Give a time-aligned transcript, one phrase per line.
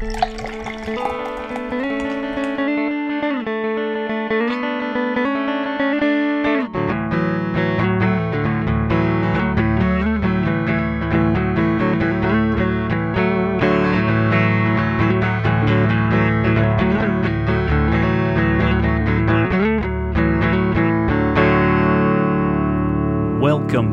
[0.00, 0.14] Welcome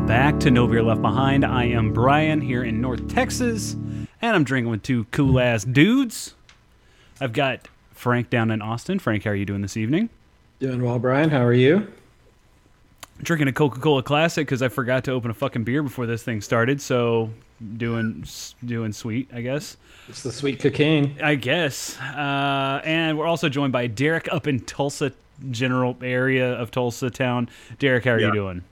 [0.06, 1.44] back to No Beer Left Behind.
[1.44, 3.74] I am Brian here in North Texas,
[4.26, 6.34] and I'm drinking with two cool ass dudes.
[7.20, 8.98] I've got Frank down in Austin.
[8.98, 10.10] Frank, how are you doing this evening?
[10.58, 11.30] Doing well, Brian.
[11.30, 11.86] How are you?
[13.22, 16.22] Drinking a Coca Cola Classic because I forgot to open a fucking beer before this
[16.22, 16.80] thing started.
[16.82, 17.30] So
[17.76, 18.24] doing
[18.64, 19.76] doing sweet, I guess.
[20.08, 21.16] It's the sweet cocaine.
[21.22, 21.98] I guess.
[22.00, 25.12] Uh, and we're also joined by Derek up in Tulsa,
[25.50, 27.48] general area of Tulsa town.
[27.78, 28.64] Derek, how are you doing?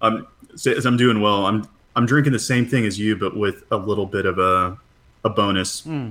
[0.00, 0.26] I'm
[0.66, 1.46] I'm doing well.
[1.46, 4.78] I'm I'm drinking the same thing as you, but with a little bit of a
[5.24, 6.10] a bonus, Hmm.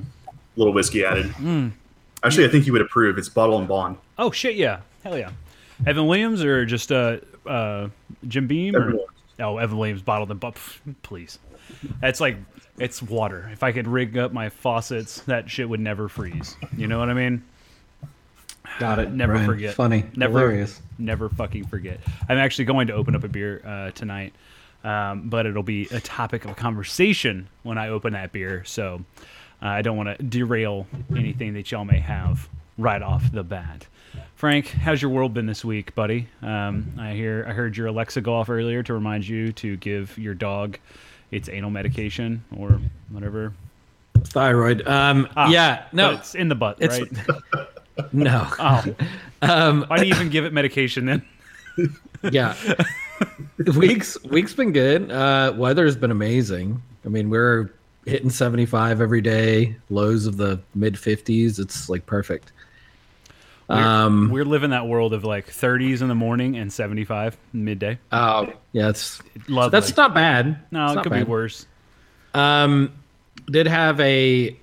[0.55, 1.33] little whiskey added.
[2.23, 3.17] Actually, I think you would approve.
[3.17, 3.97] It's bottle and bond.
[4.17, 5.31] Oh shit, yeah, hell yeah.
[5.85, 7.89] Evan Williams or just uh, uh,
[8.27, 8.75] Jim Beam?
[8.75, 8.79] Or?
[8.81, 9.09] Evan Williams.
[9.39, 10.55] Oh, Evan Williams bottled and but
[11.01, 11.39] please.
[12.01, 12.37] That's like
[12.77, 13.49] it's water.
[13.51, 16.55] If I could rig up my faucets, that shit would never freeze.
[16.77, 17.43] You know what I mean?
[18.79, 19.11] Got it.
[19.11, 19.45] Never Brian.
[19.47, 19.75] forget.
[19.75, 20.05] Funny.
[20.15, 20.81] Never, Hilarious.
[20.97, 21.99] never fucking forget.
[22.29, 24.33] I'm actually going to open up a beer uh, tonight,
[24.83, 28.63] um, but it'll be a topic of conversation when I open that beer.
[28.65, 29.03] So
[29.61, 33.87] uh, I don't want to derail anything that y'all may have right off the bat.
[34.35, 36.27] Frank, how's your world been this week, buddy?
[36.41, 40.17] Um, I hear I heard your Alexa go off earlier to remind you to give
[40.17, 40.77] your dog
[41.31, 43.53] its anal medication or whatever.
[44.25, 44.85] Thyroid.
[44.87, 45.27] Um.
[45.37, 45.85] Ah, yeah.
[45.93, 46.11] No.
[46.11, 47.67] it's in the butt, It's- right?
[48.11, 48.47] No.
[48.59, 48.83] Oh,
[49.43, 49.83] Um.
[49.87, 51.21] why do you even give it medication then?
[52.31, 52.55] Yeah.
[53.77, 54.21] weeks.
[54.23, 55.11] Weeks been good.
[55.11, 55.53] Uh.
[55.55, 56.81] Weather's been amazing.
[57.05, 57.71] I mean, we're
[58.05, 59.75] hitting 75 every day.
[59.89, 61.59] Lows of the mid 50s.
[61.59, 62.51] It's like perfect.
[63.69, 64.29] Um.
[64.31, 67.97] We're living that world of like 30s in the morning and 75 midday.
[68.11, 68.51] Oh.
[68.71, 68.89] Yeah.
[68.89, 69.21] It's.
[69.47, 69.71] Lovely.
[69.71, 70.59] That's not bad.
[70.71, 71.65] no, It's it not could be worse.
[72.33, 72.91] Um,
[73.47, 74.57] did have a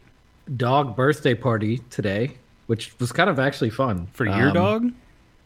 [0.56, 2.36] dog birthday party today,
[2.66, 4.92] which was kind of actually fun For your Um, dog?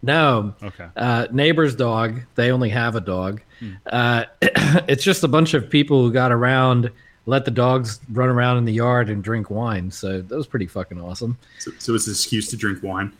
[0.04, 0.86] No, Okay.
[0.96, 2.20] uh, neighbor's dog.
[2.34, 3.40] They only have a dog.
[3.60, 3.70] Hmm.
[3.86, 4.24] Uh,
[4.88, 6.90] it's just a bunch of people who got around,
[7.26, 9.90] let the dogs run around in the yard and drink wine.
[9.90, 11.38] So that was pretty fucking awesome.
[11.58, 13.12] So, so it's an excuse to drink wine.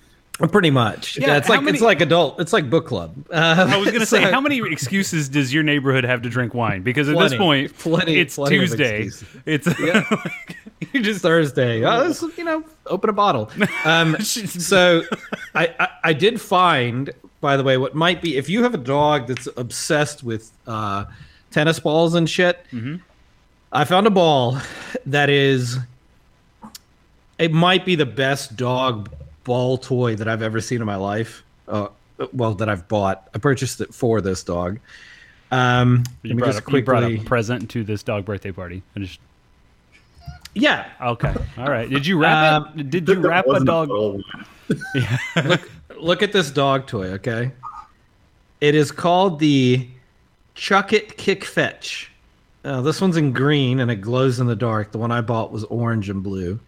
[0.51, 1.17] Pretty much.
[1.17, 2.41] Yeah, Yeah, it's like many- it's like adult.
[2.41, 3.15] It's like book club.
[3.31, 6.55] Uh, I was going to say, how many excuses does your neighborhood have to drink
[6.55, 6.83] wine?
[6.83, 9.11] Because at this point, Plenty- it's plenty Tuesday.
[9.47, 9.67] It's
[10.93, 11.85] you just Thursday.
[11.85, 13.49] Oh, this you know, open a bottle.
[13.85, 15.03] Um, so
[15.55, 18.79] I, I I did find, by the way, what might be if you have a
[18.79, 21.05] dog that's obsessed with uh,
[21.53, 22.59] tennis balls and shit.
[22.73, 22.97] Mm-hmm.
[23.73, 24.59] I found a ball
[25.07, 25.79] that is.
[27.39, 29.11] It might be the best dog
[29.45, 31.45] ball toy that I've ever seen in my life.
[31.69, 31.89] Uh,
[32.33, 33.29] well, that I've bought.
[33.35, 34.79] I purchased it for this dog.
[35.51, 37.21] Um, you let me brought, just up, you brought quickly.
[37.25, 38.83] a present to this dog birthday party.
[38.97, 39.21] I just
[40.57, 41.91] yeah, okay, all right.
[41.91, 42.91] Did you wrap Um, it?
[42.91, 43.89] Did you wrap a dog?
[43.89, 44.21] bottle
[44.71, 45.19] of wine.
[45.49, 47.51] look look at this dog toy, okay?
[48.61, 49.89] It is called the
[50.57, 52.11] Chuckit Kick Fetch.
[52.65, 54.93] Uh, this one's in green and it glows in the dark.
[54.93, 56.59] The one I bought was orange and blue.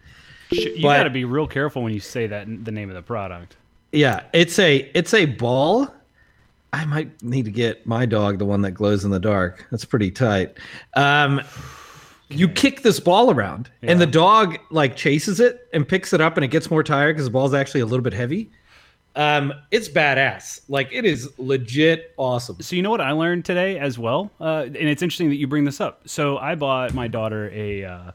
[0.51, 3.55] You got to be real careful when you say that the name of the product.
[3.91, 5.93] Yeah, it's a it's a ball.
[6.73, 9.65] I might need to get my dog the one that glows in the dark.
[9.71, 10.57] That's pretty tight.
[10.95, 11.41] Um,
[12.29, 16.35] you kick this ball around, and the dog like chases it and picks it up,
[16.35, 18.49] and it gets more tired because the ball's actually a little bit heavy.
[19.15, 20.61] Um, it's badass.
[20.67, 22.61] Like it is legit awesome.
[22.61, 25.47] So you know what I learned today as well, uh, and it's interesting that you
[25.47, 26.07] bring this up.
[26.07, 28.11] So I bought my daughter a uh,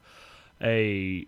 [0.61, 1.27] a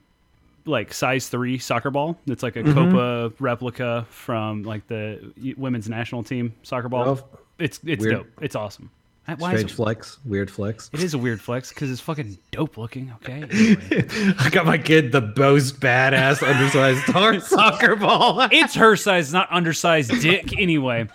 [0.67, 2.19] like size three soccer ball.
[2.27, 2.93] It's like a Mm-hmm.
[2.93, 7.09] Copa replica from like the women's national team soccer ball.
[7.21, 8.15] Oh, it's it's weird.
[8.17, 8.27] dope.
[8.41, 8.91] It's awesome.
[9.39, 10.91] Why Strange it, flex, weird flex.
[10.93, 13.11] it is a weird flex because it's fucking dope looking.
[13.23, 13.43] Okay.
[13.51, 14.35] Anyway.
[14.39, 18.47] I got my kid the most badass undersized soccer ball.
[18.53, 20.59] it's her size, not undersized dick.
[20.59, 21.09] Anyway,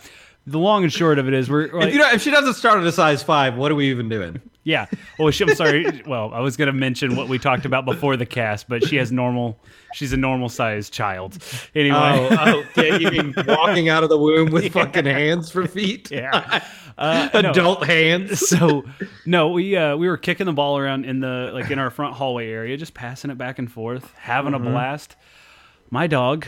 [0.48, 2.56] the long and short of it is we're like, if, you know, if she doesn't
[2.56, 4.42] start at a size five, what are we even doing?
[4.64, 4.86] Yeah.
[5.18, 6.04] Well, she, I'm sorry.
[6.06, 8.98] Well, I was going to mention what we talked about before the cast, but she
[8.98, 9.60] has normal.
[9.94, 11.38] She's a normal sized child.
[11.74, 11.98] Anyway.
[11.98, 16.12] Oh, oh, yeah, you mean walking out of the womb with fucking hands for feet?
[16.12, 16.64] Yeah.
[17.00, 17.52] Uh, no.
[17.52, 18.42] Adult hands.
[18.50, 18.84] So
[19.26, 22.14] no, we uh, we were kicking the ball around in the like in our front
[22.14, 25.16] hallway area, just passing it back and forth, having a blast.
[25.90, 26.46] My dog,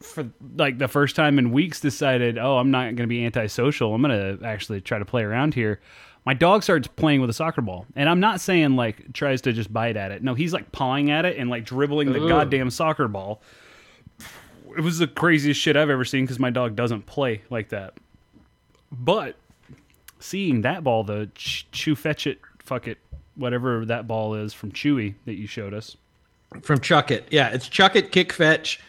[0.00, 3.94] for like the first time in weeks, decided, oh, I'm not going to be antisocial.
[3.94, 5.80] I'm going to actually try to play around here.
[6.26, 9.52] my dog starts playing with a soccer ball, and I'm not saying like tries to
[9.52, 10.22] just bite at it.
[10.22, 13.40] No, he's like pawing at it and like dribbling the goddamn soccer ball.
[14.76, 17.94] It was the craziest shit I've ever seen because my dog doesn't play like that.
[18.90, 19.36] But
[20.18, 22.98] seeing that ball, the ch- chew fetch it, fuck it,
[23.36, 25.96] whatever that ball is from Chewy that you showed us.
[26.62, 27.24] From Chuckit.
[27.30, 28.80] Yeah, it's Chuckit Kick Fetch.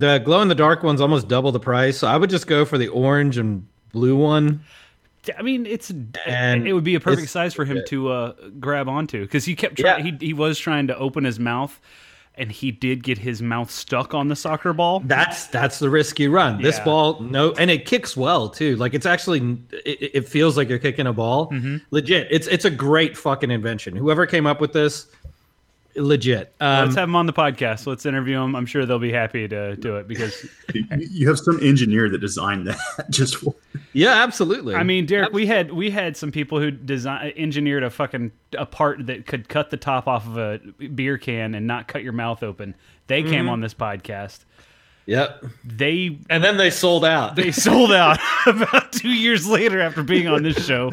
[0.00, 1.98] The glow in the dark one's almost double the price.
[1.98, 4.64] So I would just go for the orange and blue one.
[5.36, 5.92] I mean, it's
[6.26, 9.54] And it would be a perfect size for him to uh, grab onto because he
[9.54, 10.06] kept trying.
[10.06, 10.12] Yeah.
[10.18, 11.78] He he was trying to open his mouth,
[12.34, 15.00] and he did get his mouth stuck on the soccer ball.
[15.00, 16.62] That's that's the risk you run.
[16.62, 18.76] This ball, no, and it kicks well too.
[18.76, 21.50] Like it's actually, it, it feels like you're kicking a ball.
[21.50, 21.76] Mm-hmm.
[21.90, 23.94] Legit, it's it's a great fucking invention.
[23.94, 25.08] Whoever came up with this,
[25.96, 26.52] legit.
[26.60, 27.86] Um, Let's have him on the podcast.
[27.86, 28.54] Let's interview him.
[28.54, 32.18] I'm sure they'll be happy to do it because You- you have some engineer that
[32.18, 32.78] designed that
[33.10, 33.54] just for
[33.92, 34.74] yeah, absolutely.
[34.76, 38.66] I mean, Derek, we had we had some people who design engineered a fucking a
[38.66, 40.58] part that could cut the top off of a
[40.94, 42.74] beer can and not cut your mouth open.
[43.08, 43.48] They came Mm-hmm.
[43.48, 44.40] on this podcast.
[45.06, 45.44] yep.
[45.64, 47.34] They And then they sold out.
[47.34, 50.92] they sold out about two years later after being on this show.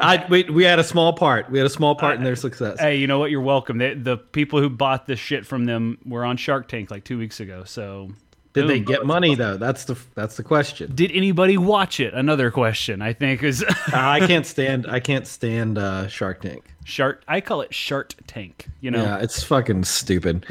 [0.00, 1.50] I we, we had a small part.
[1.50, 2.78] We had a small part in their success.
[2.80, 3.30] Hey, you know what?
[3.30, 3.78] You're welcome.
[3.78, 7.18] They, the people who bought this shit from them were on Shark Tank like two
[7.18, 7.64] weeks ago.
[7.64, 8.10] So,
[8.52, 8.84] Did they boom.
[8.84, 9.56] get money though?
[9.56, 10.94] That's the that's the question.
[10.94, 12.14] Did anybody watch it?
[12.14, 13.02] Another question.
[13.02, 16.64] I think is I can't stand I can't stand uh, Shark Tank.
[16.84, 17.22] Shark.
[17.28, 18.66] I call it Shark Tank.
[18.80, 20.46] You know, Yeah, it's fucking stupid.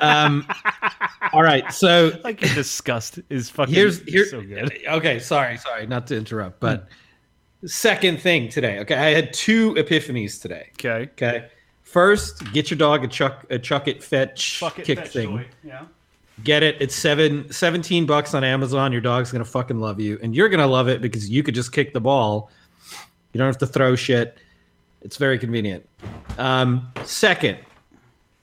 [0.00, 0.44] um,
[1.32, 4.26] all right, so like disgust is fucking here's here.
[4.26, 4.72] so good.
[4.88, 6.88] Okay, sorry, sorry, not to interrupt, but
[7.64, 8.78] second thing today.
[8.80, 10.70] Okay, I had two epiphanies today.
[10.74, 11.10] Okay.
[11.12, 11.48] Okay,
[11.82, 15.28] first, get your dog a chuck a chuck it fetch Fuck it, kick fetch thing.
[15.28, 15.46] toy.
[15.64, 15.84] Yeah.
[16.44, 16.76] Get it.
[16.80, 18.92] It's seven, 17 bucks on Amazon.
[18.92, 21.72] Your dog's gonna fucking love you, and you're gonna love it because you could just
[21.72, 22.50] kick the ball.
[23.32, 24.38] You don't have to throw shit.
[25.00, 25.88] It's very convenient.
[26.36, 27.58] Um, second,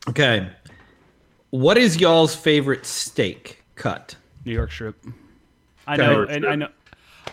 [0.10, 0.50] okay,
[1.52, 4.16] what is y'all's favorite steak cut?
[4.46, 4.96] New York strip.
[5.86, 6.46] I know, New and.
[6.48, 6.70] I know,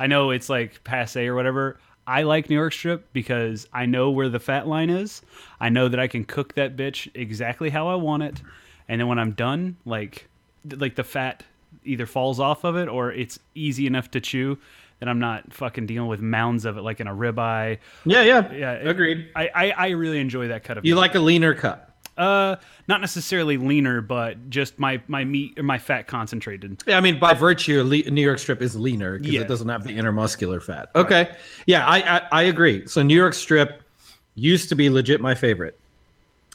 [0.01, 1.79] I know it's like passe or whatever.
[2.07, 5.23] I like New York strip because I know where the fat line is.
[5.61, 8.43] I know that I can cook that bitch exactly how I want it,
[8.89, 10.27] and then when I'm done, like,
[10.69, 11.45] like the fat
[11.85, 14.59] either falls off of it or it's easy enough to chew.
[14.99, 17.79] That I'm not fucking dealing with mounds of it like in a ribeye.
[18.05, 19.29] Yeah, yeah, Yeah, agreed.
[19.35, 21.01] I, I, I really enjoy that cut of You meat.
[21.01, 21.90] like a leaner cut?
[22.19, 22.57] Uh
[22.89, 26.83] not necessarily leaner, but just my my meat or my fat concentrated.
[26.87, 29.41] Yeah, I mean, by virtue, le- New York strip is leaner because Yeah.
[29.43, 30.91] it doesn't have the intermuscular fat.
[30.95, 31.31] Okay,
[31.67, 32.87] yeah, I, I I agree.
[32.87, 33.83] So New York strip
[34.35, 35.79] used to be legit my favorite.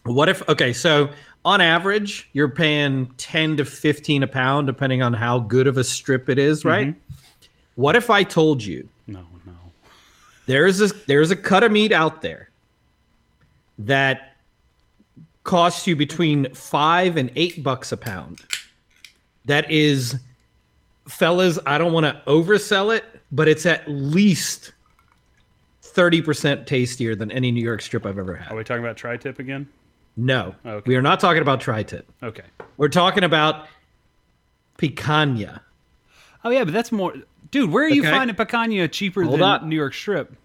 [0.04, 0.48] What if?
[0.50, 1.10] Okay, so
[1.44, 5.84] on average, you're paying ten to fifteen a pound, depending on how good of a
[5.84, 6.94] strip it is, right?
[7.75, 9.54] What if I told you No, no.
[10.46, 12.50] there's a there's a cut of meat out there
[13.80, 14.34] that
[15.45, 18.42] costs you between five and eight bucks a pound.
[19.45, 20.19] That is,
[21.07, 24.74] fellas, I don't want to oversell it, but it's at least
[25.81, 28.51] thirty percent tastier than any New York strip I've ever had.
[28.51, 29.68] Are we talking about tri-tip again?
[30.18, 30.89] No, oh, Okay.
[30.89, 32.09] we are not talking about tri-tip.
[32.24, 32.44] Okay.
[32.77, 33.68] We're talking about
[34.77, 35.59] picanha.
[36.44, 37.13] Oh yeah, but that's more,
[37.51, 37.71] dude.
[37.71, 38.12] Where are you Okay.
[38.12, 39.69] finding picanha cheaper Hold than on.
[39.69, 40.36] New York strip?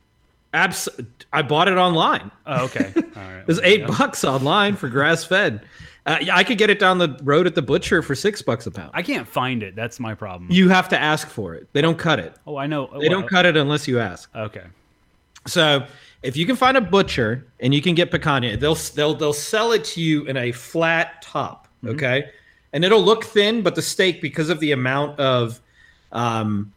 [0.52, 0.88] Abs-
[1.32, 2.30] I bought it online.
[2.46, 2.92] Oh, okay.
[2.96, 3.38] All right.
[3.40, 5.62] It was eight bucks online for grass fed.
[6.06, 8.70] Uh, I could get it down the road at the butcher for six bucks a
[8.70, 8.90] pound.
[8.94, 9.76] I can't find it.
[9.76, 10.50] That's my problem.
[10.50, 11.68] You have to ask for it.
[11.72, 12.34] They don't cut it.
[12.46, 12.90] oh, I know.
[12.98, 14.28] They don't cut it unless you ask.
[14.34, 14.64] Okay.
[15.46, 15.86] So
[16.22, 19.72] if you can find a butcher and you can get picanha, they'll they'll they'll sell
[19.72, 21.68] it to you in a flat top.
[21.86, 22.28] Okay,
[22.74, 25.60] and it'll look thin, but the steak because of the amount of
[26.12, 26.72] um,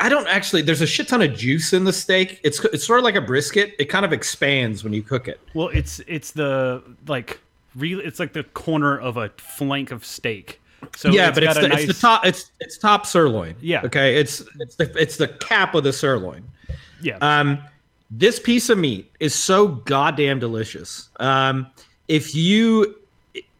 [0.00, 0.62] I don't actually.
[0.62, 2.40] There's a shit ton of juice in the steak.
[2.44, 3.74] It's it's sort of like a brisket.
[3.78, 5.40] It kind of expands when you cook it.
[5.54, 7.40] Well, it's it's the like
[7.74, 10.60] really it's like the corner of a flank of steak.
[10.96, 12.26] So yeah, it's but it's the, nice, it's the top.
[12.26, 13.56] It's it's top sirloin.
[13.60, 13.82] Yeah.
[13.84, 14.16] Okay.
[14.16, 16.44] It's it's the it's the cap of the sirloin.
[17.00, 17.18] Yeah.
[17.20, 17.58] Um,
[18.10, 21.08] this piece of meat is so goddamn delicious.
[21.20, 21.66] Um,
[22.08, 22.96] if you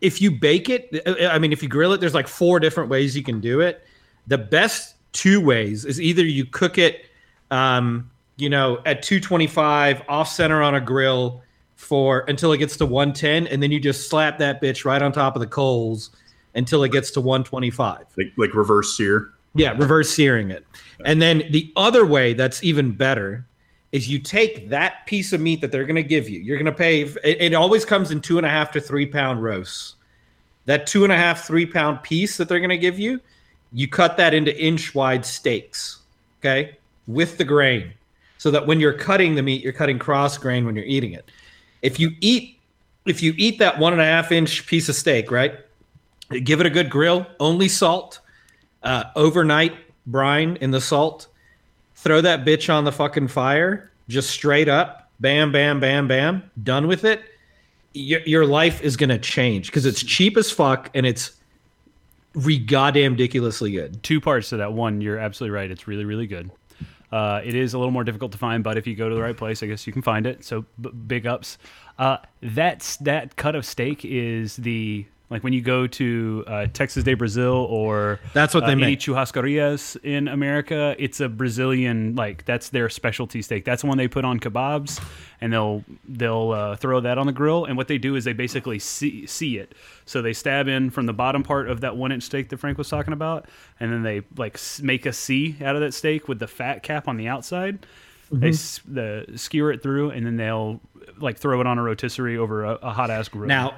[0.00, 3.16] if you bake it, I mean, if you grill it, there's like four different ways
[3.16, 3.84] you can do it.
[4.26, 7.06] The best two ways is either you cook it,
[7.50, 11.42] um, you know, at 225 off center on a grill
[11.76, 15.12] for until it gets to 110, and then you just slap that bitch right on
[15.12, 16.10] top of the coals
[16.54, 18.06] until it gets to 125.
[18.16, 19.30] like like reverse sear.
[19.54, 20.66] Yeah, reverse searing it.
[21.04, 23.46] And then the other way that's even better
[23.92, 26.40] is you take that piece of meat that they're going to give you.
[26.40, 29.06] You're going to pay, it, it always comes in two and a half to three
[29.06, 29.94] pound roasts.
[30.64, 33.20] That two and a half, three pound piece that they're going to give you,
[33.74, 35.98] you cut that into inch wide steaks,
[36.40, 36.78] okay,
[37.08, 37.92] with the grain.
[38.38, 41.30] so that when you're cutting the meat, you're cutting cross grain when you're eating it.
[41.82, 42.58] If you eat,
[43.06, 45.58] if you eat that one and a half inch piece of steak, right?
[46.30, 48.20] Give it a good grill, only salt,
[48.82, 49.74] uh, overnight
[50.06, 51.28] brine in the salt.
[51.96, 56.86] Throw that bitch on the fucking fire, just straight up, bam, bam, bam, bam, done
[56.86, 57.22] with it.
[57.94, 61.32] Your, your life is gonna change because it's cheap as fuck and it's
[62.34, 64.02] re goddamn ridiculously good.
[64.02, 64.72] Two parts to that.
[64.72, 65.70] One, you're absolutely right.
[65.70, 66.50] It's really, really good.
[67.12, 69.22] Uh, it is a little more difficult to find, but if you go to the
[69.22, 70.44] right place, I guess you can find it.
[70.44, 71.58] So b- big ups.
[71.96, 77.02] Uh, that's that cut of steak is the like when you go to uh, Texas
[77.02, 79.00] de Brazil or That's what uh, they any make.
[79.00, 83.64] churrascarias in America, it's a Brazilian like that's their specialty steak.
[83.64, 85.04] That's the one they put on kebabs,
[85.40, 87.64] and they'll they'll uh, throw that on the grill.
[87.64, 89.74] And what they do is they basically see, see it.
[90.06, 92.78] So they stab in from the bottom part of that one inch steak that Frank
[92.78, 93.48] was talking about,
[93.80, 97.08] and then they like make a C out of that steak with the fat cap
[97.08, 97.84] on the outside.
[98.30, 100.80] They the skewer it through, and then they'll
[101.18, 103.48] like throw it on a rotisserie over a, a hot ass grill.
[103.48, 103.74] Now,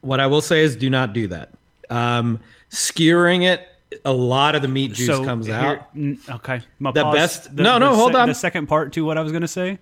[0.00, 1.52] what I will say is do not do that.
[1.90, 3.66] Um, skewering it,
[4.04, 5.88] a lot of the meat juice comes here- out.
[6.36, 8.28] okay, my The pause- best- no, no, hold on.
[8.28, 9.78] The second part to what I was going to say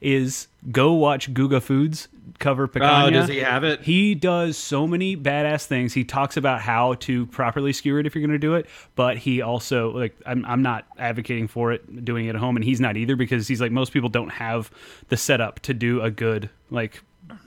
[0.00, 2.08] is go watch Guga Foods
[2.40, 3.06] cover picanha.
[3.06, 3.82] Oh, does he have it?
[3.82, 5.94] He does so many badass things.
[5.94, 8.66] He talks about how to properly skewer it if you're going to do it,
[8.96, 12.64] but he also like I'm I'm not advocating for it doing it at home, and
[12.64, 14.70] he's not either because he's like most people don't have
[15.08, 17.02] the setup to do a good like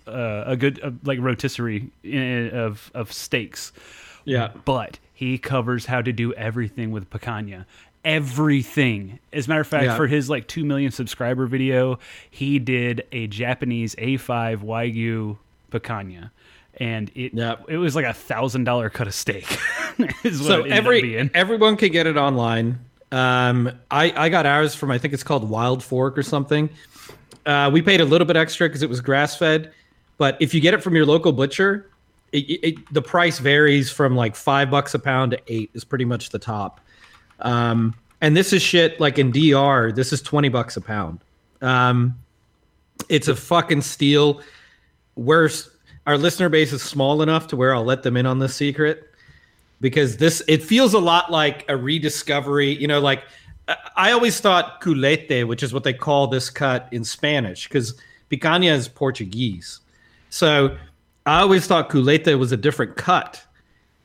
[0.08, 3.72] uh, a good uh, like rotisserie in, of of steaks
[4.26, 4.52] Yeah.
[4.66, 7.66] but he covers how to do everything with picanha
[8.06, 9.96] everything as a matter of fact Yeah.
[9.98, 15.38] for his like 2 million subscriber video he did a japanese a5 wagyu
[15.72, 16.32] picanha
[16.80, 17.66] and it Yep.
[17.70, 19.46] it was like a thousand dollar cut of steak
[19.98, 22.78] So it ended up every everyone can get it online.
[23.12, 26.70] Um, I I got ours from I think it's called Wild Fork or something.
[27.48, 29.72] Uh, we paid a little bit extra because it was grass fed,
[30.18, 31.90] but if you get it from your local butcher,
[32.34, 36.04] it, it, the price varies from like five bucks a pound to eight is pretty
[36.04, 36.82] much the top.
[37.40, 41.20] Um, and this is shit like in DR, this is twenty bucks a pound.
[41.62, 42.20] Um,
[43.08, 44.42] it's a fucking steal.
[45.16, 45.50] We're
[46.06, 49.10] our listener base is small enough to where I'll let them in on this secret
[49.80, 52.76] because this it feels a lot like a rediscovery.
[52.76, 53.24] You know, like
[53.96, 57.96] I- always thought culete, which is what they call this cut in Spanish, because
[58.32, 59.80] picanha is Portuguese.
[60.30, 60.76] So
[61.26, 63.44] I always thought culete was a different cut,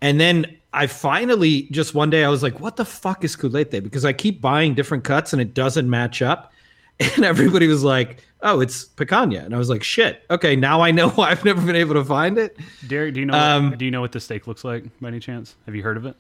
[0.01, 3.83] and then I finally just one day I was like, "What the fuck is culete?"
[3.83, 6.53] Because I keep buying different cuts and it doesn't match up,
[7.01, 10.91] and everybody was like, "Oh, it's picanha," and I was like, "Shit, okay, now I
[10.91, 12.57] know why I've never been able to find it."
[12.89, 15.09] derek do you know Um, what, do you know what the steak looks like by
[15.09, 16.17] any chance have you heard of it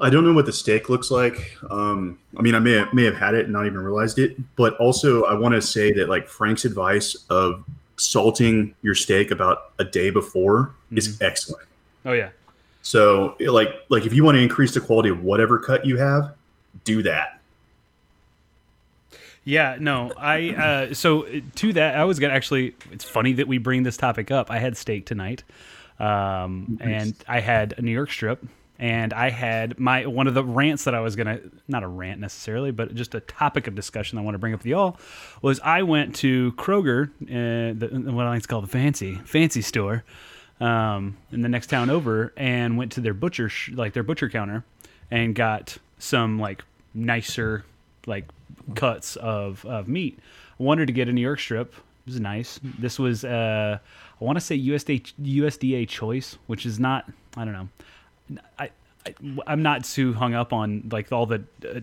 [0.00, 1.56] I don't know what the steak looks like.
[1.70, 4.36] Um, I mean, I may have, may have had it and not even realized it.
[4.56, 7.64] But also, I want to say that like Frank's advice of
[7.96, 11.66] salting your steak about a day before is excellent.
[12.04, 12.30] oh yeah
[12.82, 16.32] So, like, like if you want to increase the quality of whatever cut you have,
[16.84, 17.40] do that.
[19.42, 21.26] Yeah, no, I uh, so
[21.56, 22.74] to that I was gonna actually.
[22.92, 24.50] It's funny that we bring this topic up.
[24.50, 25.42] I had steak tonight,
[25.98, 28.44] um, and I had a New York strip,
[28.78, 32.20] and I had my one of the rants that I was gonna not a rant
[32.20, 34.98] necessarily, but just a topic of discussion I want to bring up with y'all
[35.42, 39.62] was I went to Kroger, uh, the, what I like to call the fancy fancy
[39.62, 40.04] store,
[40.60, 44.28] um, in the next town over, and went to their butcher sh- like their butcher
[44.28, 44.64] counter,
[45.10, 46.62] and got some like
[46.94, 47.64] nicer
[48.06, 48.26] like
[48.74, 50.18] cuts of, of meat.
[50.58, 51.74] I wanted to get a New York strip.
[52.06, 52.60] It was nice.
[52.62, 53.78] This was uh,
[54.20, 57.68] I want to say USDA USDA choice, which is not I don't know.
[58.58, 58.70] I,
[59.06, 59.14] I
[59.46, 61.80] I'm not too hung up on like all the uh,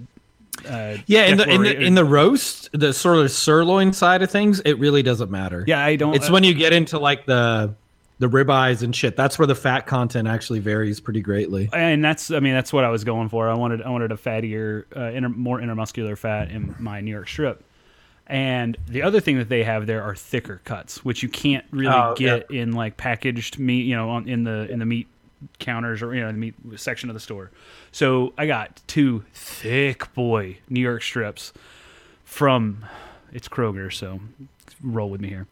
[0.70, 4.32] uh, Yeah, in the, in the in the roast, the sort of sirloin side of
[4.32, 5.64] things, it really doesn't matter.
[5.68, 6.16] yeah I don't.
[6.16, 7.74] it's uh, when you get into like the
[8.18, 9.18] the ribeyes and shit.
[9.18, 11.70] That's where the fat content actually varies pretty greatly.
[11.74, 13.50] and that's I mean that's what I was going for.
[13.50, 17.28] I wanted I wanted a fattier, uh, inter, more intermuscular fat in my New York
[17.28, 17.64] strip.
[18.28, 21.94] And the other thing that they have there are thicker cuts, which you can't really
[21.94, 25.08] Oh, get in like packaged meat, you know, on, in the in the meat
[25.60, 27.52] counters or you know the meat section of the store.
[27.92, 31.54] So I got two thick boy New York strips
[32.24, 32.86] from
[33.32, 34.20] it's Kroger, so
[34.82, 35.48] roll with me here.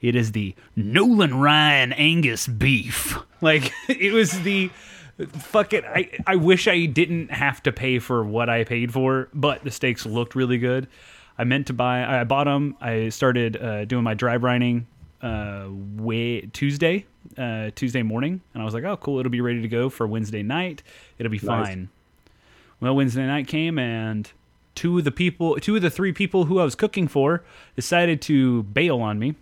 [0.00, 3.16] It is the Nolan Ryan Angus beef.
[3.40, 4.68] Like it was the
[5.28, 5.84] fuck it.
[5.84, 9.70] I I wish I didn't have to pay for what I paid for, but the
[9.70, 10.88] steaks looked really good.
[11.38, 12.04] I meant to buy.
[12.04, 12.76] I bought them.
[12.80, 14.86] I started uh, doing my dry brining
[15.22, 17.06] uh, way, Tuesday,
[17.36, 20.06] uh, Tuesday morning, and I was like, oh cool, it'll be ready to go for
[20.06, 20.82] Wednesday night.
[21.18, 21.66] It'll be Nice.
[21.68, 21.88] fine.
[22.80, 24.30] Well, Wednesday night came and
[24.74, 27.42] two of the people, two of the three people who I was cooking for,
[27.74, 29.34] decided to bail on me.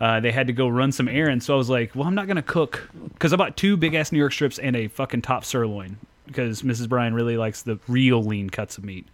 [0.00, 2.26] Uh, they had to go run some errands, so I was like, "Well, I'm not
[2.26, 5.44] gonna cook," because I bought two big ass New York strips and a fucking top
[5.44, 6.88] sirloin because Mrs.
[6.88, 9.06] Brian really likes the real lean cuts of meat.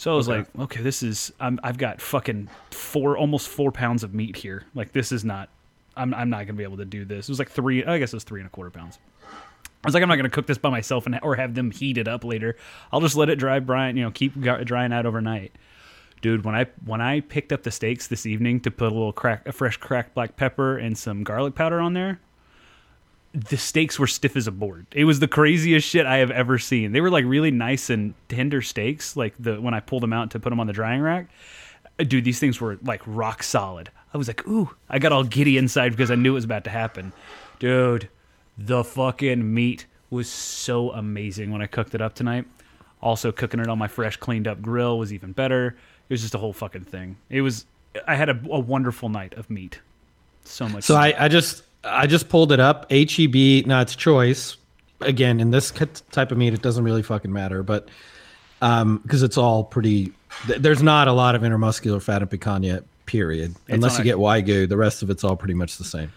[0.00, 4.02] So I was like, okay, this is I'm, I've got fucking four almost four pounds
[4.02, 4.64] of meat here.
[4.74, 5.50] Like this is not
[5.94, 7.28] I'm I'm not gonna be able to do this.
[7.28, 8.98] It was like three I guess it was three and a quarter pounds.
[9.30, 11.98] I was like, I'm not gonna cook this by myself and or have them heat
[11.98, 12.56] it up later.
[12.90, 13.94] I'll just let it dry, Brian.
[13.98, 15.52] You know, keep drying out overnight.
[16.22, 19.12] Dude, when I when I picked up the steaks this evening to put a little
[19.12, 22.20] crack, a fresh cracked black pepper and some garlic powder on there,
[23.32, 24.86] the steaks were stiff as a board.
[24.92, 26.92] It was the craziest shit I have ever seen.
[26.92, 29.16] They were like really nice and tender steaks.
[29.16, 31.28] Like the when I pulled them out to put them on the drying rack,
[31.98, 33.90] Uh, dude, these things were like rock solid.
[34.12, 36.64] I was like, ooh, I got all giddy inside because I knew it was about
[36.64, 37.12] to happen.
[37.60, 38.08] Dude,
[38.58, 42.46] the fucking meat was so amazing when I cooked it up tonight.
[43.00, 45.76] Also, cooking it on my fresh, cleaned up grill was even better.
[46.08, 47.16] It was just a whole fucking thing.
[47.28, 47.64] It was.
[48.06, 49.80] I had a, a wonderful night of meat.
[50.44, 50.84] So much.
[50.84, 52.90] So I, I just I just pulled it up.
[52.90, 54.56] HEB, now it's choice.
[55.00, 57.88] Again, in this cut- type of meat, it doesn't really fucking matter, but
[58.60, 60.12] um, because it's all pretty.
[60.46, 62.84] th- There's not a lot of intermuscular fat in picanha.
[63.06, 63.54] Period.
[63.68, 66.12] Unless you a- get wagyu, the rest of it's all pretty much the same.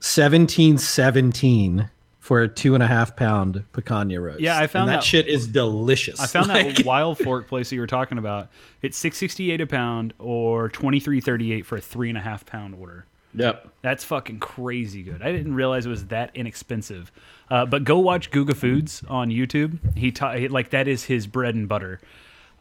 [0.00, 4.40] Seventeen seventeen for a two and a half pound picanha roast.
[4.40, 6.20] Yeah, I found And that, that- shit is delicious.
[6.20, 8.48] I found Like- that Wild Fork place that you were talking about.
[8.82, 12.16] It's six sixty eight a pound or twenty three thirty eight for a three and
[12.18, 13.06] a half pound order.
[13.36, 13.68] Yep.
[13.82, 15.22] That's fucking crazy good.
[15.22, 17.12] I didn't realize it was that inexpensive.
[17.50, 19.78] Uh, but go watch Guga Foods on YouTube.
[19.96, 22.00] He ta- like that is his bread and butter.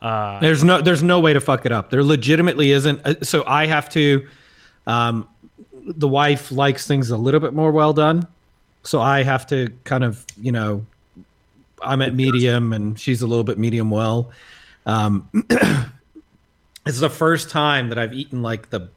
[0.01, 1.89] There's no there's no way to fuck it up.
[1.89, 3.01] There legitimately isn't.
[3.05, 4.27] uh, So I have to.
[4.86, 5.27] Um,
[5.74, 8.27] the wife likes things a little bit more well done,
[8.84, 10.86] so I have to kind of you know,
[11.82, 14.29] I'm at medium and she's a little bit medium well.
[14.86, 15.27] Um,
[16.86, 18.89] it's the first time that I've eaten like the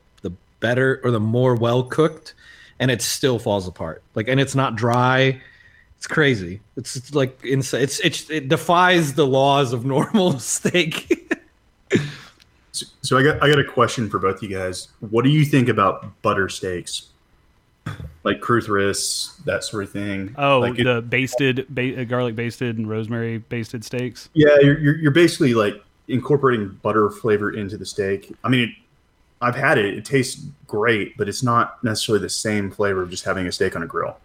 [0.60, 2.34] better or the more well cooked,
[2.78, 4.02] and it still falls apart.
[4.14, 5.40] Like, and it's not dry.
[5.96, 6.60] It's crazy.
[6.76, 11.36] It's, it's like ins- it's, it's it defies the laws of normal steak.
[12.72, 14.88] So, so I got I got a question for both you guys.
[15.00, 17.06] What do you think about butter steaks?
[18.22, 20.34] Like Ruth's Chris, that sort of thing.
[20.36, 24.28] Oh, like it- the basted ba- uh, garlic basted and rosemary basted steaks.
[24.34, 28.32] yeah, you're, you're you're basically like incorporating butter flavor into the steak.
[28.44, 28.70] I mean, it,
[29.40, 29.94] I've had it.
[29.94, 33.76] It tastes great, but it's not necessarily the same flavor of just having a steak
[33.76, 34.16] on a grill.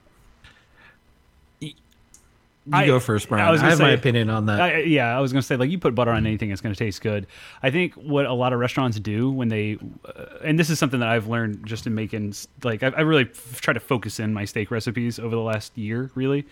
[2.65, 3.43] You I- go first, Brian.
[3.43, 4.62] I I, was gonna have my opinion on that.
[4.62, 7.02] I, yeah, I was gonna say like you put butter on anything, it's gonna taste
[7.02, 7.28] good.
[7.62, 11.02] I think what a lot of restaurants do when they, uh, and this is something
[11.02, 14.34] that I've learned just in making like I, I really f- try to focus in
[14.34, 16.45] my steak recipes over the last year, really.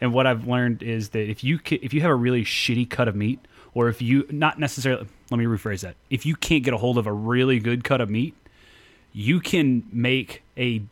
[0.00, 2.88] And what I've learned is that if you ca- if you have a really shitty
[2.88, 3.38] cut of meat,
[3.78, 6.98] or if you not necessarily, let me rephrase that, if you can't get a hold
[6.98, 8.34] of a really good cut of meat,
[9.12, 10.82] you can make a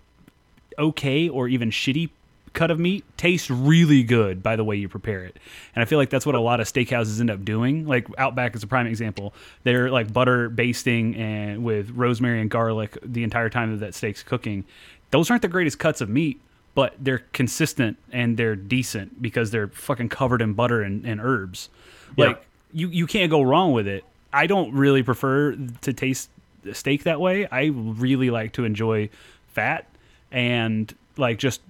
[0.78, 2.10] okay or even shitty
[2.52, 5.36] cut of meat taste really good by the way you prepare it.
[5.74, 7.88] And I feel like that's what a lot of steakhouses end up doing.
[7.88, 9.34] Like Outback is a prime example.
[9.64, 14.22] They're like butter basting and with rosemary and garlic the entire time that that steak's
[14.22, 14.64] cooking.
[15.10, 16.40] Those aren't the greatest cuts of meat,
[16.76, 21.68] but they're consistent and they're decent because they're fucking covered in butter and, and herbs.
[22.16, 22.26] Yeah.
[22.28, 24.04] Like you you can't go wrong with it.
[24.32, 26.30] I don't really prefer to taste
[26.72, 27.46] steak that way.
[27.46, 29.08] I really like to enjoy
[29.48, 29.86] fat
[30.30, 31.60] and like just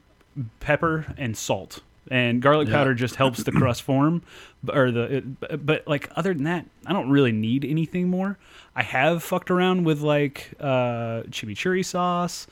[0.61, 1.81] pepper and salt.
[2.09, 4.23] And garlic powder just helps the crust form,
[4.73, 5.25] or the.
[5.59, 8.39] But like other than that, I don't really need anything more.
[8.77, 12.47] I have fucked around with like uh, chimichurri sauce.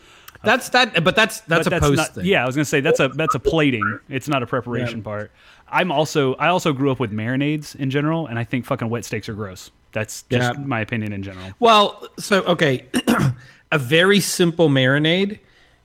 [0.44, 2.24] That's that, but that's that's but a post not, thing.
[2.26, 4.00] Yeah, I was gonna say that's a that's a plating.
[4.09, 5.30] It's not a preparation part.
[5.68, 9.04] I'm also I also grew up with marinades in general, and I think fucking wet
[9.04, 9.70] steaks are gross.
[9.92, 10.64] That's just Yeah.
[10.64, 11.50] my opinion in general.
[11.61, 12.87] Well, so okay,
[13.72, 15.38] a very simple marinade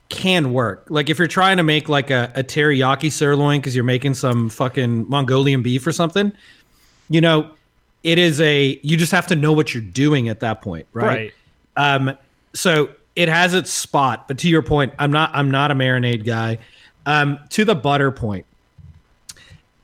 [0.10, 0.86] can work.
[0.90, 4.50] Like if you're trying to make like a, a teriyaki sirloin because you're making some
[4.50, 6.34] fucking Mongolian beef or something,
[7.10, 7.52] you know,
[8.04, 11.06] it is a you just have to know what you're doing at that point, right?
[11.06, 11.34] Right.
[11.78, 12.18] Um,
[12.54, 16.24] so it has its spot, but to your point, I'm not I'm not a marinade
[16.24, 16.58] guy.
[17.06, 18.46] Um, to the butter point,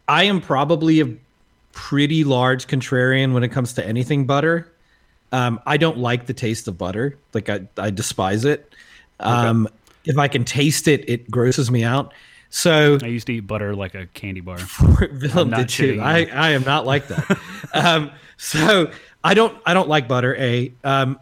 [0.08, 1.14] I am probably a
[1.74, 4.72] pretty large contrarian when it comes to anything butter.
[5.34, 7.18] Um, I don't like the taste of butter.
[7.34, 8.74] Like I, I despise it.
[9.20, 9.68] Um,
[10.06, 12.14] if I can taste it, it grosses me out.
[12.52, 14.60] So I used to eat butter like a candy bar.
[15.12, 16.00] Willem did too.
[16.02, 16.26] I.
[16.28, 17.38] I am not like that.
[17.74, 18.90] um, so
[19.26, 20.38] I don't I don't like butter.
[20.38, 21.20] A, um,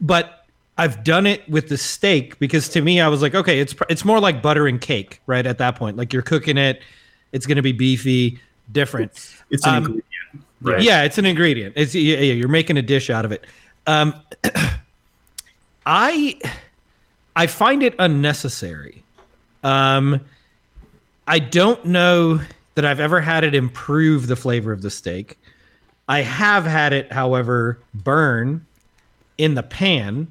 [0.00, 0.37] but
[0.78, 4.04] I've done it with the steak because to me I was like, okay, it's it's
[4.04, 5.44] more like butter and cake, right?
[5.44, 6.80] At that point, like you're cooking it,
[7.32, 8.40] it's going to be beefy,
[8.72, 9.12] different.
[9.50, 10.04] It's an Um, ingredient.
[10.60, 10.82] Right.
[10.82, 11.74] Yeah, it's an ingredient.
[11.76, 13.44] It's yeah, yeah, you're making a dish out of it.
[13.86, 14.14] Um,
[15.86, 16.38] I
[17.36, 19.02] I find it unnecessary.
[19.64, 20.20] Um,
[21.26, 22.40] I don't know
[22.74, 25.38] that I've ever had it improve the flavor of the steak.
[26.08, 28.64] I have had it, however, burn
[29.36, 30.28] in the pan,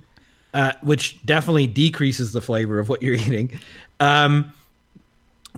[0.58, 3.60] uh, which definitely decreases the flavor of what you're eating.
[4.00, 4.52] Um,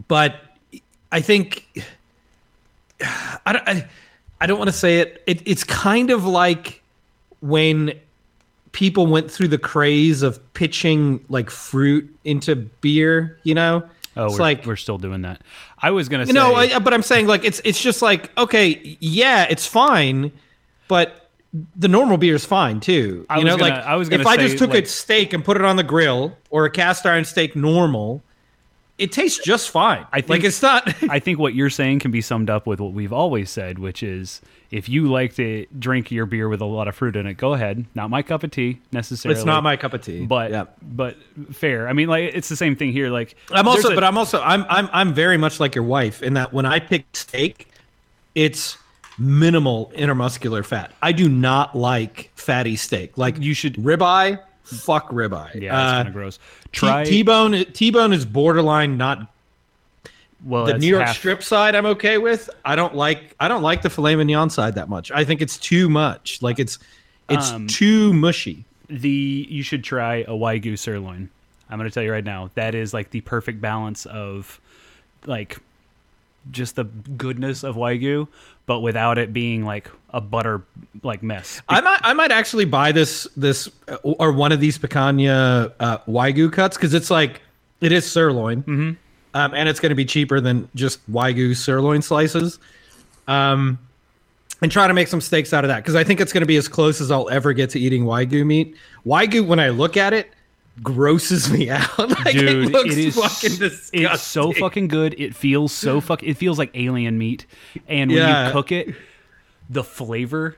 [0.09, 0.35] but
[1.11, 1.65] I think
[3.45, 3.67] I don't.
[3.67, 3.87] I,
[4.41, 5.23] I don't want to say it.
[5.25, 5.41] it.
[5.45, 6.83] It's kind of like
[7.41, 7.93] when
[8.73, 13.39] people went through the craze of pitching like fruit into beer.
[13.43, 15.41] You know, Oh, it's we're, like we're still doing that.
[15.77, 18.37] I was gonna say you know, I, but I'm saying like it's it's just like
[18.37, 20.33] okay, yeah, it's fine,
[20.89, 21.28] but
[21.75, 23.25] the normal beer is fine too.
[23.29, 24.87] I you was know, gonna- like I was gonna if I just took like- a
[24.87, 28.21] steak and put it on the grill or a cast iron steak normal,
[28.99, 30.05] it tastes just fine.
[30.11, 30.93] I think- like it's not.
[31.09, 34.03] I think what you're saying can be summed up with what we've always said, which
[34.03, 37.33] is if you like to drink your beer with a lot of fruit in it,
[37.35, 37.85] go ahead.
[37.95, 39.35] Not my cup of tea necessarily.
[39.39, 40.25] it's not my cup of tea.
[40.27, 40.65] but yeah.
[40.83, 41.17] but
[41.51, 41.87] fair.
[41.87, 43.09] I mean, like it's the same thing here.
[43.09, 46.21] Like I'm also, a- but I'm also, I'm, I'm, I'm very much like your wife
[46.21, 47.69] in that when I pick steak,
[48.35, 48.77] it's
[49.19, 50.91] minimal intermuscular fat.
[51.01, 53.17] I do not like fatty steak.
[53.17, 54.39] Like You should- ribeye.
[54.63, 55.55] Fuck ribeye.
[55.55, 56.37] yeah, it's Uh, kind of gross.
[56.37, 56.41] T-
[56.73, 57.65] Try T-bone.
[57.73, 59.31] T-bone is borderline not
[60.45, 61.75] well, the New York half- strip side.
[61.75, 62.49] I'm okay with.
[62.63, 63.35] I don't like.
[63.39, 65.11] I don't like the filet mignon side that much.
[65.11, 66.41] I think it's too much.
[66.41, 66.77] Like it's,
[67.29, 68.63] it's Um, too mushy.
[68.89, 71.29] the you should try a wagyu sirloin.
[71.69, 74.59] I'm going to tell you right now that is like the perfect balance of
[75.25, 75.57] like
[76.51, 78.27] just the goodness of wagyu,
[78.69, 80.61] but without it being like a butter
[81.01, 81.59] like mess.
[81.69, 85.97] I might, I might actually buy this, this, uh, or one of these picanha uh,
[86.07, 87.41] wagyu cuts because it's like
[87.81, 88.91] it is sirloin, mm-hmm.
[89.33, 92.59] um, and it's going to be cheaper than just wagyu sirloin slices.
[93.27, 93.79] Um,
[94.61, 96.47] and try to make some steaks out of that because I think it's going to
[96.47, 98.75] be as close as I'll ever get to eating wagyu meat.
[99.03, 100.29] Wagyu, when I look at it,
[100.83, 101.97] grosses me out.
[101.97, 104.03] like Dude, it looks it is fucking disgusting.
[104.03, 105.15] it's so fucking good.
[105.17, 106.23] It feels so fuck.
[106.23, 107.45] It feels like alien meat,
[107.87, 108.47] and when Yeah.
[108.47, 108.95] you cook it,
[109.69, 110.57] the flavor,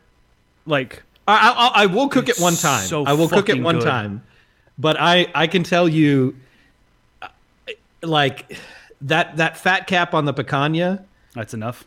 [0.65, 2.85] like I, I, I will cook it one time.
[2.85, 3.85] so I will cook it one good.
[3.85, 4.23] time,
[4.77, 6.35] but I I can tell you,
[8.03, 8.57] like
[9.01, 11.85] that that fat cap on the picanha that's enough.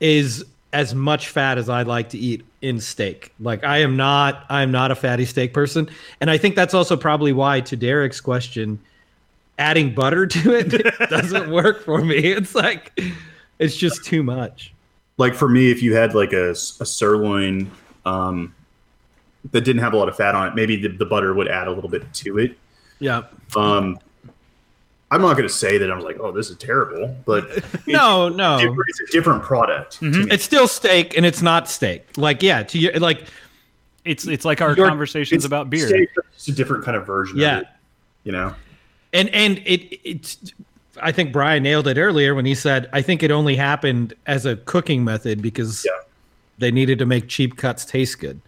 [0.00, 0.44] is
[0.76, 3.32] as much fat as I like to eat in steak.
[3.40, 5.88] Like I am not I'm not a fatty steak person,
[6.20, 8.78] and I think that's also probably why to Derek's question,
[9.58, 10.68] adding butter to it
[11.10, 12.16] doesn't work for me.
[12.16, 13.00] It's like
[13.58, 14.74] it's just too much.
[15.16, 17.70] Like for me, if you had like a sirloin
[18.04, 18.54] um,
[19.52, 21.68] that didn't have a lot of fat on it, maybe the, the butter would add
[21.68, 22.58] a little bit to it.
[22.98, 23.22] Yeah.
[23.56, 23.98] Um,
[25.10, 27.48] I'm not going to say that I was like, oh, this is terrible, but
[27.86, 28.58] No, no.
[28.88, 29.98] it's a different product.
[30.00, 30.26] to me.
[30.32, 32.04] It's still steak and it's not steak.
[32.16, 33.24] Like yeah, to you like
[34.04, 35.86] It's it's like our You're- conversations It's about beer.
[35.86, 37.56] steak, It's a different kind of version Yeah.
[37.58, 37.68] of it.
[38.24, 38.54] You know?
[39.12, 40.38] and and it it's
[41.00, 44.44] I think Brian nailed it earlier when he said I think it only happened as
[44.44, 45.92] a cooking method because Yeah.
[46.58, 48.40] they needed to make cheap cuts taste good.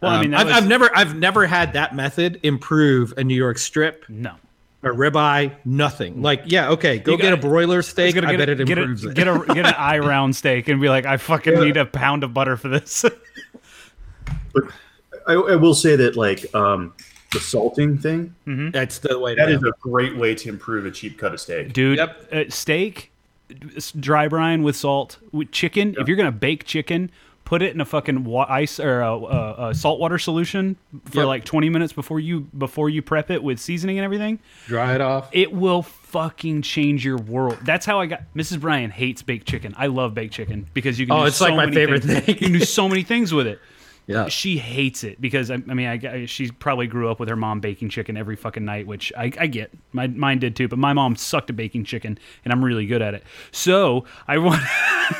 [0.00, 3.24] Well, I mean, Um, I've, was- I've never I've never had that method improve a
[3.24, 4.36] New York strip no.
[4.86, 5.52] Or ribeye.
[5.64, 8.14] Nothing like yeah okay go You get a gotta- broiler steak.
[8.14, 9.14] gonna I get, bet a, it get, improves a, it.
[9.14, 12.24] get a get an eye round steak and be like, I fucking need a pound
[12.24, 13.04] of butter for this.
[14.52, 14.64] But
[15.26, 16.94] I, I will say that, like, um,
[17.32, 18.34] the salting thing,
[18.72, 19.34] That's the way.
[19.34, 21.72] that to is a great way to improve a cheap cut of steak.
[21.72, 22.32] Dude, Yep.
[22.32, 23.12] uh, steak,
[24.00, 25.94] dry brine with salt, with chicken.
[25.98, 27.10] If you're gonna bake chicken,
[27.46, 31.26] put it in a fucking wa- ice or a, a, a saltwater solution for Yep.
[31.26, 34.38] like 20 minutes before you before you prep it with seasoning and everything.
[34.66, 35.30] dry it off.
[35.32, 37.56] It will fucking change your world.
[37.62, 38.22] That's how I got.
[38.34, 38.60] Mrs.
[38.60, 39.74] Brian hates baked chicken.
[39.78, 41.16] I love baked chicken because you can.
[41.16, 42.24] Oh, do it's like my favorite things.
[42.24, 42.34] thing.
[42.34, 43.60] You can do so many things with it.
[44.08, 44.28] Yeah.
[44.28, 47.34] She hates it because I, I mean, I, I- she probably grew up with her
[47.36, 49.72] mom baking chicken every fucking night, which I, I get.
[49.92, 53.02] My mine did too, but my mom sucked at baking chicken, and I'm really good
[53.02, 53.24] at it.
[53.50, 54.62] So I want.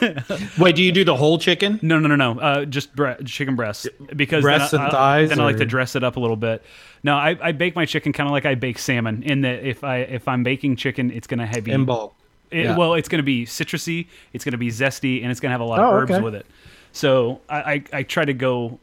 [0.58, 1.78] Wait, do you do the whole chicken?
[1.82, 2.40] No, no, no, no.
[2.40, 5.56] Uh, just bre- chicken breasts because Breasts then I, and I- thighs, Then I like
[5.58, 6.62] to dress it up a little bit.
[7.02, 9.22] No, I, I bake my chicken kind of like I bake salmon.
[9.22, 12.14] In that if I if I'm baking chicken, it's gonna have In bulk.
[12.50, 12.76] it, Yeah.
[12.76, 15.52] Well, it's going to be citrusy, it's going to be zesty, and it's going to
[15.54, 16.22] have a lot of Oh, herbs okay.
[16.22, 16.46] with it.
[16.96, 18.80] So I, I, I try to go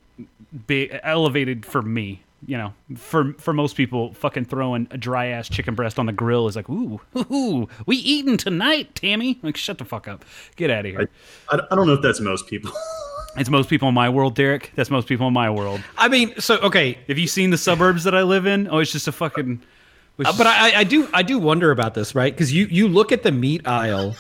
[0.67, 2.21] big, elevated for me.
[2.45, 6.11] You know, for for most people, fucking throwing a dry ass chicken breast on the
[6.11, 9.39] grill is like, ooh, ooh, we eating tonight, Tammy?
[9.41, 10.25] Like, shut the fuck up,
[10.57, 11.09] get out of here.
[11.49, 12.71] I, I don't know if that's most people.
[13.37, 14.71] it's most people in my world, Derek.
[14.75, 15.81] That's most people in my world.
[15.97, 18.67] I mean, so okay, Have you seen the suburbs that I live in?
[18.69, 19.59] Oh, it's just a fucking.
[20.19, 22.31] it's Uh, but I, I do I do wonder about this, right?
[22.31, 24.15] Because you you look at the meat aisle,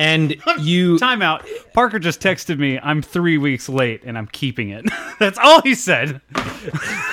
[0.00, 1.46] and you Time out.
[1.74, 2.78] Parker just texted me.
[2.82, 4.86] I'm three weeks late, and I'm keeping it.
[5.18, 6.20] That's all he said.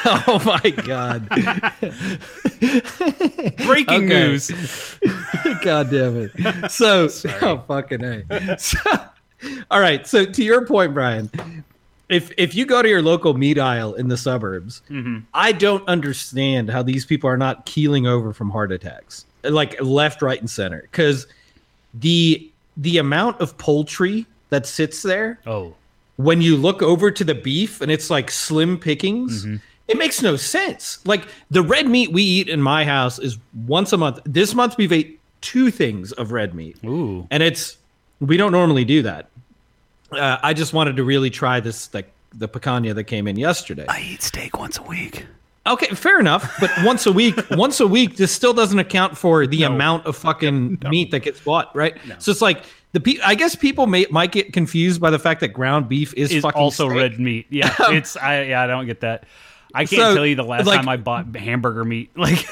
[0.05, 1.27] oh my god
[3.65, 4.27] Breaking Okay.
[4.27, 4.49] news.
[5.61, 7.09] god damn it so
[7.41, 8.79] oh fucking a so,
[9.71, 11.29] all right so to your point brian
[12.09, 15.19] if if you go to your local meat aisle in the suburbs mm-hmm.
[15.33, 20.21] i don't understand how these people are not keeling over from heart attacks like left
[20.21, 21.27] right and center because
[21.93, 25.73] the the amount of poultry that sits there Oh,
[26.17, 29.45] when you look over to the beef and it's like slim pickings,
[29.87, 30.99] it makes no sense.
[31.05, 34.19] Like the red meat we eat in my house is once a month.
[34.25, 37.27] This month we've ate two things of red meat, ooh.
[37.29, 37.77] and it's
[38.19, 39.29] we don't normally do that.
[40.11, 43.85] Uh, I just wanted to really try this like the picanha that came in yesterday.
[43.87, 45.25] I eat steak once a week.
[45.73, 46.55] Okay, fair enough.
[46.59, 50.15] But once a week, once a week, this still doesn't account for the amount of
[50.15, 51.97] fucking meat that gets bought, right?
[52.19, 55.41] So it's like the pe- I guess people may might get confused by the fact
[55.41, 56.97] that ground beef is, Is fucking also steak.
[56.99, 57.45] red meat.
[57.49, 58.43] Yeah, it's I.
[58.43, 59.25] Yeah, I don't get that.
[59.75, 62.09] I can't So, tell you the last like- time I bought hamburger meat.
[62.17, 62.47] Like,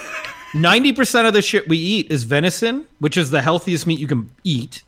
[0.54, 4.08] Ninety percent of the shit we eat is venison, which is the healthiest meat you
[4.08, 4.84] can eat.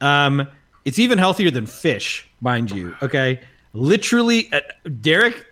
[0.00, 0.48] Um,
[0.84, 2.96] it's even healthier than fish, mind you.
[3.02, 3.40] Okay,
[3.72, 4.60] literally, uh,
[5.00, 5.44] Derek.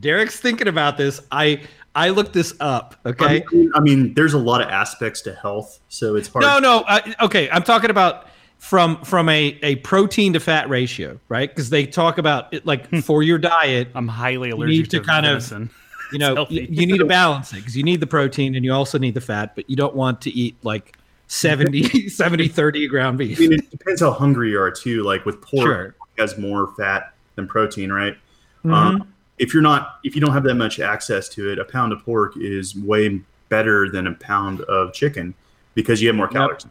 [0.00, 1.20] Derek's thinking about this.
[1.30, 1.62] I
[1.94, 2.96] I looked this up.
[3.06, 3.44] Okay.
[3.50, 6.42] I mean, I mean, there's a lot of aspects to health, so it's hard.
[6.44, 6.80] No, no.
[6.88, 8.26] Uh, okay, I'm talking about
[8.58, 11.48] from from a, a protein to fat ratio, right?
[11.48, 15.04] Because they talk about it like for your diet, I'm highly need allergic to to,
[15.04, 15.50] kind of-
[16.12, 18.72] you know, you, you need to balance it because you need the protein and you
[18.72, 20.96] also need the fat, but you don't want to eat like
[21.28, 23.38] 70, 70 30 ground beef.
[23.38, 25.02] I mean, it depends how hungry you are too.
[25.02, 25.84] Like with pork, Sure.
[26.16, 28.16] it has more fat than protein, right?
[28.64, 28.72] Mhm.
[28.72, 31.92] Um, if you're not, if you don't have that much access to it, a pound
[31.92, 35.34] of pork is way better than a pound of chicken
[35.74, 36.66] because you have more calories.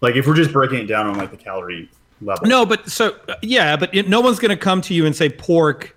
[0.00, 1.90] Like if we're just breaking it down on like the calorie
[2.20, 5.16] level, No, but so yeah, but it, no one's going to come to you and
[5.16, 5.96] say pork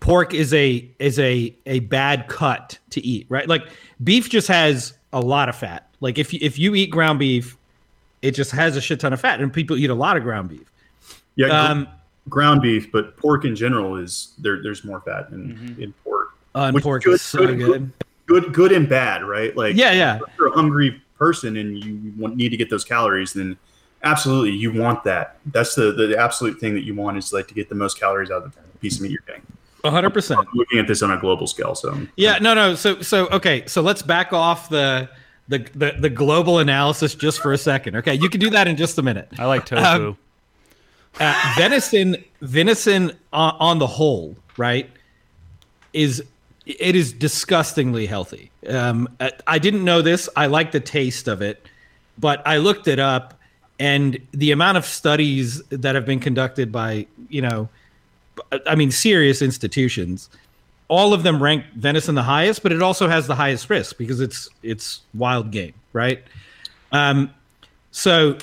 [0.00, 3.48] pork is a is a a bad cut to eat, right?
[3.48, 3.62] Like
[4.02, 5.88] beef just has a lot of fat.
[6.00, 7.56] Like if you, if you eat ground beef,
[8.20, 10.50] it just has a shit ton of fat, and people eat a lot of ground
[10.50, 10.70] beef.
[11.36, 11.88] yeah, Um,
[12.28, 14.62] ground beef, but pork in general is there.
[14.62, 16.30] There's more fat in, in pork.
[16.54, 17.92] uh, and pork good- is so good- good.
[18.26, 19.54] Good, good and bad, right?
[19.54, 20.16] Like Yeah, yeah.
[20.16, 23.58] if you're a hungry person and you want, need to get those calories, then
[24.02, 25.36] absolutely you want that.
[25.44, 28.30] That's the, the absolute thing that you want is like to get the most calories
[28.30, 29.42] out of the piece of meat you're getting.
[29.84, 30.40] hundred percent.
[30.40, 32.74] I'm looking at this on a global scale, so Yeah, no, no.
[32.76, 33.64] So, so okay.
[33.66, 35.10] So let's back off the
[35.48, 37.96] the the, the global analysis just for a second.
[37.96, 39.28] Okay, you can do that in just a minute.
[39.38, 39.82] I like tofu.
[40.08, 40.18] Um,
[41.20, 44.90] Uh, venison, venison on, on the whole, right,
[45.92, 46.22] is
[46.66, 48.50] it is disgustingly healthy.
[48.68, 49.08] Um,
[49.46, 50.28] I- didn't know this.
[50.34, 51.64] I like the taste of it,
[52.18, 53.34] but I looked it up,
[53.78, 57.68] and the amount of studies that have been conducted by you know,
[58.66, 60.30] I mean, serious institutions
[60.88, 64.20] all of them rank venison the highest, but it also has the highest risk because
[64.20, 66.22] it's it's wild game, right?
[66.92, 67.32] Um,
[67.90, 68.36] so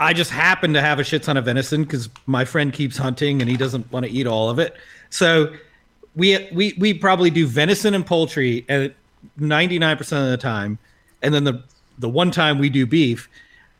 [0.00, 3.40] I just happen to have a shit ton of venison because my friend keeps hunting
[3.40, 4.76] and he doesn't want to eat all of it.
[5.10, 5.52] So
[6.16, 8.94] we we we probably do venison and poultry at
[9.36, 10.78] ninety nine percent of the time,
[11.22, 11.62] and then the
[11.98, 13.28] the one time we do beef.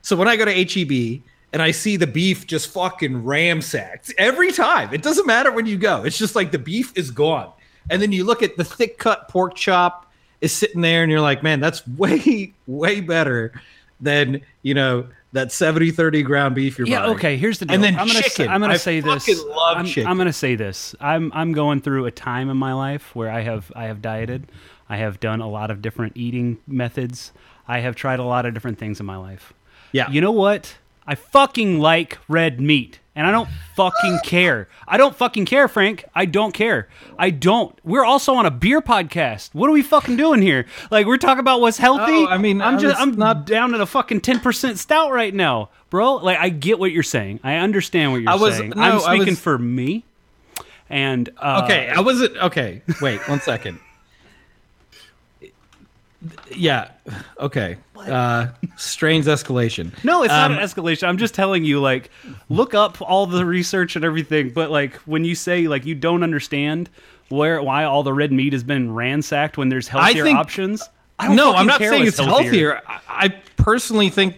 [0.02, 1.22] So when I go to HEB
[1.52, 5.78] and I see the beef just fucking ramsacked every time, it doesn't matter when you
[5.78, 6.04] go.
[6.04, 7.50] It's just like the beef is gone.
[7.90, 11.20] And then you look at the thick cut pork chop is sitting there and you're
[11.20, 13.52] like, man, that's way, way better
[14.00, 17.00] than, you know, that 70 30 ground beef you're Yeah.
[17.00, 17.14] buying.
[17.16, 17.36] Okay.
[17.36, 17.74] Here's the deal.
[17.74, 18.30] And then I'm gonna chicken.
[18.30, 19.28] Say, I'm gonna I say this.
[19.44, 20.10] love I'm, chicken.
[20.10, 20.94] I'm gonna say this.
[21.00, 24.46] I'm I'm going through a time in my life where I have I have dieted.
[24.88, 27.32] I have done a lot of different eating methods.
[27.68, 29.52] I have tried a lot of different things in my life.
[29.92, 30.10] Yeah.
[30.10, 30.76] You know what?
[31.06, 32.98] I fucking like red meat.
[33.16, 34.68] And I don't fucking care.
[34.88, 36.04] I don't fucking care, Frank.
[36.16, 36.88] I don't care.
[37.16, 37.78] I don't.
[37.84, 39.50] We're also on a beer podcast.
[39.52, 40.66] What are we fucking doing here?
[40.90, 42.02] Like we're talking about what's healthy.
[42.12, 45.70] Oh, I mean, I'm just I'm not- down at a fucking 10% stout right now,
[45.90, 46.14] bro.
[46.16, 47.38] Like I get what you're saying.
[47.44, 48.72] I understand what you're I was- saying.
[48.74, 50.04] no, I'm speaking was- for me.
[50.90, 52.82] And uh, Okay, I wasn't okay.
[53.00, 53.78] Wait, one second.
[56.54, 56.90] Yeah.
[57.38, 57.76] Okay.
[57.96, 59.92] Uh strange escalation.
[60.04, 61.08] No, it's Um, not an escalation.
[61.08, 62.10] I'm just telling you, like,
[62.48, 64.50] look up all the research and everything.
[64.50, 66.88] But like, when you say like you don't understand
[67.28, 70.82] where why all the red meat has been ransacked when there's healthier think- options,
[71.18, 72.80] I don't No, I'm not saying it's healthier.
[72.86, 74.36] I, I personally think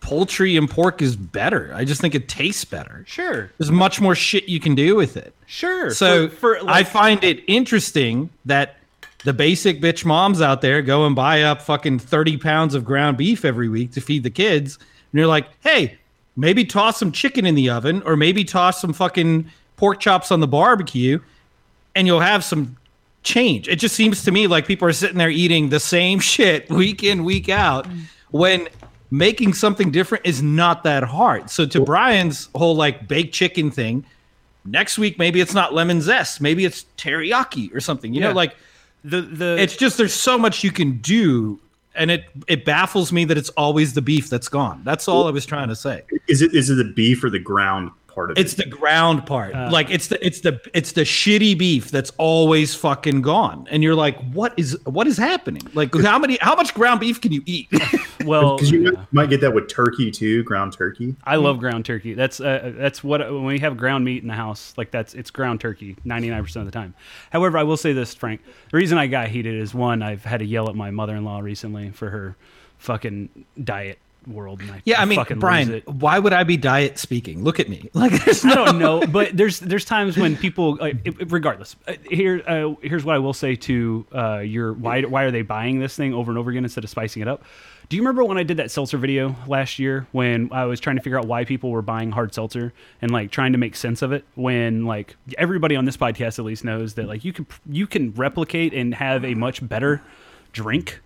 [0.00, 1.72] poultry and pork is better.
[1.74, 3.04] I just think it tastes better.
[3.08, 5.34] Sure, There's much more shit you can do with it.
[5.46, 5.90] sure.
[5.90, 8.76] So for, for I find it interesting that
[9.26, 13.16] the basic bitch moms out there go and buy up fucking 30 pounds of ground
[13.16, 14.76] beef every week to feed the kids
[15.12, 15.98] And you're like, hey,
[16.36, 20.38] maybe toss some chicken in the oven or maybe toss some fucking pork chops on
[20.38, 21.18] the barbecue
[21.96, 22.76] and you'll have some
[23.24, 23.66] change.
[23.68, 27.02] It just seems to me like people are sitting there eating the same shit week
[27.02, 27.88] in, week out
[28.30, 28.68] when
[29.10, 31.50] making something different is not that hard.
[31.50, 34.04] So to Brian's whole like baked chicken thing,
[34.64, 38.14] next week maybe it's not lemon zest, maybe it's teriyaki or something.
[38.14, 38.28] You Yeah.
[38.28, 38.54] know, like
[39.06, 41.60] The the it's just there's so much you can do
[41.94, 44.82] and it it baffles me that it's always the beef that's gone.
[44.84, 46.02] That's all I was trying to say.
[46.28, 48.56] Is it is it the beef or the ground part of It's it?
[48.56, 49.54] the ground part.
[49.70, 53.68] like it's the it's the it's the shitty beef that's always fucking gone.
[53.70, 55.62] And you're like, what is what is happening?
[55.74, 57.68] Like how many how much ground beef can you eat?
[58.24, 58.56] well.
[58.56, 58.90] Because you yeah.
[58.90, 61.14] might- might get that with turkey too, ground turkey.
[61.24, 62.14] I love ground turkey.
[62.14, 65.30] That's uh, that's what when we have ground meat in the house, like that's it's
[65.30, 66.94] ground turkey 99% of the time.
[67.30, 68.40] However, I will say this, Frank.
[68.70, 71.90] The reason I got heated is one, I've had to yell at my mother-in-law recently
[71.90, 72.36] for her
[72.78, 74.60] fucking diet world.
[74.70, 77.44] I, yeah, I mean, fucking lose Brian, why would I be diet speaking?
[77.44, 77.88] Look at me.
[77.94, 81.76] Like there's I no don't know, but there's there's times when people, it- regardless.
[81.88, 85.42] uh, Here, uh, here's what I will say to uh, your why why are they
[85.42, 87.42] buying this thing over and over again instead of spicing it up?
[87.88, 90.96] Do you remember when I did that seltzer video last year when I was trying
[90.96, 94.02] to figure out why people were buying hard seltzer and like trying to make sense
[94.02, 94.24] of it?
[94.34, 98.12] When like everybody on this podcast at least knows that like you can you can
[98.14, 100.02] replicate and have a much better
[100.52, 101.00] drink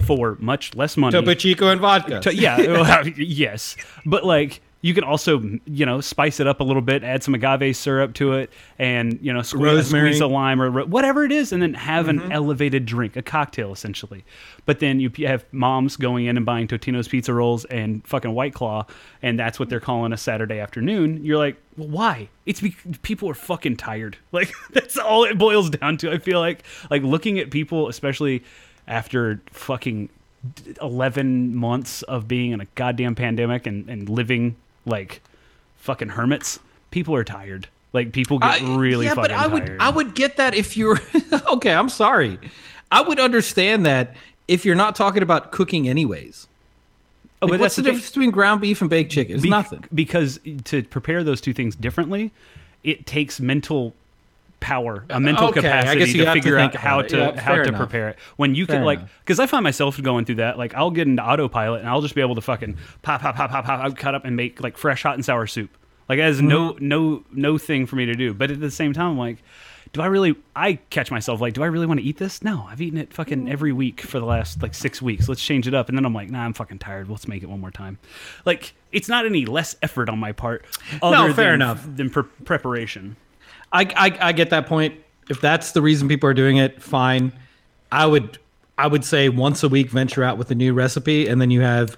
[0.00, 1.12] for much less money.
[1.12, 2.20] Topo Chico and vodka.
[2.20, 6.82] To- yeah, yes, but like you can also you know spice it up a little
[6.82, 10.10] bit, add some agave syrup to it, and you know squeeze, Rosemary.
[10.10, 12.30] squeeze a lime or whatever it is, and then have an mm-hmm.
[12.32, 14.26] elevated drink, a cocktail essentially.
[14.66, 18.52] But then you have moms going in and buying Totino's pizza rolls and fucking White
[18.52, 18.84] Claw,
[19.22, 21.24] and that's what they're calling a Saturday afternoon.
[21.24, 22.28] You're like, well, why?
[22.44, 24.18] It's because people are fucking tired.
[24.32, 26.10] Like that's all it boils down to.
[26.12, 28.42] I feel like like looking at people, especially
[28.86, 30.08] after fucking
[30.80, 35.22] 11 months of being in a goddamn pandemic and, and living like
[35.78, 36.58] fucking hermits,
[36.90, 37.68] people are tired.
[37.92, 39.80] Like people get I- really yeah, fucking but I would tired.
[39.80, 41.00] I would get that if you're
[41.52, 41.72] okay.
[41.72, 42.38] I'm sorry.
[42.90, 44.14] I would understand that
[44.48, 46.46] if you're not talking about cooking anyways.
[47.40, 49.36] oh, Like, but what's the, the difference between ground beef and baked chicken?
[49.36, 49.84] It's Be- nothing.
[49.94, 52.30] Because to prepare those two things differently,
[52.82, 53.94] it takes mental
[54.64, 57.62] power, a mental okay, capacity to have to figure out how to Yeah, how to
[57.64, 57.78] enough.
[57.78, 58.18] prepare it.
[58.36, 60.56] When you can Fair like, because I find myself going through that.
[60.56, 63.50] Like I'll get into autopilot and I'll just be able to fucking pop, pop, pop,
[63.50, 65.70] pop, pop, I'll cut up and make like fresh hot and sour soup.
[66.08, 66.88] Like that is no Mm-hmm.
[66.88, 68.32] no no thing for me to do.
[68.32, 69.38] But at the same time, I'm like.
[69.92, 70.34] Do I really?
[70.56, 72.42] I catch myself like, do I really want to eat this?
[72.42, 75.28] No, I've eaten it fucking every week for the last like six weeks.
[75.28, 77.08] Let's change it up, and then I'm like, nah, I'm fucking tired.
[77.08, 77.98] Let's make it one more time.
[78.44, 80.64] Like, it's not any less effort on my part.
[81.00, 81.86] Other fair than, enough.
[81.96, 83.14] Than pre- preparation.
[83.74, 84.94] I, I I get that point.
[85.28, 87.32] If that's the reason people are doing it, fine.
[87.92, 88.38] I would
[88.78, 91.60] I would say once a week venture out with a new recipe, and then you
[91.60, 91.96] have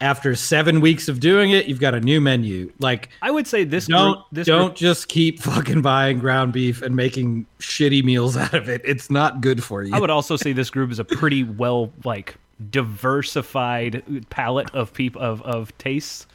[0.00, 2.70] after seven weeks of doing it, you've got a new menu.
[2.78, 6.52] Like I would say this don't group, this don't group- just keep fucking buying ground
[6.52, 8.82] beef and making shitty meals out of it.
[8.84, 9.94] It's not good for you.
[9.94, 12.36] I would also say this group is a pretty well like
[12.70, 16.26] diversified palette of people of of tastes.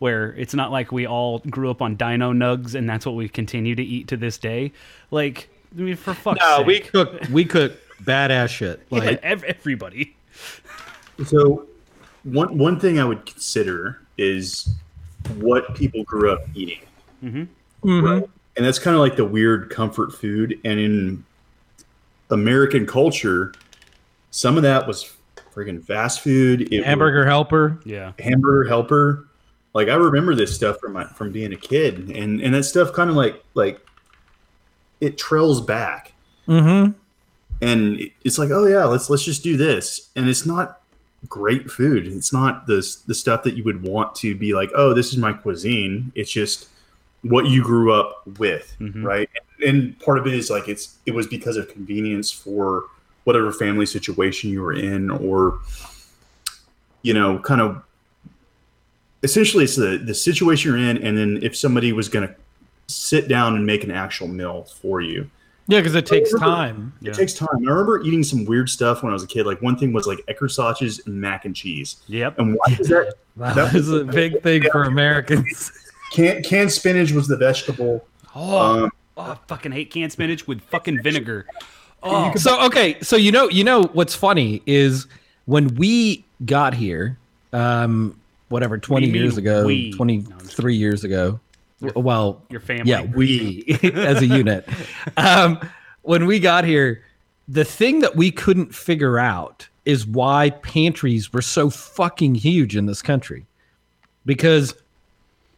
[0.00, 3.28] Where it's not like we all grew up on Dino Nugs and that's what we
[3.28, 4.72] continue to eat to this day.
[5.10, 6.66] Like, I mean, for fuck's no, sake.
[6.66, 8.80] we cook we cook badass shit.
[8.90, 10.16] Yeah, Like ev- everybody.
[11.26, 11.66] So,
[12.24, 14.74] one one thing I would consider is
[15.36, 16.80] what people grew up eating,
[17.22, 17.46] mhm.
[17.84, 20.58] and that's kind of like the weird comfort food.
[20.64, 21.24] And in
[22.30, 23.52] American culture,
[24.30, 25.12] some of that was
[25.54, 26.72] friggin' fast food.
[26.72, 27.80] It was hamburger helper.
[27.84, 28.12] Yeah.
[28.18, 29.26] hamburger helper.
[29.74, 32.92] Like I remember this stuff from my, from being a kid, and and that stuff
[32.92, 33.80] kind of like like
[35.00, 36.12] it trails back,
[36.48, 36.92] Mm-hmm.
[37.62, 40.80] and it's like, oh yeah, let's let's just do this, and it's not
[41.28, 42.06] great food.
[42.06, 45.18] It's not the the stuff that you would want to be like, oh, this is
[45.18, 46.10] my cuisine.
[46.16, 46.68] It's just
[47.22, 49.04] what you grew up with, Mhm.
[49.04, 49.28] right?
[49.64, 52.84] And part of it is like it's it was because of convenience for
[53.24, 55.60] whatever family situation you were in, or
[57.02, 57.82] you know, kind of
[59.22, 62.34] essentially it's the the situation you're in, and then if somebody was going to
[62.86, 65.30] sit down and make an actual meal for you,
[65.68, 66.92] Yeah, because it takes time.
[67.00, 67.10] Yeah.
[67.12, 67.48] it takes time.
[67.54, 69.46] I remember eating some weird stuff when I was a kid.
[69.46, 71.96] Like one thing was like Eckrich sausages and mac and cheese.
[72.08, 72.38] Yep.
[72.38, 73.14] And why is that?
[73.36, 75.72] That was a big thing for Americans.
[76.12, 78.04] Can canned spinach was the vegetable.
[78.34, 81.46] Oh, Um, oh, I fucking hate canned spinach with fucking vinegar.
[82.02, 85.06] Oh, so okay, so you know, you know what's funny is
[85.46, 87.16] when we got here,
[87.52, 88.19] um,
[88.50, 89.90] whatever, twenty you mean years ago, we?
[89.92, 91.40] twenty No, I'm just three years ago.
[91.80, 92.90] w- Well, your family.
[92.90, 94.68] yeah, we as a unit.
[95.16, 95.58] Um,
[96.02, 97.02] when we got here,
[97.48, 102.84] the thing that we couldn't figure out is why pantries were so fucking huge in
[102.86, 103.46] this country.
[104.26, 104.74] because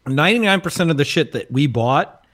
[0.06, 2.24] 99% of the shit that we bought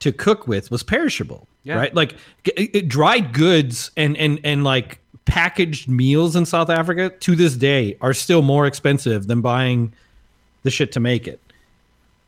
[0.00, 1.46] to cook with was perishable.
[1.64, 1.76] Yeah.
[1.76, 1.94] Right?
[1.94, 7.54] Like it, dried goods and and and like packaged meals in South Africa to this
[7.56, 9.92] day are still more expensive than buying
[10.62, 11.40] the shit to make it.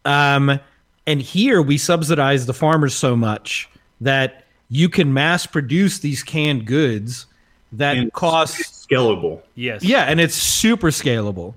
[0.05, 0.61] Um
[1.07, 3.69] and here we subsidize the farmers so much
[4.01, 7.27] that you can mass produce these canned goods
[7.73, 9.43] that And cost scalable.
[9.55, 9.83] Yes.
[9.83, 11.55] yeah, and it's super scalable.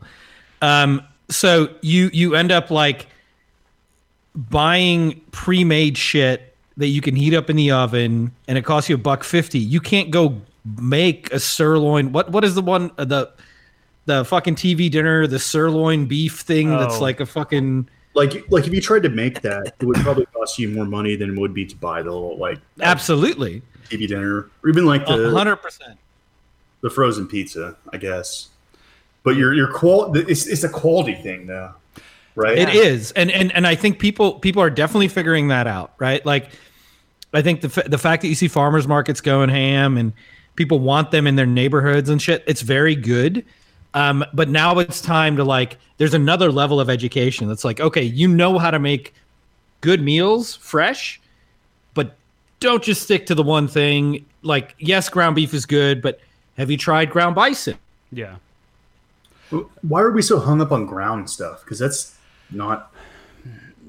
[0.62, 3.08] Um, so you you end up like
[4.36, 8.96] buying pre-made shit that you can heat up in the oven, and it costs you
[8.96, 9.60] a buck fifty.
[9.60, 10.42] You can't go
[10.80, 12.12] make a sirloin.
[12.12, 13.32] What what is the one uh, the
[14.06, 17.02] the fucking TV dinner, the sirloin beef thing that's Oh.
[17.02, 20.58] like a fucking Like like if you tried to make that, it would probably cost
[20.60, 24.50] you more money than it would be to buy the little like absolutely TV dinner
[24.64, 25.98] or even like the hundred percent.
[26.82, 28.50] the frozen pizza, I guess.
[29.24, 31.74] But your your qual it's it's a quality thing though,
[32.36, 32.58] right?
[32.58, 36.26] It is, and and and I think people people are definitely figuring that out, right?
[36.26, 36.50] Like,
[37.32, 40.12] I think the fa- the fact that you see farmers markets going ham and
[40.56, 43.46] people want them in their neighborhoods and shit, it's very good.
[43.94, 48.04] Um, but now it's time to like, there's another level of education that's like, okay,
[48.04, 49.14] you know how to make
[49.82, 51.20] good meals fresh,
[51.94, 52.16] but
[52.60, 54.26] don't just stick to the one thing.
[54.44, 56.20] Like, yes, ground beef is good, but
[56.58, 57.78] have you tried ground bison?
[58.12, 58.36] Yeah.
[59.82, 61.62] Why are we so hung up on ground stuff?
[61.64, 62.16] Because that's
[62.52, 62.94] not.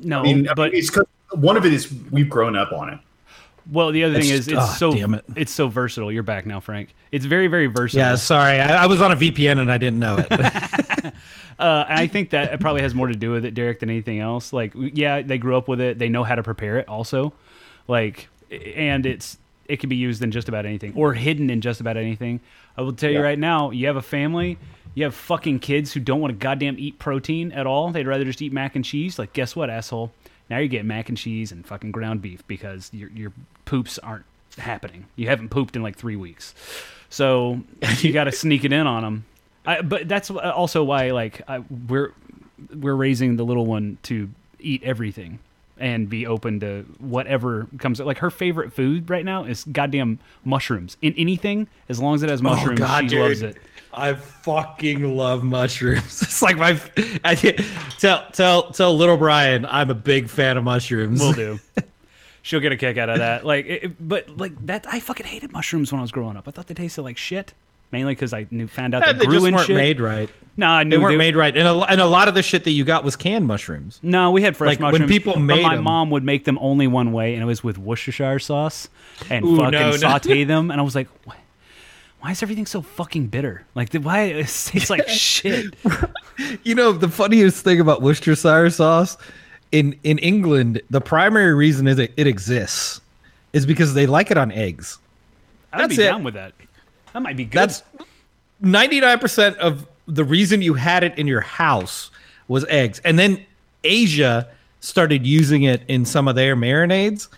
[0.03, 2.73] No, I mean, I but mean, it's 'cause one of it is we've grown up
[2.73, 2.99] on it.
[3.71, 5.25] Well, the other thing It's- is it's ah, so damn it.
[5.37, 6.11] it's so versatile.
[6.11, 6.95] You're back now, Frank.
[7.11, 8.07] It's very very versatile.
[8.07, 11.15] Yeah, sorry, I, I was on a VPN and I didn't know it.
[11.59, 14.19] Uh, and I think that probably has more to do with it, Derek, than anything
[14.19, 14.53] else.
[14.53, 15.97] Like, yeah, they grew up with it.
[15.97, 17.35] They know how to prepare it, also.
[17.87, 21.81] Like, and it's it can be used in just about anything or hidden in just
[21.81, 22.41] about anything.
[22.77, 24.59] I will tell you right now, you have a family,
[24.95, 27.93] you have fucking kids who don't want to goddamn eat protein at all.
[27.93, 29.19] They'd rather just eat mac and cheese.
[29.19, 30.11] Like, guess what, asshole?
[30.53, 33.33] Now you're getting mac and cheese and fucking ground beef because your your
[33.65, 34.27] poops aren't
[34.59, 35.07] happening.
[35.17, 36.55] You haven't pooped in like three weeks,
[37.09, 37.63] so
[38.01, 39.25] you got to sneak it in on them.
[39.65, 42.13] I, but that's also why like I, we're
[42.79, 44.29] we're raising the little one to
[44.59, 45.39] eat everything
[45.79, 50.99] and be open to whatever comes like her favorite food right now is goddamn mushrooms
[51.01, 53.21] in anything as long as it has oh, mushrooms Oh, God, she dude.
[53.21, 53.57] loves it
[53.95, 56.23] I fucking love mushrooms.
[56.23, 56.81] It's like my
[57.25, 57.35] I,
[57.99, 61.21] tell tell tell little Brian I'm a big fan of mushrooms.
[61.21, 61.59] will do
[62.43, 65.53] she'll get a kick out of that like it, but like that i fucking hated
[65.53, 67.55] mushrooms when i was growing up i thought they tasted like shit
[67.93, 70.01] mainly because i knew found out Yeah, they they grew just in weren't shit made
[70.01, 70.29] right.
[70.57, 72.65] no i knew They weren't made right, and a, and a lot of the shit
[72.65, 74.01] that you got was canned mushrooms.
[74.03, 76.59] No, we had fresh Like, when people but made my 'em- mom would make them
[76.61, 78.89] only one way, and it was with Worcestershire sauce
[79.31, 79.97] and Ooh, fucking no, no.
[79.99, 80.73] saute them.
[80.73, 81.37] And I was like, why,
[82.23, 83.65] why is everything so fucking bitter?
[83.75, 85.75] Like, why it tastes like shit?
[86.63, 89.19] You know the funniest thing about Worcestershire sauce
[89.73, 93.01] in in England, the primary reason is it, it exists
[93.53, 94.99] is because they like it on eggs.
[95.73, 96.07] I'd That's be it.
[96.07, 96.53] down with that.
[97.13, 97.59] That might be good.
[97.59, 97.83] That's
[98.61, 102.11] ninety nine percent of the reason you had it in your house
[102.47, 103.45] was eggs, and then
[103.83, 104.49] Asia
[104.81, 107.29] started using it in some of their marinades,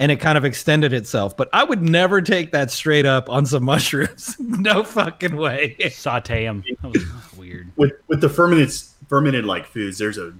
[0.00, 1.36] and it kind of extended itself.
[1.36, 4.36] But I would never take that straight up on some mushrooms.
[4.38, 5.76] no fucking way.
[5.92, 6.64] saute them.
[6.82, 7.04] That was
[7.36, 7.70] weird.
[7.76, 8.72] with with the fermented
[9.08, 10.32] fermented like foods, there's a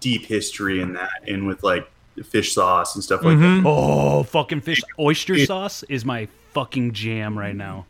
[0.00, 1.88] deep history in that, and with like
[2.24, 3.62] fish sauce and stuff like that.
[3.66, 7.86] Oh, fucking fish oyster It- sauce is my fucking jam right now.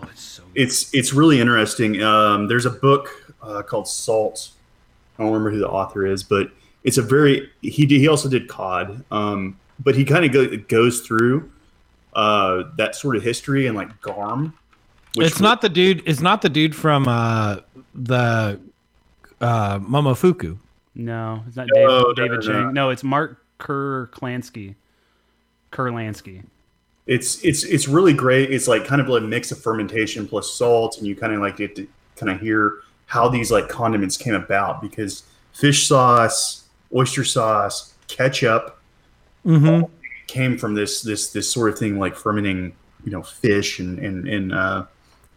[0.00, 0.42] Oh, it's so.
[0.54, 2.02] It's it's really interesting.
[2.02, 4.50] Um, there's a book uh, called Salt.
[5.18, 6.50] I don't remember who the author is, but
[6.82, 9.04] it's a very he he also did cod.
[9.12, 11.50] Um, but he kind of go, goes through
[12.14, 14.54] uh, that sort of history and like Garum.
[15.16, 16.02] it's not the dude.
[16.06, 17.58] It's not the dude from uh,
[17.94, 18.60] the
[19.40, 20.58] uh, Momofuku.
[20.94, 22.62] No, it's not No, Dave, no, David no, no.
[22.64, 22.72] Chang.
[22.74, 24.74] No, it's Mark Kurlansky.
[25.72, 26.44] Kurlansky.
[27.06, 28.52] it's it's it's really great.
[28.52, 31.40] It's like kind of like a mix of fermentation plus salt, and you kind of
[31.40, 36.64] like get to kind of hear how these like condiments came about because fish sauce,
[36.94, 38.73] oyster sauce, ketchup
[39.44, 39.92] Mm-hmm.
[40.26, 42.74] came from this this this sort of thing like fermenting,
[43.04, 44.84] you know, fish and and and uh,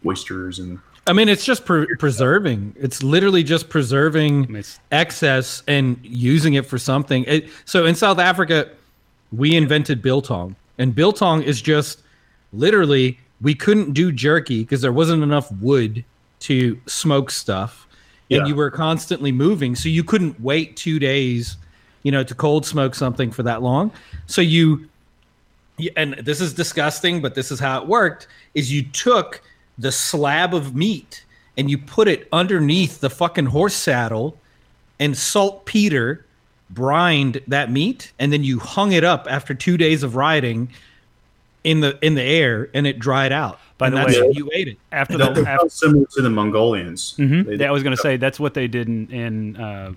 [0.06, 2.74] oysters and I mean, it's just pre- preserving.
[2.78, 7.24] It's literally just preserving It's- excess and using it for something.
[7.26, 8.68] It, so in South Africa,
[9.32, 12.02] we invented biltong, and biltong is just
[12.52, 16.04] literally we couldn't do jerky because there wasn't enough wood
[16.40, 17.86] to smoke stuff,
[18.30, 18.46] and Yeah.
[18.46, 21.56] you were constantly moving, so you couldn't wait two days,
[22.08, 23.92] you know, to cold smoke something for that long.
[24.28, 24.88] So you
[25.76, 29.42] yeah, and this is disgusting, but this is how it worked: is you took
[29.76, 31.22] the slab of meat
[31.58, 34.38] and you put it underneath the fucking horse saddle
[34.98, 36.24] and saltpeter
[36.70, 40.70] brined that meat, and then you hung it up after two days of riding
[41.64, 43.60] in the in the air, and it dried out.
[43.76, 44.78] By And the that's way- how you ate it.
[44.92, 47.16] After That, the after, similar to the Mongolians.
[47.18, 47.44] Mhm.
[47.44, 49.92] They- Yeah, I was going to say that's what they did in in uh,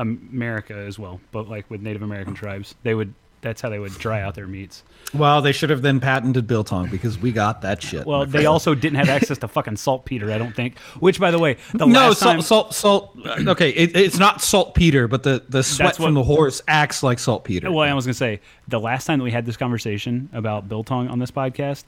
[0.00, 3.92] America as well, but like with Native American tribes, they would that's how they would
[3.98, 4.82] dry out their meats.
[5.14, 8.04] Well, they should have then patented biltong because we got that shit.
[8.04, 10.76] Well, they also didn't have access to fucking saltpeter, I don't think.
[10.98, 13.16] Which, by the way, the no last salt, time salt, salt.
[13.24, 17.04] uh, Okay, it, it's not saltpeter, but the the sweat what- from the horse acts
[17.04, 17.70] like saltpeter.
[17.70, 21.06] Well, I was to say the last time that we had this conversation about biltong
[21.08, 21.84] on this podcast,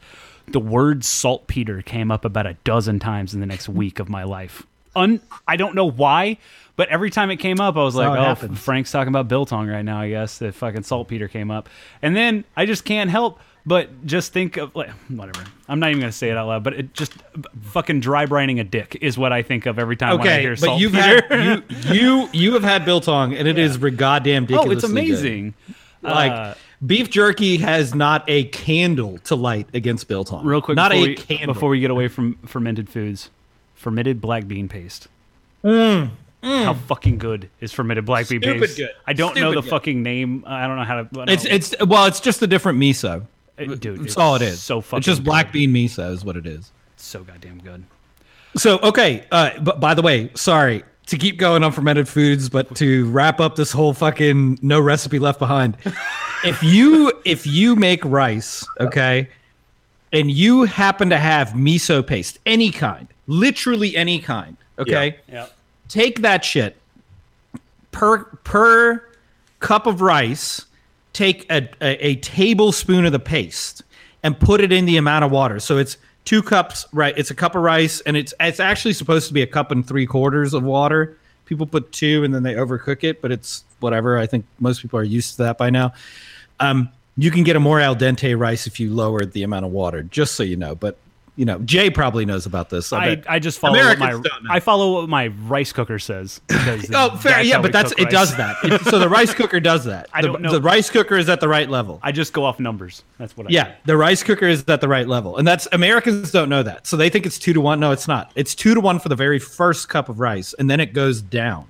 [0.49, 4.23] the word saltpeter came up about a dozen times in the next week of my
[4.23, 4.65] life.
[4.95, 6.39] Un- I don't know why,
[6.79, 8.57] but every time it came up, I was like, "Oh, happens.
[8.61, 11.69] Frank's talking about biltong right now." I guess the fucking saltpeter came up,
[12.01, 15.45] and then I just can't help but just think of like whatever.
[15.69, 17.13] I'm not even going to say it out loud, but it just
[17.63, 20.51] fucking dry brining a dick is what I think of every time when I hear
[20.53, 20.81] but saltpeter.
[20.81, 24.69] you've had you you you have had biltong, and it is goddamn ridiculous.
[24.69, 24.91] oh, it's good.
[24.93, 25.55] amazing.
[26.01, 26.55] Like Uh,
[26.87, 30.47] beef jerky has not a candle to light against biltong.
[30.47, 31.55] Real quick, not a we, candle.
[31.55, 33.31] before we get away from fermented foods,
[33.75, 35.09] fermented black bean paste.
[36.43, 38.77] How fucking good is fermented black bean Mm, Stupid paste?
[38.79, 38.91] good.
[39.07, 39.71] I don't know the good.
[39.71, 40.45] fucking name.
[40.47, 41.21] I don't know how to.
[41.21, 43.27] I don't it's it's well, it's just a different miso.
[43.59, 44.01] Uh, dude.
[44.05, 44.61] That's all it is.
[44.63, 44.99] So fucking.
[44.99, 45.53] it's just black good.
[45.55, 46.71] bean miso is what it is.
[46.97, 47.85] So goddamn good.
[48.57, 52.75] So okay, uh, but by the way, sorry to keep going on fermented foods, but
[52.77, 55.77] to wrap up this whole fucking no recipe left behind.
[56.45, 59.29] if you if you make rice, okay,
[60.13, 65.47] and you happen to have miso paste, any kind, literally any kind, okay, Yeah.
[65.89, 66.77] Take that shit.
[67.91, 69.05] Per per
[69.61, 70.65] cup of rice
[71.13, 73.83] take a, a, a tablespoon of the paste
[74.23, 75.59] and put it in the amount of water.
[75.59, 77.17] So it's two cups right?
[77.17, 79.87] It's a cup of rice and it's it's actually supposed to be a cup and
[79.87, 81.17] three quarters of water.
[81.47, 84.19] People put two and then they overcook it but it's whatever.
[84.19, 85.93] I think most people are used to that by now.
[86.61, 89.73] Um, you can get a more al dente rice if you lowered the amount of
[89.73, 90.99] water just so you know but
[91.39, 93.31] you know jay probably knows about this I, bet.
[93.31, 94.51] I just follow what my Americans don't know.
[94.51, 96.41] I follow what my rice cooker says.
[96.93, 97.43] Oh, fair.
[97.43, 98.05] Yeah, but that's it.
[98.05, 98.13] rice.
[98.13, 98.57] Does that?
[98.63, 100.09] It, so the rice cooker does that.
[100.13, 100.53] I the, don't know.
[100.53, 102.01] The rice cooker is at the right level.
[102.03, 103.05] I just go off numbers.
[103.19, 106.31] That's what I yeah, the rice cooker is at the right level, and that's Americans
[106.31, 107.79] don't know that, so they think it's two to one.
[107.79, 108.33] No, it's not.
[108.35, 111.23] It's two to one for the very first cup of rice, and then it goes
[111.23, 111.67] down.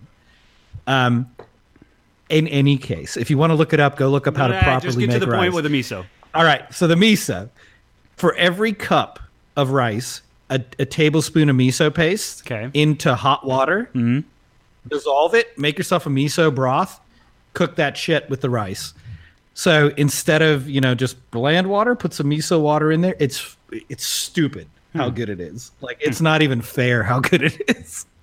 [0.87, 1.31] Um,
[2.29, 4.55] in any case, if you want to look it up, go look up how to
[4.55, 5.41] Nah, properly just get make to the rice.
[5.41, 6.07] point with the miso.
[6.35, 6.73] All right.
[6.73, 7.51] So the miso,
[8.17, 9.21] for every cup
[9.59, 12.71] of rice, a, a tablespoon of miso paste Okay.
[12.73, 13.91] into hot water.
[13.95, 14.21] Mm-hmm.
[14.89, 15.59] Dissolve it.
[15.59, 16.99] Make yourself a miso broth.
[17.53, 18.95] Cook that shit with the rice.
[19.55, 23.17] So instead of you know just bland water, put some miso water in there.
[23.19, 23.57] It's
[23.91, 25.73] it's stupid how good it is.
[25.81, 28.07] Like it's not even fair how good it is.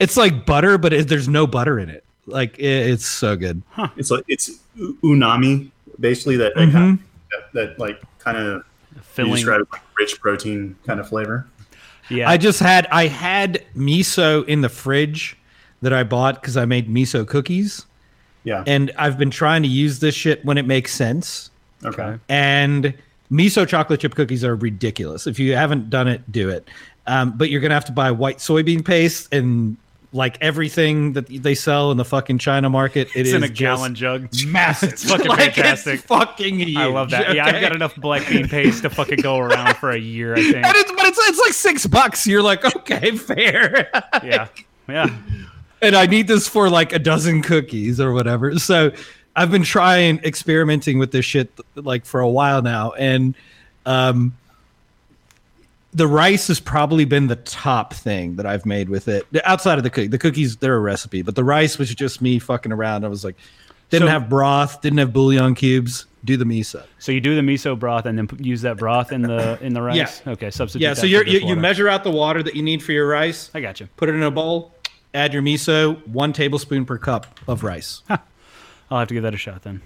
[0.00, 2.04] It's like butter, but it, there's no butter in it.
[2.26, 3.62] Like it, it's so good.
[3.96, 6.98] It's like it's u- unami, basically that like, Mhm.
[7.30, 8.62] that, that like kind of
[9.02, 9.32] Filling.
[9.36, 11.46] describe it like rich protein kind of flavor.
[12.10, 12.28] Yeah.
[12.28, 15.36] I just had I had miso in the fridge
[15.82, 17.86] that I bought because I made miso cookies,
[18.44, 18.62] Yeah.
[18.66, 21.50] and I've been trying to use this shit when it makes sense.
[21.84, 22.18] okay.
[22.28, 22.94] And
[23.30, 25.26] miso chocolate chip cookies are ridiculous.
[25.26, 26.68] If you haven't done it, do it.
[27.06, 29.76] Um, but you're gonna have to buy white soybean paste and
[30.14, 33.08] like everything that they sell in the fucking China market.
[33.16, 34.28] It it's is in a gallon jug.
[34.46, 34.92] massive.
[34.92, 35.94] It's fucking Like, fantastic.
[35.94, 36.76] It's fucking huge.
[36.76, 37.34] I love that.
[37.34, 40.34] Yeah, I've got enough black bean paste to fucking go around for a year.
[40.34, 40.56] I think.
[40.64, 42.28] And it's, but it's it's like six bucks.
[42.28, 43.90] You're like, okay, fair.
[44.22, 44.46] Yeah.
[44.88, 45.16] Yeah.
[45.82, 48.56] and I need this for like a dozen cookies or whatever.
[48.60, 48.92] So
[49.34, 53.34] I've been trying experimenting with this shit like for a while now, and
[53.84, 54.36] um,
[55.94, 59.26] the rice has probably been the top thing that I've made with it.
[59.44, 62.38] Outside of the cookie, the cookies they're a recipe, but the rice was just me
[62.38, 63.04] fucking around.
[63.04, 63.36] I was like,
[63.90, 66.06] didn't So- have broth, didn't have bouillon cubes.
[66.24, 66.82] Do the miso.
[66.98, 69.82] So you do the miso broth and then use that broth in the in the
[69.82, 70.22] rice.
[70.24, 70.32] Yeah.
[70.32, 70.50] Okay.
[70.50, 70.82] Substitute.
[70.82, 73.50] Yeah, so you you measure out the water that you need for your rice.
[73.54, 73.88] I got you.
[73.98, 74.74] Put it in a bowl.
[75.12, 78.02] Add your miso, one tablespoon per cup of rice.
[78.08, 79.82] I'll have to give that a shot then.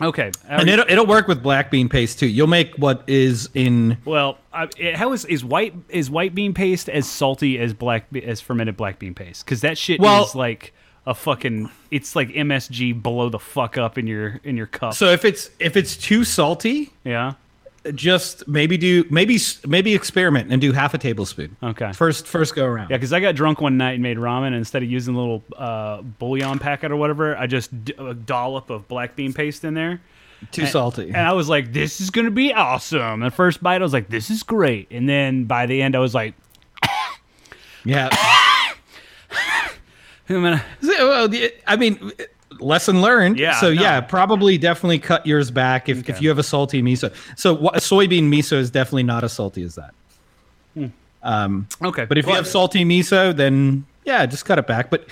[0.00, 0.30] Okay.
[0.48, 2.26] And it'll, it'll work with black bean paste too.
[2.26, 6.54] You'll make what is in well, I, it, how is is white is white bean
[6.54, 9.44] paste as salty as black as fermented black bean paste?
[9.44, 10.72] Because that shit Well- is like
[11.06, 11.70] a fucking.
[11.90, 14.94] It's like MSG blow the fuck up in your in your cup.
[14.94, 17.32] so if it's if it's too salty, yeah.
[17.94, 21.56] Just maybe do maybe maybe experiment and do half a tablespoon.
[21.62, 21.92] Okay.
[21.92, 22.90] First first go around.
[22.90, 24.48] Yeah, because I got drunk one night and made ramen.
[24.48, 28.14] And instead of using a little uh, bouillon packet or whatever, I just d- a
[28.14, 30.00] dollop of black bean paste in there.
[30.52, 31.08] Too salty.
[31.08, 34.08] And I was like, "This is gonna be awesome." The first bite, I was like,
[34.08, 36.34] "This is great," and then by the end, I was like,
[37.84, 38.08] yeah.
[41.66, 42.12] I mean,
[42.58, 43.38] lesson learned.
[43.38, 43.80] Yeah, So no.
[43.80, 47.14] yeah, probably definitely cut yours back if, if you have a salty miso.
[47.36, 49.94] So wha- soybean miso is definitely not as salty as that.
[51.22, 54.88] Um, okay, but if you have salty miso, then yeah, just cut it back.
[54.90, 55.06] But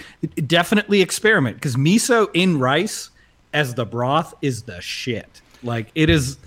[0.47, 3.11] definitely experiment because miso in rice
[3.53, 5.43] as the broth is the shit.
[5.63, 6.39] Like it is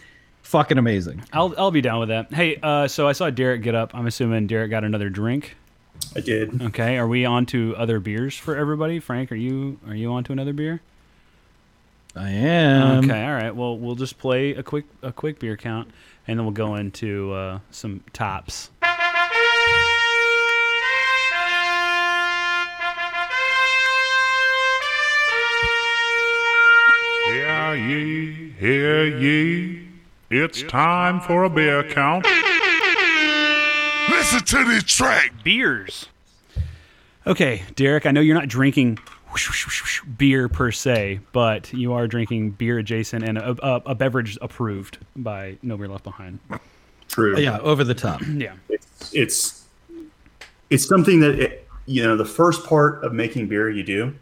[0.41, 1.21] fucking amazing.
[1.31, 2.33] I'll I'll be down with that.
[2.33, 3.93] Hey, uh, so I saw Derek get up.
[3.93, 5.55] I'm assuming Derek got another drink.
[6.15, 6.61] I did.
[6.61, 8.99] Okay, are we on to other beers for everybody?
[8.99, 10.81] Frank, are you are you on to another beer?
[12.15, 13.05] I am.
[13.05, 13.55] okay, all right.
[13.55, 15.89] Well, we'll just play a quick a quick beer count,
[16.27, 18.69] and then we'll go into uh, some tops.
[27.27, 29.87] Hear ye, hear ye.
[30.29, 32.25] It's time for a beer count.
[34.09, 35.33] Listen to this track.
[35.43, 36.07] beers.
[37.27, 38.97] Okay, Derek, I know you're not drinking
[40.17, 44.97] beer per se, but you are drinking beer adjacent and a, a, a beverage approved
[45.15, 46.39] by Nobody Left Behind.
[47.07, 47.37] True.
[47.37, 48.21] Yeah, over the top.
[48.27, 48.53] Yeah.
[48.69, 49.65] It's it's
[50.69, 54.15] it's something that it, you know the first part of making beer you do,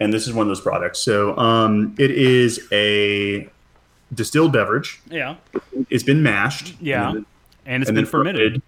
[0.00, 0.98] and this is one of those products.
[0.98, 3.48] So um, it is a
[4.14, 5.00] distilled beverage.
[5.10, 5.36] Yeah.
[5.90, 6.74] It's been mashed.
[6.80, 7.08] Yeah.
[7.10, 7.26] And then,
[7.66, 8.62] And it's and been then fermented.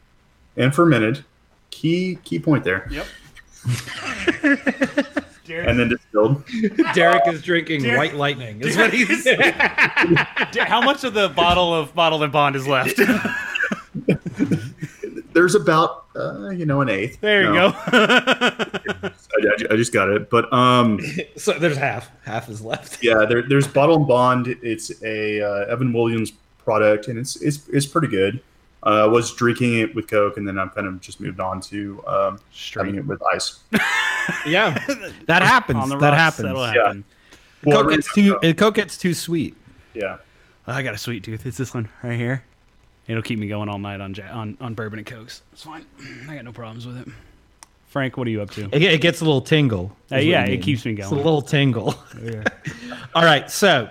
[0.56, 1.24] And fermented.
[1.70, 2.88] Key key point there.
[2.90, 3.06] Yep.
[5.48, 6.44] And then distilled.
[6.94, 8.62] Derek is drinking White Lightning.
[8.62, 9.26] Is what he's
[10.60, 12.96] How much of the bottle of Bottle and Bond is left?
[15.34, 17.20] There's about uh, you know an eighth.
[17.20, 17.76] There you No, go.
[17.92, 18.80] I,
[19.42, 20.30] I- I just got it.
[20.30, 21.00] But um,
[21.36, 22.10] so there's half.
[22.24, 23.02] Half is left.
[23.02, 24.46] yeah, there, there's Bottle and Bond.
[24.62, 28.40] It's a uh, Evan Williams product, and it's it's it's pretty good.
[28.84, 31.60] Uh, I was drinking it with Coke, and then I've kind of just moved on
[31.62, 32.38] to um,
[32.74, 33.60] having it with ice.
[34.46, 34.70] Yeah,
[35.26, 35.78] that happens.
[35.80, 36.46] on that rocks, happens.
[36.46, 36.72] That'll Yeah.
[36.84, 37.04] happen.
[37.64, 38.54] Well, Coke right gets now, too.
[38.54, 39.56] Coke gets too sweet.
[39.94, 40.18] yeah.
[40.64, 41.44] I got a sweet tooth.
[41.44, 42.44] It's this one right here.
[43.08, 45.42] It'll keep me going all night on ja- on on bourbon and cokes.
[45.52, 45.84] It's fine.
[46.28, 47.08] I got no problems with it.
[47.88, 48.68] Frank, what are you up to?
[48.72, 49.86] It, it gets a little tingle.
[50.12, 51.02] Uh, is what yeah, it keeps me going.
[51.02, 51.94] It's a little tingle.
[52.22, 52.44] Yeah.
[53.12, 53.90] All right, so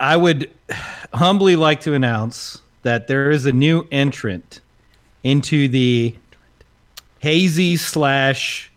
[0.00, 0.50] I would
[1.14, 4.60] humbly like to announce that there is a new entrant
[5.24, 6.14] into the
[7.20, 8.70] hazy slash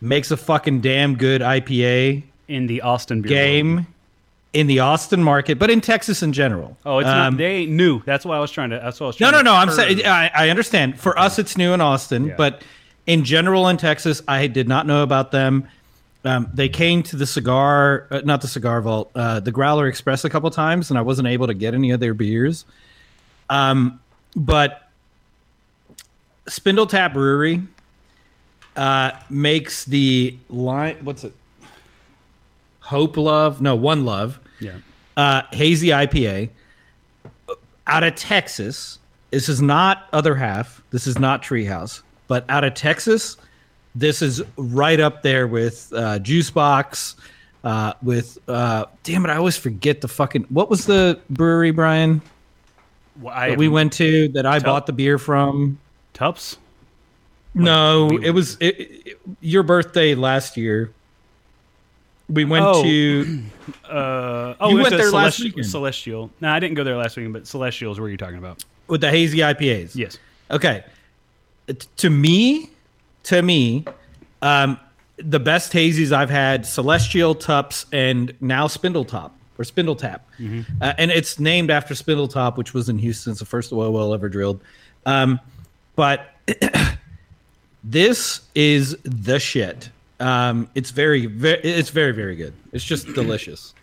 [0.00, 3.86] makes a fucking damn good IPA In the Austin game
[4.52, 6.78] in the Austin market, but in Texas in general.
[6.86, 7.36] Oh, it's Um, not.
[7.36, 8.00] They ain't new.
[8.06, 8.76] That's why I was trying to.
[8.82, 9.60] That's what I was No, trying no, to no.
[9.60, 10.98] I'm saying I, I understand.
[10.98, 12.34] For us, it's new in Austin, Yeah.
[12.38, 12.62] but
[13.06, 15.68] in general in Texas, I did not know about them.
[16.24, 20.24] Um, they came to the cigar, uh, not the cigar vault, uh, the Growler Express
[20.24, 22.64] a couple times, and I wasn't able to get any of their beers.
[23.48, 24.00] Um,
[24.34, 24.90] but
[26.48, 27.62] Spindle Tap Brewery
[28.76, 30.96] uh, makes the line.
[31.02, 31.32] What's it?
[32.80, 33.60] Hope Love?
[33.60, 34.76] No, One Love Yeah.
[35.16, 36.50] uh, hazy IPA
[37.86, 38.98] out of Texas.
[39.30, 40.82] This is not other half.
[40.90, 43.36] This is not Treehouse, but out of Texas,
[43.94, 47.16] this is right up there with uh, Juice Box.
[47.64, 52.22] Uh, with uh, damn it, I always forget the fucking what was the brewery, Brian,
[53.20, 55.78] Well, I that we went to that I bought the beer from.
[56.12, 56.56] Tupps.
[57.54, 60.90] No, we- it was it, it- your birthday last year.
[62.28, 62.82] We went Oh.
[62.82, 63.42] to
[63.88, 65.66] Uh, oh, You went there last Celesti- weekend.
[65.66, 66.30] Celestial.
[66.40, 68.64] No, I didn't go there last weekend, but Celestial is where you're talking about.
[68.88, 69.94] with the hazy IPAs.
[69.96, 70.18] Yes.
[70.50, 70.84] Okay.
[71.68, 72.70] T- To me,
[73.24, 73.84] to me,
[74.42, 74.78] um,
[75.16, 80.28] the best hazies I've had: Celestial Tupps and now Spindle Top or Spindle Tap,
[80.80, 83.32] uh, and it's named after Spindle Top, which was in Houston.
[83.32, 84.60] It's the first oil well ever drilled.
[85.04, 85.40] Um,
[85.94, 86.34] but
[87.84, 89.90] this is the shit.
[90.20, 92.54] Um, it's very, very, it's very, very good.
[92.72, 93.74] It's just delicious.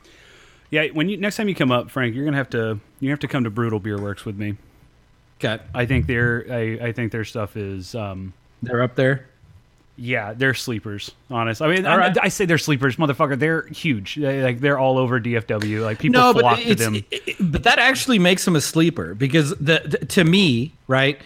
[0.69, 0.87] Yeah.
[0.87, 3.27] When you next time you come up, Frank, you're gonna have to you have to
[3.27, 4.57] come to Brutal Beer Works with me.
[5.43, 9.27] Okay, I think their I, I think their stuff is um they're up there.
[9.95, 11.11] Yeah they're sleepers.
[11.29, 11.61] Honest.
[11.61, 12.17] I mean right.
[12.21, 13.37] I say they're sleepers, motherfucker.
[13.37, 14.15] They're huge.
[14.15, 15.81] They, like they're all over DFW.
[15.83, 16.95] Like people no, flock to them.
[16.95, 21.19] it- it- but that actually makes them a sleeper because the, the to me, right?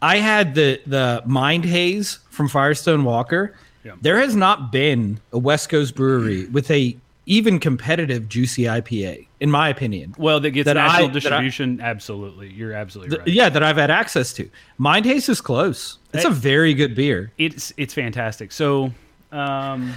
[0.00, 3.54] I had the the Mind Haze from Firestone Walker.
[3.84, 3.92] Yeah.
[4.00, 6.96] There has not been a West Coast brewery with a
[7.26, 10.14] even competitive juicy IPA, in my opinion.
[10.18, 11.80] Well, that gets that I- national that I- distribution.
[11.80, 13.28] absolutely, you're absolutely Th- right.
[13.34, 14.48] Yeah, that I've had access to.
[14.78, 15.98] Mind Haze is close.
[16.12, 17.32] It's a very good beer.
[17.38, 18.50] It's it's fantastic.
[18.52, 18.92] So,
[19.30, 19.94] um,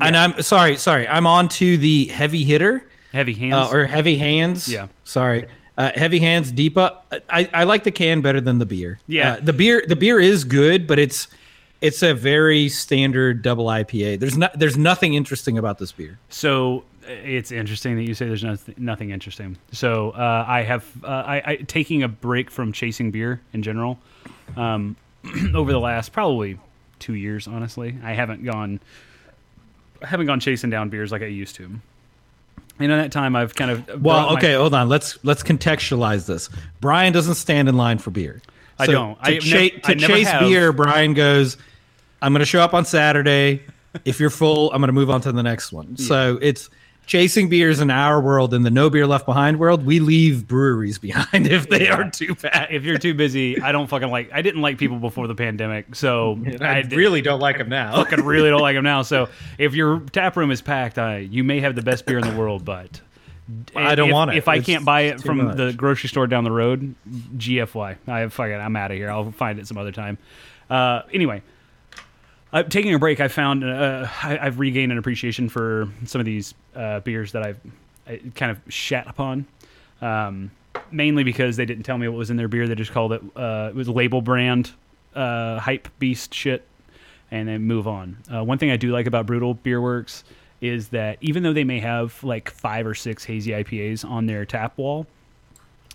[0.00, 1.08] And I'm sorry, sorry.
[1.08, 2.86] I'm on to the heavy hitter.
[3.12, 3.54] heavy hands.
[3.72, 4.68] uh, or heavy hands.
[4.68, 4.88] Yeah.
[5.04, 5.46] Sorry.
[5.78, 6.96] Uh, heavy hands, DIPA.
[7.28, 8.98] I, I like the can better than the beer.
[9.06, 9.32] Yeah.
[9.34, 11.28] Uh, the beer the beer is good, but it's
[11.80, 14.18] it's a very standard double IPA.
[14.20, 16.18] There's not there's nothing interesting about this beer.
[16.28, 19.56] So it's interesting that you say there's nothing, nothing interesting.
[19.72, 23.98] So uh, I have uh, I, I taking a break from chasing beer in general
[24.56, 24.96] um,
[25.54, 26.58] over the last probably
[26.98, 27.46] two years.
[27.46, 28.80] Honestly, I haven't gone
[30.02, 31.64] I haven't gone chasing down beers like I used to.
[32.78, 34.88] And in that time, I've kind of Well, my- okay, hold on.
[34.88, 36.50] Let's let's contextualize this.
[36.80, 38.42] Brian doesn't stand in line for beer.
[38.78, 39.14] I don't.
[39.14, 40.40] To, I cha- nev- I to never chase have.
[40.42, 41.56] beer, Brian goes,
[42.22, 43.62] "I'm going to show up on Saturday.
[44.04, 46.68] If you're full, I'm going to move on to the next one." So it's
[47.06, 48.52] chasing beers in our world.
[48.52, 52.34] In the no beer left behind world, we leave breweries behind if they are too
[52.34, 52.68] bad.
[52.72, 54.30] if you're too busy, I don't fucking like.
[54.32, 57.94] I didn't like people before the pandemic, so I did- really don't like them now.
[57.96, 59.02] fucking really don't like them now.
[59.02, 62.28] So if your tap room is packed, I, you may have the best beer in
[62.28, 63.00] the world, but
[63.76, 64.36] I don't if, want it.
[64.38, 65.56] If I It's can't buy it from much.
[65.56, 66.96] the grocery store down the road,
[67.36, 67.96] GFY.
[68.08, 68.54] I fuck it.
[68.54, 69.08] I'm out of here.
[69.10, 70.18] I'll find it some other time.
[70.68, 71.42] Uh, anyway,
[72.56, 76.24] uh, taking a break, I found uh, I, I've regained an appreciation for some of
[76.24, 77.60] these uh, beers that I've
[78.06, 79.46] I kind of shat upon.
[80.00, 80.50] Um,
[80.90, 82.66] mainly because they didn't tell me what was in their beer.
[82.68, 84.72] They just called it uh, it was label brand
[85.14, 86.64] uh, hype beast shit,
[87.30, 88.16] and then move on.
[88.32, 90.24] Uh, one thing I do like about Brutal Beer Works
[90.60, 94.44] is that even though they may have like five or six hazy IPAs on their
[94.44, 95.06] tap wall,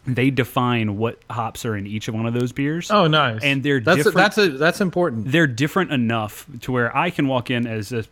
[0.05, 2.89] they define what hops are in each of one of those beers.
[2.89, 3.43] Oh, nice.
[3.43, 5.31] And they're that's different- A, that's a that's important.
[5.31, 8.05] they're different enough to where I can walk in as a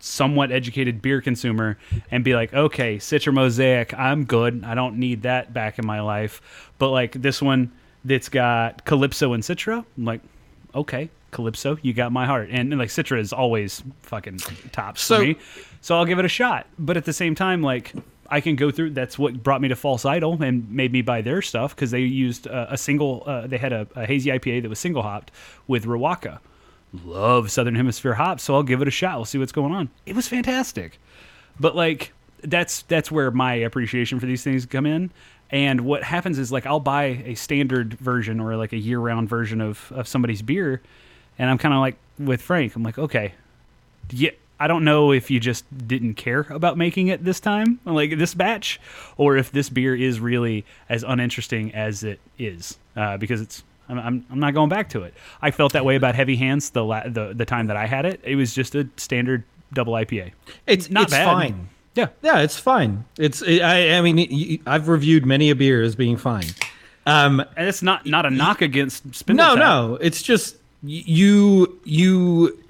[0.00, 1.78] somewhat educated beer consumer
[2.10, 4.64] and be like, okay, Citra Mosaic, I'm good.
[4.64, 6.40] I don't need that back in my life.
[6.78, 7.70] But like this one
[8.04, 10.20] that's got Calypso and Citra, I'm like,
[10.74, 12.48] okay, Calypso, you got my heart.
[12.50, 14.38] And, and, like Citra is always fucking
[14.72, 15.36] tops So- for me.
[15.82, 16.66] So I'll give it a shot.
[16.78, 17.92] But at the same time, like
[18.32, 18.90] I can go through.
[18.90, 22.00] That's what brought me to False Idol and made me buy their stuff because they
[22.00, 23.22] used uh, a single.
[23.26, 25.30] Uh, they had a, a hazy IPA that was single hopped
[25.66, 26.40] with Riwaka
[27.04, 29.16] love Southern Hemisphere hops, so I'll give it a shot.
[29.16, 29.90] We'll see what's going on.
[30.06, 30.98] It was fantastic,
[31.58, 32.12] but like
[32.42, 35.10] that's that's where my appreciation for these things come in.
[35.50, 39.28] And what happens is like I'll buy a standard version or like a year round
[39.28, 40.82] version of of somebody's beer,
[41.38, 42.76] and I'm kind of like with Frank.
[42.76, 43.34] I'm like, okay,
[44.10, 44.30] yeah.
[44.62, 48.32] I don't know if you just didn't care about making it this time, like this
[48.32, 48.80] batch,
[49.16, 53.98] or if this beer is really as uninteresting as it is, uh, because it's I'm,
[53.98, 55.14] I'm, I'm not going back to it.
[55.42, 58.06] I felt that way about Heavy Hands the, la- the the time that I had
[58.06, 58.20] it.
[58.22, 59.42] It was just a standard
[59.72, 60.30] double IPA.
[60.68, 61.24] It's Not it's bad.
[61.24, 61.68] fine.
[61.96, 63.04] Yeah, Yeah, it's fine.
[63.18, 66.46] It's it, I I mean I've reviewed many a beer as being fine.
[67.04, 72.61] Um, and it's not not a knock against Spindle no, no, it's just you you.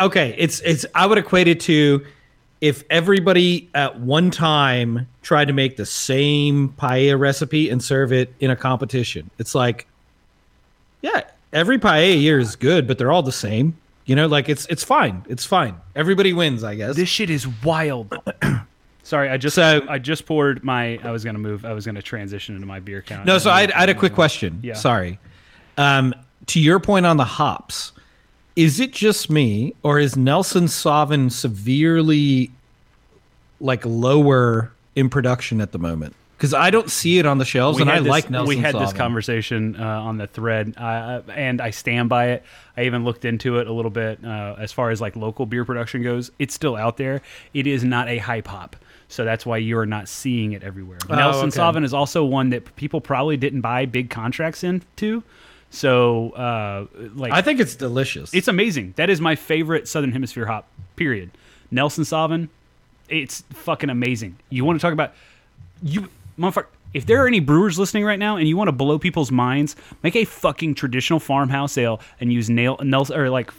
[0.00, 0.86] Okay, it's it's.
[0.94, 2.04] I would equate it to
[2.60, 8.32] if everybody at one time tried to make the same paella recipe and serve it
[8.38, 9.28] in a competition.
[9.38, 9.86] It's like,
[11.00, 11.22] yeah,
[11.52, 13.76] every paella year is good, but they're all the same.
[14.06, 15.24] You know, like it's it's fine.
[15.28, 15.76] It's fine.
[15.96, 16.94] Everybody wins, I guess.
[16.96, 18.14] This shit is wild.
[19.04, 20.98] Sorry, I just So- I just poured my.
[21.02, 21.64] I was gonna move.
[21.64, 23.26] I was gonna transition into my beer count.
[23.26, 24.60] No, so I had, I had a quick question.
[24.62, 24.74] Yeah.
[24.74, 25.18] Sorry.
[25.76, 26.14] Um,
[26.46, 27.92] to your point on the hops,
[28.56, 32.50] is it just me, or is Nelson Sauvin severely
[33.60, 36.14] like lower in production at the moment?
[36.36, 38.48] Because I don't see it on the shelves, and I this, like Nelson.
[38.48, 42.42] We had this conversation uh, on the thread, uh, and I stand by it.
[42.76, 45.64] I even looked into it a little bit uh, as far as like local beer
[45.64, 46.32] production goes.
[46.40, 47.22] It's still out there.
[47.54, 48.74] It is not a hype hop,
[49.06, 50.98] so that's why you are not seeing it everywhere.
[51.08, 51.78] Nelson Oh, okay.
[51.78, 55.22] Sauvin is also one that people probably didn't buy big contracts into.
[55.72, 58.34] So, uh, like, I think it's delicious.
[58.34, 58.92] it's amazing.
[58.96, 60.68] That is my favorite Southern Hemisphere hop.
[60.96, 61.30] Period.
[61.70, 62.50] Nelson Sauvin,
[63.08, 64.36] it's fucking amazing.
[64.50, 65.14] You want to talk about
[65.82, 66.08] you,
[66.38, 66.66] motherfucker?
[66.92, 69.74] If there are any brewers listening right now and you want to blow people's minds,
[70.02, 73.50] make a fucking traditional farmhouse ale and use nail Nelson or like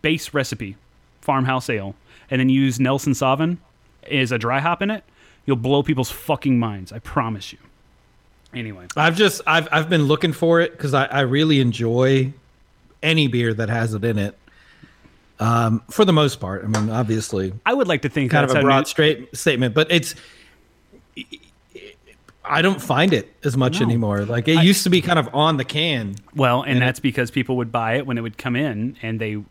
[0.00, 0.76] base recipe
[1.20, 1.94] farmhouse ale,
[2.30, 3.58] and then use Nelson Sauvin
[4.10, 5.04] as a dry hop in it.
[5.44, 6.92] You'll blow people's fucking minds.
[6.92, 7.58] I promise you.
[8.54, 12.32] Anyway, I've just I've I've been looking for it because I, I really enjoy
[13.02, 14.36] any beer that has it in it.
[15.40, 18.54] Um, for the most part, I mean, obviously, I would like to think kind of
[18.56, 20.14] a broad New- straight statement, but it's
[22.44, 23.86] I don't find it as much No.
[23.86, 24.24] anymore.
[24.24, 26.16] Like it used to be kind of on the can.
[26.34, 29.20] Well, and And that's because people would buy it when it would come in, and
[29.20, 29.42] they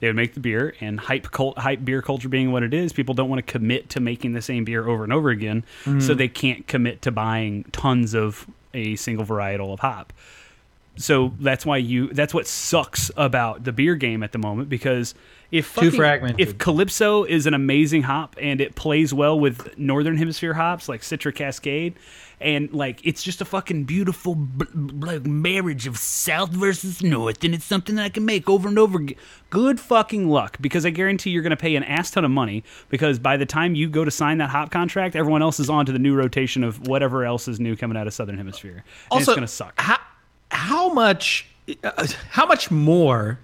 [0.00, 0.74] they would make the beer.
[0.80, 3.90] And hype cult, hype beer culture being what it is, people don't want to commit
[3.90, 6.14] to making the same beer over and over again, so mm-hmm.
[6.16, 10.12] they can't commit to buying tons of a single varietal of hop.
[10.96, 12.08] So that's why you.
[12.08, 15.14] That's what sucks about the beer game at the moment because
[15.50, 15.90] if fucking-
[16.38, 21.00] If Calypso is an amazing hop and it plays well with Northern Hemisphere hops like
[21.00, 21.94] Citra Cascade,
[22.40, 27.44] and like it's just a fucking beautiful b- b- like marriage of South versus North,
[27.44, 29.16] and it's something that I can make over and over again.
[29.50, 32.64] Good fucking luck, because I guarantee you're going to pay an ass ton of money.
[32.88, 35.86] Because by the time you go to sign that hop contract, everyone else is on
[35.86, 38.76] to the new rotation of whatever else is new coming out of Southern Hemisphere.
[38.76, 39.74] And also it's going to suck.
[39.78, 39.98] How
[40.50, 41.46] how much
[41.84, 43.38] uh, how much more?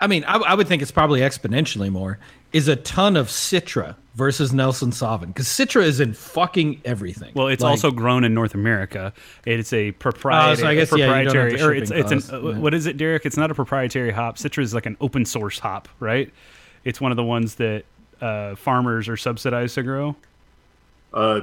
[0.00, 2.18] I mean, I, I would think it's probably exponentially more.
[2.52, 7.32] Is a ton of Citra versus Nelson Sauvin because Citra is in fucking everything.
[7.34, 9.12] Well, it's Like, also grown in North America.
[9.46, 11.88] It's a proprietary, Oh, so I guess, yeah, you don't have proprietary, the or it's
[11.90, 12.58] shipping it's an uh, yeah.
[12.58, 13.24] what is it, Derek?
[13.24, 14.36] It's not a proprietary hop.
[14.36, 16.30] Citra is like an open source hop, right?
[16.84, 17.84] It's one of the ones that
[18.20, 20.14] uh, farmers are subsidized to grow.
[21.14, 21.40] Uh,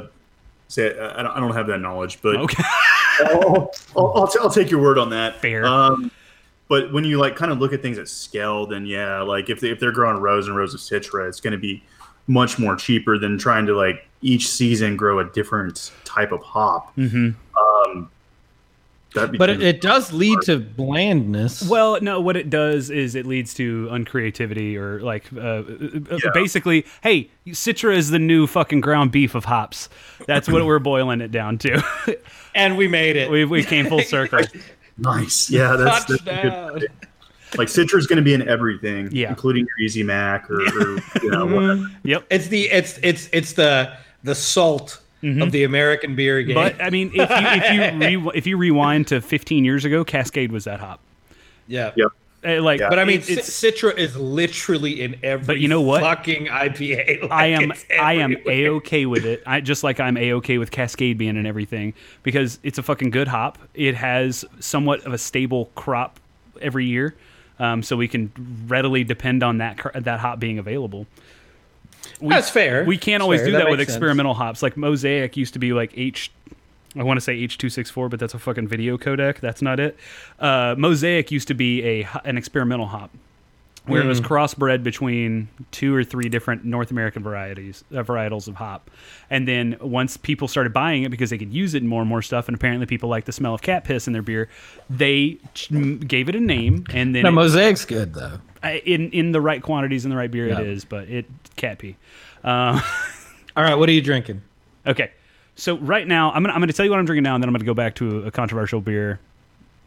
[0.68, 2.64] say I don't, I don't have that knowledge, but Okay,
[3.22, 5.38] I'll, I'll, I'll, t- I'll take your word on that.
[5.42, 5.66] Fair.
[5.66, 6.12] Um,
[6.70, 9.60] but when you like kind of look at things at scale, then yeah, like if
[9.60, 11.84] they, if they're growing rows and rows of citra, it's going to be
[12.28, 16.96] much more cheaper than trying to like each season grow a different type of hop.
[16.96, 17.32] Mm-hmm.
[17.60, 18.12] Um,
[19.16, 21.68] that but it, it does lead to blandness.
[21.68, 25.64] Well, no, what it does is it leads to uncreativity or like uh,
[26.14, 29.90] uh, basically, hey, Citra is the new fucking ground beef of hops.
[30.28, 31.84] That's what we're boiling it down to.
[32.56, 33.32] and we made it.
[33.32, 34.42] we, we came full circle.
[35.02, 35.50] Nice.
[35.50, 36.82] Yeah, that's, that's a good Touchdown.
[37.58, 39.30] like Citra is going to be in everything, Yeah.
[39.30, 41.76] including your Easy Mac or, or you know whatever.
[41.76, 42.08] Mm-hmm.
[42.08, 42.26] Yep.
[42.30, 43.94] It's the it's it's it's the
[44.24, 45.50] the salt of mm-hmm.
[45.50, 46.56] the American beer game.
[46.56, 47.72] But I mean, if you if
[48.02, 51.00] you re- if you rewind to 15 years ago, Cascade was that hop.
[51.68, 51.92] yeah.
[51.96, 52.12] Yep.
[52.46, 52.90] Uh, Like, Yeah.
[52.90, 55.46] But I mean, it- it's Citra is literally in every.
[55.46, 56.02] But you know what?
[56.02, 57.22] Fucking IPA.
[57.24, 59.44] Like, I am I am a okay with it.
[59.46, 63.10] I just like I'm a okay with Cascade being and everything because it's a fucking
[63.10, 63.58] good hop.
[63.74, 66.20] It has somewhat of a stable crop
[66.62, 67.16] every year,
[67.60, 68.32] um, so we can
[68.68, 71.08] readily depend on that that hop being available.
[72.22, 72.86] We, That's fair.
[72.86, 73.46] We can't That's always fair.
[73.48, 73.98] do That that, with makes sense.
[73.98, 74.64] experimental hops.
[74.64, 76.32] Like Mosaic used to be like H.
[76.98, 79.40] I want to say H264, but that's a fucking video codec.
[79.40, 79.98] That's not it.
[80.40, 83.12] Uh, Mosaic used to be a an experimental hop
[83.86, 88.54] where it was crossbred between two or three different North American varieties, uh, varietals of
[88.56, 88.92] hop.
[89.32, 92.10] And then once people started buying it because they could use it in more and
[92.10, 94.48] more stuff, and apparently people like the smell of cat piss in their beer,
[94.92, 95.72] they ch-
[96.08, 98.40] gave it a name, and then No, it- mosaic's good though.
[98.64, 100.60] In in the right quantities in the right beer, Yeah.
[100.60, 100.86] it is.
[100.86, 101.26] But it
[101.56, 101.96] cat pee.
[102.44, 102.80] Uh,
[103.58, 104.42] All right, what are you drinking?
[104.86, 105.10] Okay,
[105.60, 107.50] so right now I'm gonna I'm gonna tell you what I'm drinking now, and then
[107.50, 109.20] I'm gonna go back to a controversial beer.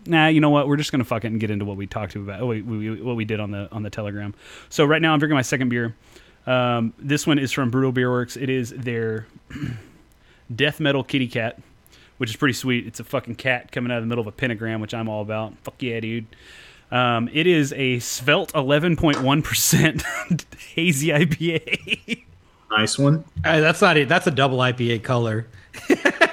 [0.04, 0.68] Nah, you know what?
[0.68, 2.62] We're just gonna fuck it and get into what we talked to about, what we,
[2.62, 4.34] we, what we did on the on the Telegram.
[4.68, 5.94] So right now I'm drinking my second beer.
[6.46, 8.36] Um, this one is from Brutal Beer Works.
[8.36, 9.26] It is their
[10.54, 11.60] Death Metal Kitty Cat,
[12.18, 12.86] which is pretty sweet.
[12.86, 15.22] It's a fucking cat coming out of the middle of a pentagram, which I'm all
[15.22, 15.56] about.
[15.62, 16.26] Fuck yeah, dude.
[16.90, 20.44] Um, it is a svelte 11.1%
[20.74, 22.24] hazy IPA.
[22.70, 23.24] Nice one.
[23.44, 24.08] Uh, that's not it.
[24.08, 25.46] That's a double IPA color.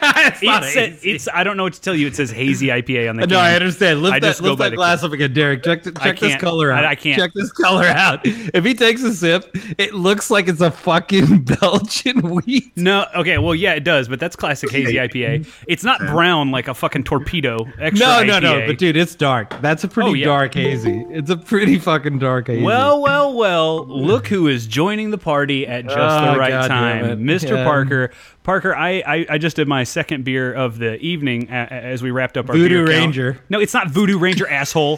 [0.03, 1.11] it's not It hazy.
[1.11, 2.07] it's I don't know what to tell you.
[2.07, 3.21] It says hazy IPA on the.
[3.29, 3.45] No, can.
[3.45, 4.01] I understand.
[4.01, 5.63] Lift I that, lift that glass up again, Derek.
[5.63, 6.85] Check, check this color out.
[6.85, 7.19] I- I can't.
[7.19, 8.21] Check this color out.
[8.23, 12.71] If he takes a sip, it looks like it's a fucking Belgian wheat.
[12.75, 15.47] No, okay, well, yeah, it does, but that's classic hazy IPA.
[15.67, 17.65] It's not brown like a fucking torpedo.
[17.93, 18.65] No, no, no.
[18.65, 19.59] But dude, it's dark.
[19.61, 20.25] That's a oh, pretty Oh, yeah.
[20.25, 21.05] dark hazy.
[21.09, 22.63] It's a pretty fucking dark hazy.
[22.63, 23.85] Well, well, well.
[23.85, 27.19] Look who is joining the party at just Oh, the ah, right God time.
[27.19, 27.57] Mr.
[27.57, 27.63] Yeah.
[27.63, 28.11] Parker.
[28.49, 32.01] Parker, I, I I just did my second beer of the evening a- a- as
[32.01, 33.05] we wrapped up our Voodoo beer count.
[33.05, 33.39] Ranger.
[33.47, 34.97] No, it's not Voodoo Ranger, asshole.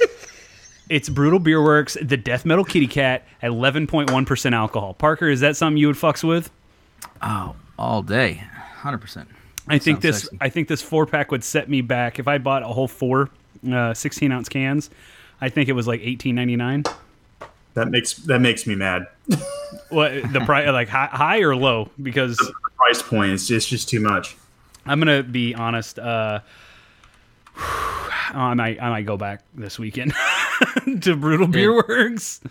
[0.87, 4.93] It's Brutal Beer Works, the Death Metal Kitty Cat at 11.1% alcohol.
[4.93, 6.49] Parker, is that something you would fucks with?
[7.21, 8.35] Oh, all day,
[8.75, 9.27] hundred percent.
[9.67, 10.37] I think Sounds this sexy.
[10.39, 13.29] I think this four pack would set me back if I bought a whole four
[13.69, 14.89] uh, 16 ounce cans.
[15.41, 16.89] I think it was like 18.99.
[17.73, 19.07] That makes that makes me mad.
[19.89, 23.88] What the price like high, high or low because The price point It's just, just
[23.89, 24.36] too much.
[24.86, 25.99] I'm gonna be honest.
[25.99, 26.39] Uh,
[27.55, 30.13] I might I might go back this weekend
[31.01, 32.41] to Brutal Beer Works.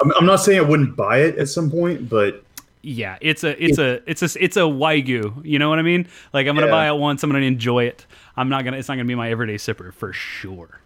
[0.00, 2.42] I'm, I'm not saying I wouldn't buy it at some point, but
[2.82, 5.44] Yeah, it's a it's a it's a it's a wagyu.
[5.44, 6.08] You know what I mean?
[6.32, 6.72] Like I'm gonna Yeah.
[6.72, 7.22] buy it once.
[7.22, 8.06] I'm gonna enjoy it.
[8.36, 8.76] I'm not gonna.
[8.78, 10.80] It's not gonna be my everyday sipper for sure.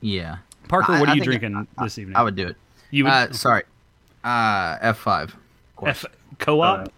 [0.00, 0.38] Yeah.
[0.68, 2.16] Parker, what I are you think drinking this evening?
[2.16, 2.56] I would do it.
[2.90, 3.62] You would Uh, sorry.
[4.24, 5.34] Uh, F five.
[5.84, 6.04] F,
[6.38, 6.80] co-op.
[6.80, 6.90] Uh,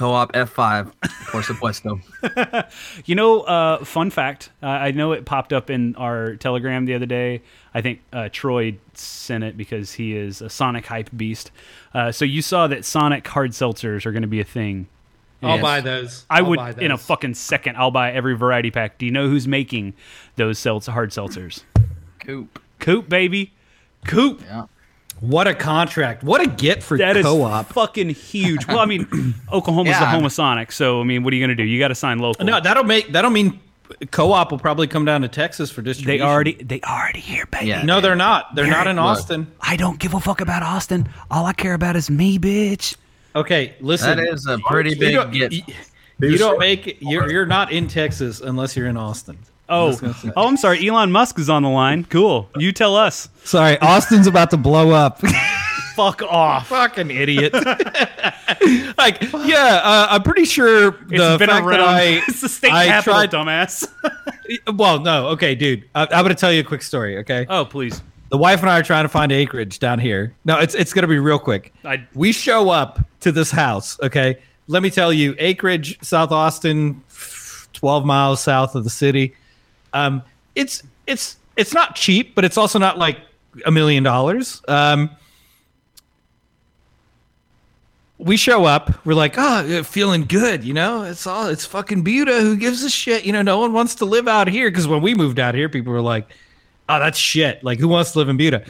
[0.00, 0.90] Co-op F five.
[1.30, 2.00] Por supuesto.
[3.04, 4.48] You know, uh, fun fact.
[4.62, 7.42] Uh, I know it popped up in our Telegram the other day.
[7.74, 11.50] I think uh, Troy sent it because he is a Sonic hype beast.
[11.92, 14.86] Uh, so you saw that Sonic hard seltzers are going to be a thing.
[15.42, 15.62] I'll Yes.
[15.62, 16.26] buy those.
[16.30, 17.76] I I'll would buy in a fucking second.
[17.76, 18.96] I'll buy every variety pack.
[18.96, 19.92] Do you know who's making
[20.36, 21.64] those seltz hard seltzers?
[22.20, 22.58] Coop.
[22.78, 23.52] Coop, baby,
[24.06, 24.40] Coop.
[24.46, 24.64] Yeah.
[25.20, 26.22] What a contract!
[26.24, 27.66] What a get for That is co-op.
[27.72, 28.66] fucking huge.
[28.66, 29.06] Well, I mean,
[29.52, 31.62] Oklahoma's the home of Sonic, so I mean, what are you gonna do?
[31.64, 32.44] You got to sign local.
[32.46, 33.60] no, that'll make that'll mean
[34.12, 36.18] co-op will probably come down to Texas for distribution.
[36.18, 37.66] they already they already here, baby.
[37.66, 37.82] Yeah.
[37.82, 38.54] No, they're not.
[38.54, 39.04] They're not in Look.
[39.04, 39.50] Austin.
[39.60, 41.08] I don't give a fuck about Austin.
[41.30, 42.96] All I care about is me, bitch.
[43.36, 44.16] Okay, listen.
[44.16, 45.52] That is a pretty you big get.
[45.52, 45.62] you,
[46.20, 49.38] you don't make you're you're not in Texas unless you're in Austin.
[49.70, 50.86] Oh, just gonna say- oh, I'm sorry.
[50.88, 52.04] Elon Musk is on the line.
[52.04, 52.48] Cool.
[52.56, 53.28] You tell us.
[53.44, 55.20] Sorry, Austin's about to blow up.
[55.96, 56.68] Fuck off.
[56.68, 57.52] Fucking idiot.
[58.98, 61.78] like, yeah, uh, I'm pretty sure It's the been fact around.
[61.80, 63.88] that I it's the state I capital, tried- dumbass.
[64.76, 65.84] well, no, okay, dude.
[65.94, 67.18] I, I'm going to tell you a quick story.
[67.18, 68.02] Okay, oh, please.
[68.30, 70.34] the wife and I are trying to find acreage down here.
[70.44, 71.72] No, it's it's going to be real quick.
[71.84, 73.98] I- we show up to this house.
[74.00, 77.02] Okay, let me tell you, acreage, South Austin,
[77.74, 79.34] 12 miles south of the city.
[79.92, 80.22] Um,
[80.54, 83.18] it's it's it's not cheap, but it's also not like
[83.66, 84.62] a million dollars.
[84.68, 85.10] Um,
[88.18, 91.02] we show up, we're like, oh, feeling good, you know.
[91.04, 92.40] It's all it's fucking Buda.
[92.40, 93.24] Who gives a shit?
[93.24, 95.68] You know, no one wants to live out here because when we moved out here,
[95.68, 96.28] people were like,
[96.88, 97.64] oh, that's shit.
[97.64, 98.64] Like, who wants to live in Buda?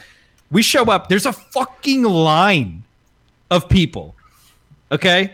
[0.51, 2.85] We show up, there's a fucking line
[3.51, 4.15] of people,
[4.93, 5.33] okay,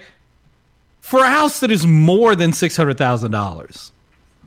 [1.00, 3.92] for a house that is more than six hundred thousand dollars,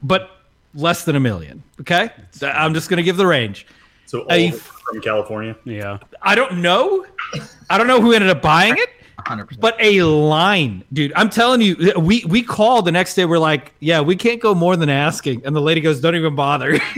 [0.04, 0.39] but
[0.74, 1.64] less than a million.
[1.82, 2.10] Okay,
[2.42, 3.66] I'm just gonna give the range.
[4.06, 5.56] So all A- from California.
[5.66, 6.00] Yeah.
[6.22, 7.06] I don't know.
[7.70, 8.90] I don't know who ended up buying it.
[9.20, 9.60] 100%.
[9.60, 11.14] But a line, dude.
[11.16, 13.26] I'm telling you, we we called the next day.
[13.26, 15.46] We're like, yeah, we can't go more than asking.
[15.46, 16.80] And the lady goes, don't even bother.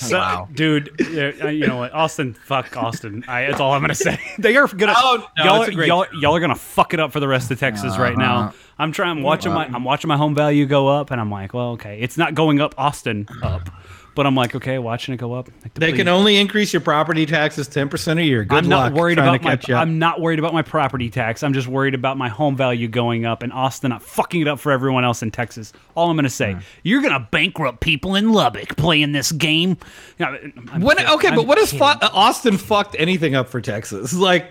[0.00, 0.48] So, Wow.
[0.52, 0.98] dude,
[1.42, 1.92] uh, you know what?
[1.92, 3.22] Austin, fuck Austin.
[3.28, 4.18] I, that's all I'm gonna say.
[4.38, 4.94] they are gonna.
[4.96, 7.50] Oh, no, y'all, are, great- y'all, y'all are gonna fuck it up for the rest
[7.50, 8.36] of Texas right now.
[8.40, 8.52] Uh-huh.
[8.78, 9.18] I'm trying.
[9.18, 9.66] I'm watching my.
[9.66, 12.60] I'm watching my home value go up, and I'm like, well, okay, it's not going
[12.62, 13.68] up Austin up,
[14.14, 15.48] but I'm like, okay, watching it go up.
[15.62, 18.44] Like, they can only increase your property taxes ten percent a year.
[18.44, 19.58] Good I'm luck not worried about my.
[19.74, 21.42] I'm not worried about my property tax.
[21.42, 24.58] I'm just worried about my home value going up and Austin not fucking it up
[24.58, 25.72] for everyone else in Texas.
[25.94, 29.76] All I'm gonna say, you're gonna bankrupt people in Lubbock playing this game.
[30.18, 34.14] I'm When, okay, I'm but what has fu- Austin fucked anything up for Texas?
[34.30, 34.50] Like,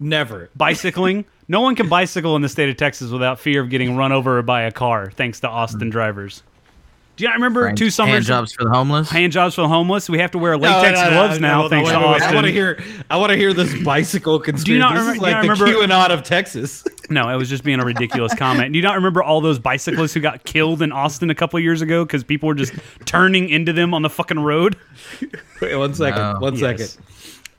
[0.00, 0.48] never.
[0.56, 1.24] bicycling?
[1.48, 4.40] No one can bicycle in the state of Texas without fear of getting run over
[4.40, 5.90] by a car, thanks to Austin mm.
[5.90, 6.42] drivers.
[7.16, 8.12] Do you not remember Hand- two summers?
[8.14, 9.10] hand jobs for the homeless.
[9.10, 10.08] Hand jobs for the homeless.
[10.08, 12.02] We have to wear latex No, no, no, gloves no, now, no, thanks wait, wait,
[12.06, 12.14] wait.
[12.14, 12.28] Austin.
[12.30, 12.82] I want to hear.
[13.10, 14.78] I want to hear this bicycle conspiracy.
[14.80, 16.84] not this remem- is do you like not the remember- QAnon of Texas.
[17.10, 18.72] No, it was just being a ridiculous comment.
[18.72, 21.82] Do you not remember all those bicyclists who got killed in Austin a couple years
[21.82, 22.72] ago because people were just
[23.04, 24.76] turning into them on the fucking road?
[25.60, 26.22] Wait, one second.
[26.22, 26.36] No.
[26.38, 26.94] One Yes.
[26.94, 27.04] second.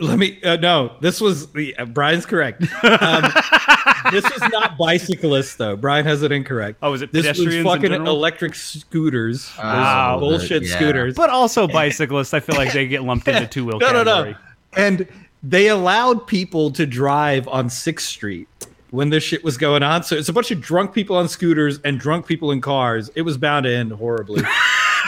[0.04, 0.39] Let me.
[0.43, 2.62] Uh, no, this was the uh, Brian's correct.
[2.84, 3.24] Um,
[4.12, 5.76] this was not bicyclists though.
[5.76, 6.80] Brian has it incorrect.
[6.82, 8.16] Oh, was it This was pedestrians in fucking general?
[8.16, 9.47] electric scooters.
[9.49, 10.18] Those Wow.
[10.20, 10.76] bullshit Yeah.
[10.76, 11.16] scooters.
[11.16, 14.34] But also bicyclists, I feel like they get lumped into two wheel no, no, no.
[14.76, 15.08] And
[15.41, 18.47] they allowed people to drive on Sixth Street
[18.91, 20.04] when this shit was going on.
[20.04, 23.10] So it's a bunch of drunk people on scooters and drunk people in cars.
[23.16, 24.43] It was bound to end horribly.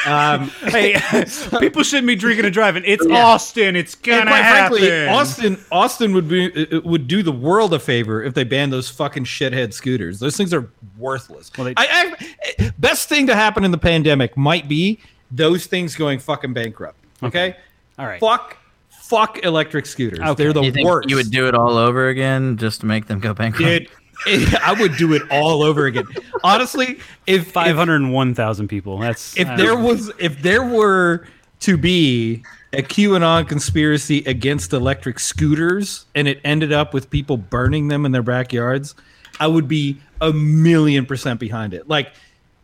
[0.05, 0.95] um, Hey,
[1.59, 2.83] people shouldn't be drinking and driving.
[2.85, 3.75] It's Austin.
[3.75, 4.77] It's and gonna quite happen.
[4.77, 8.71] frankly, Austin Austin would be it would do the world a favor if they banned
[8.73, 10.19] those fucking shithead scooters.
[10.19, 11.51] Those things are worthless.
[11.57, 12.15] Well, they- I,
[12.59, 14.99] I, best thing to happen in the pandemic might be
[15.31, 16.97] those things going fucking bankrupt.
[17.23, 17.55] Okay,
[17.97, 18.19] All right.
[18.19, 18.57] fuck,
[18.89, 20.19] fuck electric scooters.
[20.19, 20.33] Okay.
[20.43, 21.09] They're the you think worst.
[21.09, 23.65] you would do it all over again just to make them go bankrupt?
[23.67, 23.89] Dude,
[24.27, 26.05] I would do it all over again.
[26.43, 28.97] Honestly, if Five if, hundred and one thousand people.
[28.97, 31.27] That's if there was if there were
[31.61, 32.43] to be
[32.73, 38.11] a QAnon conspiracy against electric scooters and it ended up with people burning them in
[38.11, 38.95] their backyards,
[39.39, 41.87] I would be a million percent behind it.
[41.87, 42.13] Like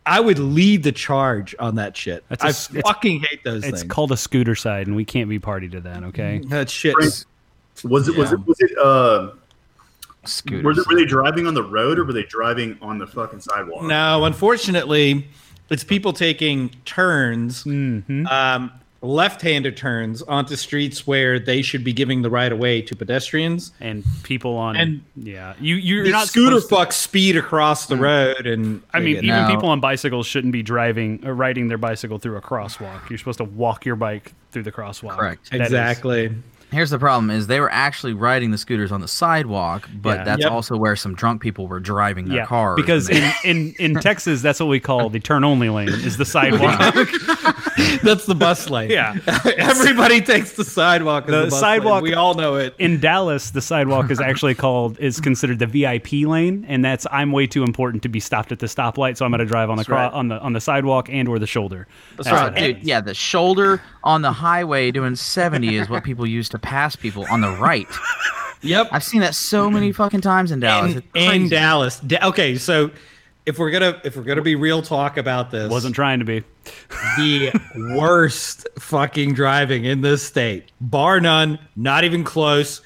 [0.04, 2.24] I would lead the charge on that shit.
[2.28, 3.92] That's a I s- fucking hate those it's things.
[3.92, 6.02] called a scooter side, and we can't be party to that.
[6.04, 6.40] Okay.
[6.46, 6.96] that shit.
[6.96, 7.26] Was
[8.08, 8.16] it?
[8.16, 8.46] Was it?
[8.46, 8.78] Was it?
[8.78, 9.30] Uh,
[10.24, 10.64] Scooters.
[10.64, 13.40] were, they, were they driving on the road or were they driving on the fucking
[13.40, 13.82] sidewalk?
[13.84, 15.26] No, unfortunately,
[15.70, 18.26] it's people taking turns, Mm-hmm.
[18.26, 18.70] um,
[19.04, 23.72] left-handed turns onto streets where they should be giving the right of way to pedestrians.
[23.80, 28.46] And people on And yeah, you you're not scooter supposed to- speed across the road,
[28.46, 29.48] and I mean, even get- No.
[29.56, 33.10] people on bicycles shouldn't be driving or riding their bicycle through a crosswalk.
[33.10, 35.16] You're supposed to walk your bike through the crosswalk.
[35.18, 35.50] Correct.
[35.50, 36.30] That is- exactly.
[36.72, 40.24] Here's the problem: is they were actually riding the scooters on the sidewalk, but Yeah.
[40.24, 40.50] that's Yep.
[40.50, 42.76] also where some drunk people were driving their yeah, cars.
[42.76, 46.24] because in, in in Texas, that's what we call the turn only lane is the
[46.36, 46.80] sidewalk.
[48.02, 48.90] That's the bus lane.
[48.90, 49.16] Yeah.
[49.56, 51.24] Everybody takes the sidewalk.
[51.24, 51.60] as The bus lane.
[51.60, 52.74] sidewalk- We all know it.
[52.78, 57.32] In Dallas, the sidewalk is actually called is considered the VIP lane, and that's I'm
[57.32, 59.76] way too important to be stopped at the stoplight, so I'm going to drive on
[59.78, 60.12] the cro- right.
[60.12, 61.86] on the on the sidewalk and or the shoulder.
[62.16, 66.26] That's Bro, what dude, yeah, the shoulder on the highway doing 70 is what people
[66.26, 67.88] use to pass people on the right.
[68.62, 68.88] Yep.
[68.92, 70.94] I've seen that so many fucking times in Dallas.
[71.14, 71.48] in, in.
[71.48, 71.98] Dallas.
[72.00, 72.90] Da- okay, so
[73.46, 76.42] if we're gonna if we're gonna be real talk about this, Wasn't trying to be.
[77.16, 77.52] the
[77.98, 82.80] worst fucking driving in this state, bar none, not even close.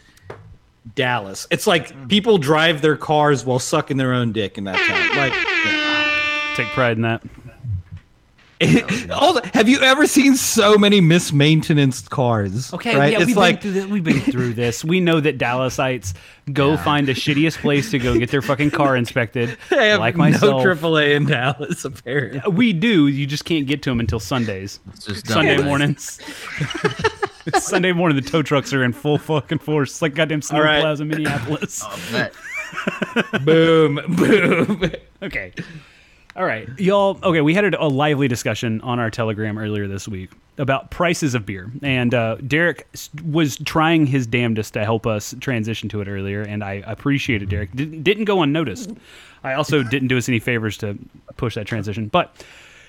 [0.95, 1.47] Dallas.
[1.51, 5.17] It's like people drive their cars while sucking their own dick in that town.
[5.17, 7.23] Like, Take pride in that.
[9.11, 12.73] All the- have you ever seen so many mismaintenanced cars?
[12.73, 13.13] Okay, right?
[13.13, 13.87] yeah, it's we've like been through this.
[13.91, 14.85] We've been through this.
[14.85, 16.15] We know that Dallasites
[16.53, 19.57] go find the shittiest place to go get their fucking car inspected.
[19.71, 21.85] they have like no myself, AAA in Dallas.
[21.85, 23.09] Apparently, we do.
[23.09, 24.81] You just can't get to them until Sundays.
[24.95, 26.21] It's just Sunday mornings.
[27.55, 30.03] Sunday morning, the tow trucks are in full fucking force.
[30.03, 30.81] Like goddamn snow All right.
[30.81, 31.83] plows in Minneapolis.
[31.85, 34.93] Oh, but boom, boom.
[35.23, 35.53] Okay.
[36.37, 36.69] All right.
[36.79, 41.35] Y'all, okay, we had a, lively discussion on our Telegram earlier this week about prices
[41.35, 41.71] of beer.
[41.83, 42.87] And uh, Derek
[43.25, 47.73] was trying his damnedest to help us transition to it earlier, and I appreciated Derek.
[47.73, 48.91] Didn't, didn't go unnoticed.
[49.45, 50.99] I also didn't do us any favors to
[51.39, 52.09] push that transition.
[52.09, 52.45] But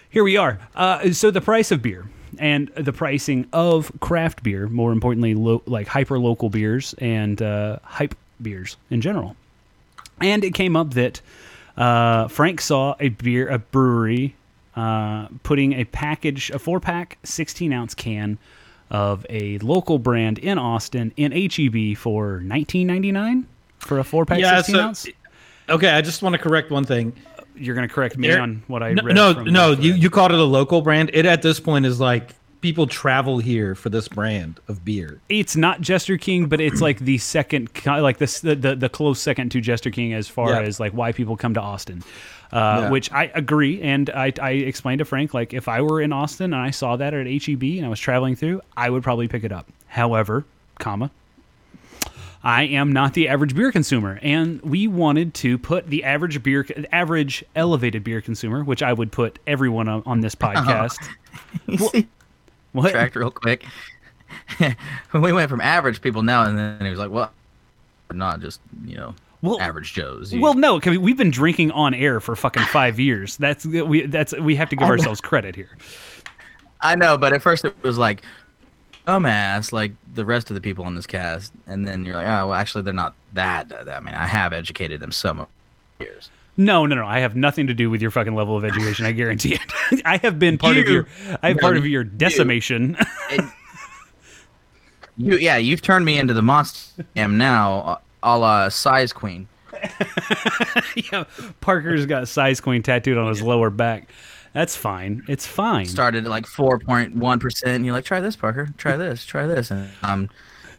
[0.10, 0.60] here we are.
[0.76, 2.06] Uh, so the price of beer
[2.40, 7.80] and the pricing of craft beer, more importantly, lo- like hyper local beers and uh,
[7.84, 9.38] hype beers in general.
[10.20, 11.22] And it came up that
[11.78, 14.36] uh, Frank saw a beer, a brewery,
[14.76, 18.38] uh, putting a package, a four pack, 16 ounce can
[18.90, 23.46] of a local brand in Austin in HEB for 19.99
[23.80, 25.08] for a four pack, Yeah, 16 so- ounce.
[25.70, 27.12] Okay, I just want to correct one thing.
[27.56, 29.16] You're going to correct me There- on what I no, read.
[29.16, 29.72] no, no.
[29.72, 31.10] You you called it a local brand.
[31.14, 32.34] It at this point is like
[32.68, 35.22] people travel here for this brand of beer.
[35.30, 39.22] it's not Jester King, but it's like the second, like this, the, the the close
[39.22, 40.62] second to Jester King as far Yeah.
[40.62, 42.04] as like why people come to Austin.
[42.52, 42.90] Uh, Yeah.
[42.90, 46.54] Which I agree, and I, I explained to Frank like if I were in Austin
[46.54, 49.44] and I saw that at HEB and I was traveling through, I would probably pick
[49.46, 49.68] it up.
[49.88, 50.44] However,
[50.80, 51.10] comma,
[52.44, 56.66] I am not the average beer consumer, and we wanted to put the average beer,
[56.92, 60.98] average elevated beer consumer, which I would put everyone on, on this podcast.
[61.68, 62.08] you see,
[62.78, 62.92] What?
[62.92, 63.66] tracked real quick.
[65.14, 67.32] we went from average people now, and then he was like, "Well,
[68.12, 71.94] not just you know, Well- average Joes." You- Well, no, 'cause we've been drinking on
[71.94, 73.38] air for fucking five years.
[73.38, 74.06] That's we.
[74.06, 75.70] That's we have to give ourselves credit here.
[76.82, 78.22] I know, but at first it was like
[79.08, 82.48] dumbass, like the rest of the people on this cast, and then you're like, "Oh,
[82.48, 85.48] well, actually, they're not that." I mean, I have educated them some
[86.00, 86.30] years.
[86.58, 87.06] No, no, no.
[87.06, 89.06] I have nothing to do with your fucking level of education.
[89.06, 90.02] I guarantee it.
[90.06, 91.08] I have been part of your.
[91.44, 92.98] I have No, part of your decimation.
[95.20, 99.48] You, yeah, you've turned me into the monster I am now, a la size queen.
[101.12, 101.24] yeah,
[101.60, 104.12] Parker's got size queen tattooed on his lower back.
[104.54, 105.24] That's fine.
[105.28, 105.88] It's fine.
[105.88, 107.84] Started at like four point one percent.
[107.84, 108.70] You're like, try this, Parker.
[108.78, 109.26] Try this.
[109.26, 109.72] Try this.
[109.72, 110.30] And I'm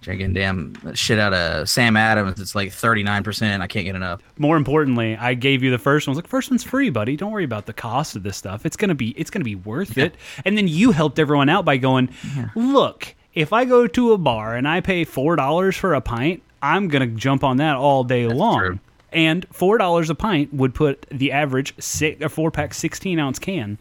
[0.09, 2.41] drinking damn shit out of Sam Adams.
[2.41, 3.63] It's like thirty nine percent.
[3.63, 4.23] I can't get enough.
[4.39, 6.13] More importantly, I gave you the first one.
[6.13, 7.15] I was like, first one's free, buddy.
[7.17, 8.65] Don't worry about the cost of this stuff.
[8.65, 10.15] It's gonna be it's gonna be worth it.
[10.47, 12.09] And then you helped everyone out by going,
[12.55, 16.43] look, if I go to a bar and I pay four dollars for a pint,
[16.63, 18.59] I'm gonna jump on that all day long.
[18.59, 18.79] true.
[19.13, 23.39] And four dollars a pint would put the average six, a four pack sixteen ounce
[23.39, 23.77] can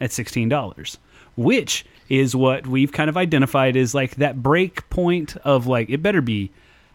[0.00, 0.98] at sixteen dollars,
[1.36, 6.02] which is what we've kind of identified as like that break point of like it
[6.02, 6.50] better be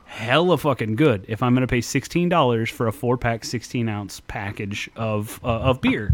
[0.05, 4.19] hella fucking good if I'm gonna pay sixteen dollars for a four pack sixteen ounce
[4.27, 6.13] package of uh, of beer.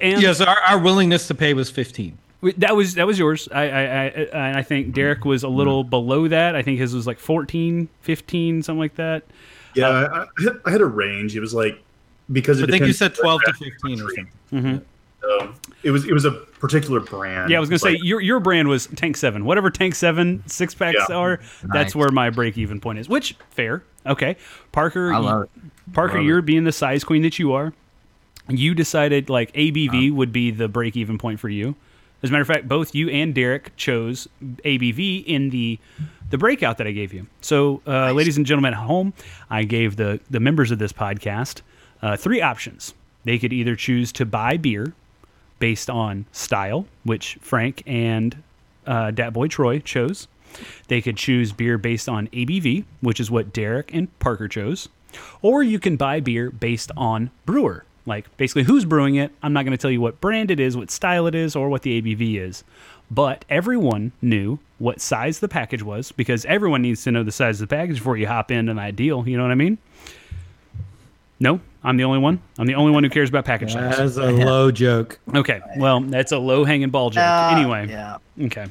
[0.00, 2.18] And Yes, our, our willingness to pay was fifteen.
[2.42, 3.48] we- that was that was yours.
[3.52, 5.90] I I I, I I think Derek was a little mm.
[5.90, 6.54] below that.
[6.54, 9.22] I think his was like 14, 15, something like that.
[9.74, 11.34] Yeah, uh, I, I had- I had a range.
[11.36, 11.82] It was like
[12.30, 14.28] because I think you said twelve to fifteen or something.
[14.52, 14.76] Mm-hmm.
[15.20, 17.50] So it was it was a particular brand.
[17.50, 19.44] Yeah, I was gonna say your your brand was Tank Seven.
[19.44, 21.16] Whatever Tank Seven six packs Yeah.
[21.16, 23.08] are, that's where my break even point is.
[23.08, 24.36] Which fair, okay.
[24.72, 25.50] Parker, I you- love it.
[25.92, 27.72] Parker, Love you're being the size queen that you are.
[28.48, 29.60] You decided like Uh-huh.
[29.60, 31.74] ABV would be the break even point for you.
[32.22, 34.28] As a matter of fact, both you and Derek chose
[34.64, 35.78] ABV in the
[36.30, 37.26] the breakout that I gave you.
[37.40, 39.12] So, uh, ladies and gentlemen at home,
[39.50, 41.62] I gave the the members of this podcast
[42.02, 42.94] uh, three options.
[43.24, 44.92] They could either choose to buy beer
[45.58, 48.42] based on style, which Frank and
[48.86, 50.28] uh, Dat Boy Troy chose.
[50.88, 54.88] They could choose beer based on ABV, which is what Derek and Parker chose.
[55.42, 59.30] Or you can buy beer based on brewer, Like basically who's brewing it.
[59.42, 61.68] I'm not going to tell you what brand it is, what style it is, or
[61.68, 62.64] what the ABV is.
[63.10, 67.60] But everyone knew what size the package was because everyone needs to know the size
[67.60, 69.26] of the package before you hop in an ideal.
[69.26, 69.78] You know what I mean?
[71.40, 72.40] No, I'm the only one.
[72.58, 73.96] I'm the only one who cares about package size.
[73.96, 75.20] That's a low joke.
[75.34, 77.22] Okay, well, that's a low hanging ball joke.
[77.24, 78.18] Uh, anyway, yeah.
[78.42, 78.66] okay.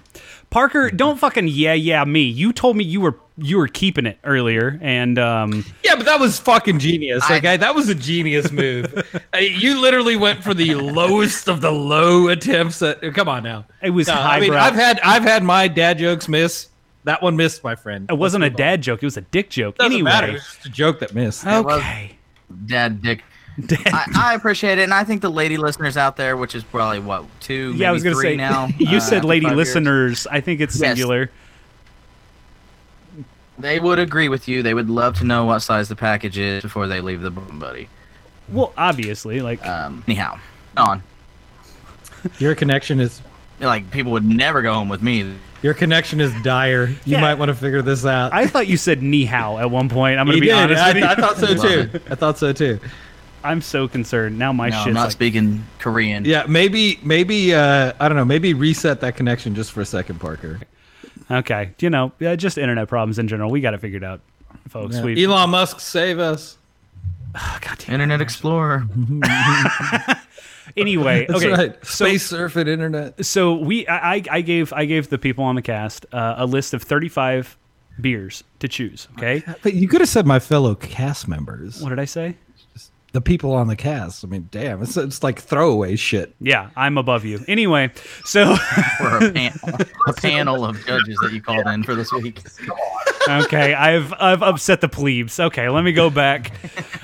[0.50, 2.22] Parker, don't fucking yeah yeah me.
[2.22, 6.20] You told me you were you were keeping it earlier, and um, Yeah, but that
[6.20, 7.24] was fucking genius.
[7.30, 8.94] I- Okay, that was a genius move.
[9.34, 12.82] Uh, you literally went for the lowest of the low attempts.
[12.82, 13.66] At come on now.
[13.82, 16.70] it was No, I mean, I've had I've had my dad jokes miss.
[17.04, 18.10] That one missed, my friend.
[18.10, 19.02] it wasn't a dad joke.
[19.04, 19.78] It was a dick joke.
[19.78, 20.36] Doesn't anyway, matter.
[20.36, 21.46] It's just a joke that missed.
[21.46, 22.17] was- okay.
[22.66, 23.24] Dad dick.
[23.88, 27.00] I, I appreciate it, and I think the lady listeners out there, which is probably
[27.00, 28.36] what two, Yeah, I was gonna three say.
[28.36, 28.68] now.
[28.78, 30.28] you uh, said lady five years, listeners.
[30.28, 30.90] I think it's Yes.
[30.98, 31.32] singular.
[33.60, 34.62] They would agree with you.
[34.62, 37.58] They would love to know what size the package is before they leave the Bum
[37.58, 37.90] buddy.
[38.50, 40.38] Well, obviously, like Um, anyhow,
[40.78, 41.02] on.
[42.40, 43.22] Your connection is
[43.60, 45.34] Like people would never go home with me.
[45.62, 46.88] Your connection is dire.
[46.88, 47.22] You Yeah.
[47.22, 48.34] might want to figure this out.
[48.34, 50.20] I thought you said ni hao at one point.
[50.20, 50.56] I'm gonna be did.
[50.56, 51.06] honest I, with you.
[51.10, 52.00] I thought so too.
[52.10, 52.80] I thought so too.
[53.44, 54.52] I'm so concerned now.
[54.52, 56.26] My No, shit's I'm not like, speaking Korean.
[56.26, 58.26] Yeah, maybe maybe uh, I don't know.
[58.26, 60.60] Maybe reset that connection just for a second, Parker.
[61.32, 61.72] okay.
[61.80, 63.50] You know, yeah, just internet problems in general.
[63.52, 64.22] We got to figure it figured out,
[64.70, 64.96] folks.
[64.98, 65.04] Yeah.
[65.04, 66.58] We Elon Musk, save us.
[67.36, 67.94] oh, God damn it.
[67.94, 68.86] Internet Explorer.
[70.76, 71.52] Anyway, That's okay.
[71.54, 71.86] right.
[71.86, 73.26] So Space surfing internet.
[73.26, 76.46] so we I, I- I gave I gave the people on the cast uh, a
[76.46, 77.58] list of 35
[78.02, 79.08] beers to choose.
[79.18, 79.44] Okay.
[79.64, 82.36] But you could have said my fellow cast members, What did I say?
[83.14, 84.24] the people on the cast.
[84.24, 86.36] I mean, damn, it's it's like throwaway shit.
[86.40, 87.44] Yeah, I'm above you.
[87.48, 87.92] Anyway,
[88.26, 88.52] so
[89.00, 89.58] or a, pan-
[90.08, 92.40] a panel of judges that you called in for this week.
[93.28, 95.40] Okay, I've I've upset the plebes.
[95.40, 96.52] Okay, let me go back.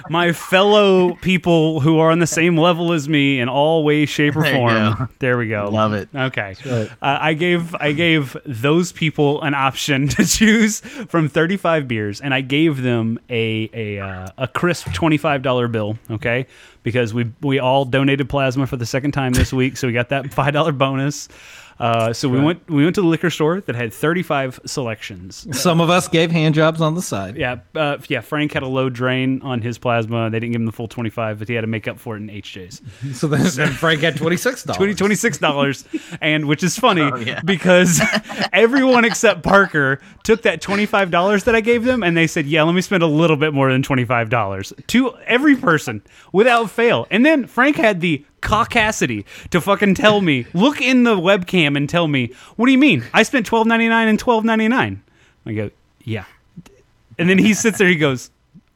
[0.09, 4.35] My fellow people who are on the same level as me in all ways, shape,
[4.35, 4.73] or There form.
[4.73, 5.07] go.
[5.19, 5.69] There we go.
[5.71, 6.09] Love it.
[6.13, 6.89] Okay, right.
[7.01, 12.33] uh, I gave I gave those people an option to choose from 35 beers, and
[12.33, 15.97] I gave them a a uh, a crisp $25 bill.
[16.11, 16.47] Okay,
[16.83, 20.09] because we we all donated plasma for the second time this week, so we got
[20.09, 21.29] that five dollar bonus.
[21.79, 25.47] Uh, so we went we went to the liquor store that had 35 selections.
[25.59, 27.35] Some of us gave hand jobs on the side.
[27.35, 28.21] Yeah, uh, yeah.
[28.21, 30.29] Frank had a low drain on his plasma.
[30.29, 32.15] They didn't give him the full twenty five, but he had to make up for
[32.15, 32.81] it in HJ's.
[33.13, 34.77] So then, then Frank had twenty six dollars.
[34.77, 35.85] Twenty twenty six dollars,
[36.21, 37.41] and which is funny Oh, yeah.
[37.43, 38.01] because
[38.53, 42.45] everyone except Parker took that twenty five dollars that I gave them, and they said,
[42.45, 46.01] "Yeah, let me spend a little bit more than twenty five dollars." To every person
[46.31, 51.15] without fail, and then Frank had the caucasity to fucking tell me, look in the
[51.15, 53.03] webcam and tell me, "What do you mean?
[53.13, 55.01] I spent twelve ninety nine and twelve ninety nine.
[55.45, 55.71] I go,
[56.03, 56.25] "Yeah,"
[57.17, 57.87] and then he sits there.
[57.87, 58.29] He goes,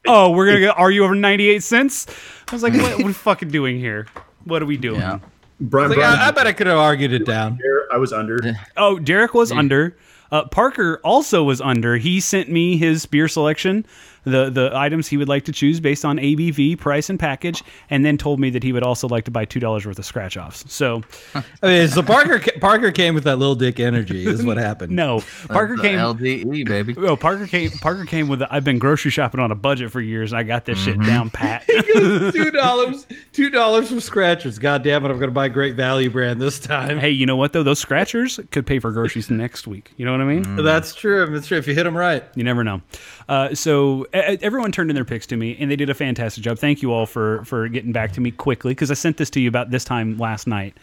[0.06, 0.70] "Oh, we're gonna go.
[0.70, 2.06] Are you over ninety eight cents?"
[2.48, 4.06] I was like, "What, what are we fucking doing here?
[4.44, 5.20] What are we doing?" Yeah.
[5.60, 7.58] Brian, Like, Brian I, I bet I could have argued it down.
[7.92, 8.38] I was under.
[8.76, 9.96] Oh, Derek was under.
[10.30, 11.96] Uh, Parker also was under.
[11.96, 13.84] He sent me his beer selection,
[14.32, 18.04] the the items he would like to choose based on ABV, price, and package, and
[18.04, 20.36] then told me that he would also like to buy two dollars worth of scratch
[20.36, 20.64] offs.
[20.72, 21.02] So
[21.62, 24.26] I mean, so Parker Parker came with that little dick energy.
[24.26, 24.92] Is what happened.
[24.96, 25.98] no, Parker The came.
[25.98, 26.94] LDE baby.
[26.96, 27.70] Oh, Parker came.
[27.70, 28.40] Parker came with.
[28.40, 30.32] The, I've been grocery shopping on a budget for years.
[30.32, 31.06] and I got this shit mm-hmm.
[31.08, 31.66] down pat.
[31.66, 34.58] two dollars, two dollars from scratchers.
[34.58, 35.10] God damn it!
[35.10, 36.98] I'm gonna buy Great Value brand this time.
[36.98, 37.62] hey, you know what though?
[37.62, 39.92] Those scratchers could pay for groceries next week.
[39.96, 40.44] You know what I mean?
[40.44, 40.64] Mm.
[40.64, 41.26] That's true.
[41.26, 41.58] That's true.
[41.58, 42.24] If you hit them right.
[42.34, 42.82] You never know.
[43.28, 46.58] Uh, so everyone turned in their picks to me, and they did a fantastic job.
[46.58, 49.40] Thank you all for for getting back to me quickly because I sent this to
[49.40, 50.74] you about this time last night,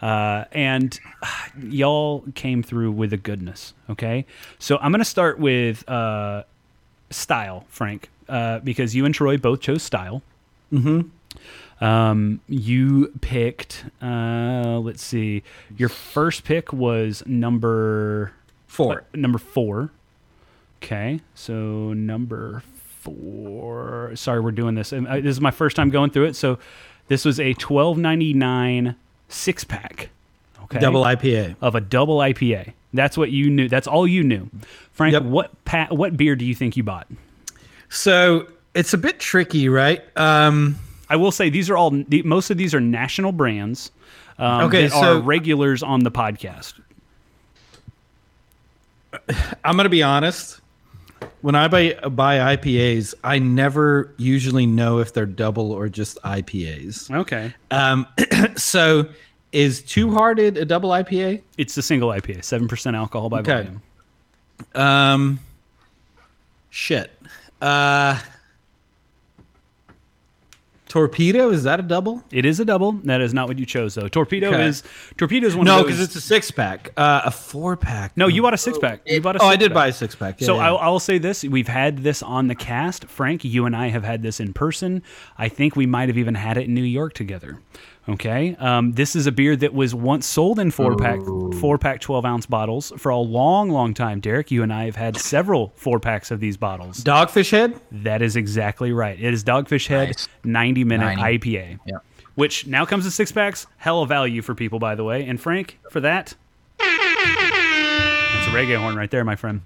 [0.00, 0.98] uh, and
[1.62, 3.72] y'all came through with a goodness.
[3.88, 4.26] Okay,
[4.58, 6.42] so I'm gonna start with uh,
[7.10, 10.22] style, Frank, uh, because you and Troy both chose style.
[10.72, 11.02] Mm-hmm.
[11.84, 13.84] Um, you picked.
[14.00, 15.42] Uh, let's see.
[15.76, 18.32] Your first pick was number
[18.66, 19.00] Four.
[19.00, 19.90] uh, number four.
[20.82, 22.62] Okay, so number
[23.00, 24.12] four.
[24.14, 24.92] Sorry, we're doing this.
[24.92, 26.36] And, uh, This is my first time going through it.
[26.36, 26.58] So
[27.08, 28.96] this was a twelve ninety nine
[29.28, 30.10] six pack.
[30.64, 31.56] Okay, Double IPA.
[31.60, 32.72] of a double IPA.
[32.94, 33.68] That's what you knew.
[33.68, 34.50] That's all you knew.
[34.92, 35.22] Frank, Yep.
[35.24, 37.06] what pa- what beer do you think you bought?
[37.88, 40.00] So it's a bit tricky, right?
[40.16, 40.76] Um,
[41.08, 41.90] I will say these are all
[42.24, 43.90] most of these are national brands.
[44.38, 46.74] Um, Okay, that are so- regulars on the podcast.
[49.64, 50.60] I'm gonna be honest.
[51.42, 57.10] When I buy buy IPAs, I never usually know if they're double or just IPAs.
[57.10, 58.06] Okay, Um,
[58.56, 59.06] so
[59.52, 61.42] is Two Hearted a double IPA?
[61.58, 63.52] it's a single IPA, seven percent alcohol by Okay.
[63.64, 63.82] volume.
[64.74, 65.40] Um,
[66.70, 67.10] shit.
[67.60, 68.18] Uh,
[70.92, 72.22] Torpedo is that a double?
[72.30, 72.92] It is a double.
[73.04, 74.08] That is not what you chose though.
[74.08, 74.66] Torpedo Okay.
[74.66, 74.82] is
[75.16, 76.92] torpedo is one No, because it's a six pack.
[76.98, 78.14] Uh, a four pack.
[78.14, 79.00] no, you bought a six pack.
[79.06, 79.74] You bought a Oh, I did pack.
[79.74, 80.38] buy a six pack.
[80.40, 83.06] So I, I will say this: we've had this on the cast.
[83.06, 85.02] Frank, you and I have had this in person.
[85.38, 87.58] I think we might have even had it in New York together.
[88.08, 91.20] Okay, um, this is a beer that was once sold in four pack,
[91.60, 94.18] four pack, twelve ounce bottles for a long, long time.
[94.18, 97.04] Derek, you and I have had several four packs of these bottles.
[97.04, 97.78] Dogfish Head.
[97.92, 99.16] That is exactly right.
[99.20, 100.28] It is Dogfish Head Nice.
[100.42, 101.38] ninety minute 90.
[101.56, 101.78] IPA.
[101.86, 101.98] Yeah.
[102.34, 103.68] Which now comes in six packs.
[103.76, 105.24] Hell of value for people, by the way.
[105.24, 106.34] And Frank, for that,
[106.78, 109.60] that's a reggae horn right there, my friend.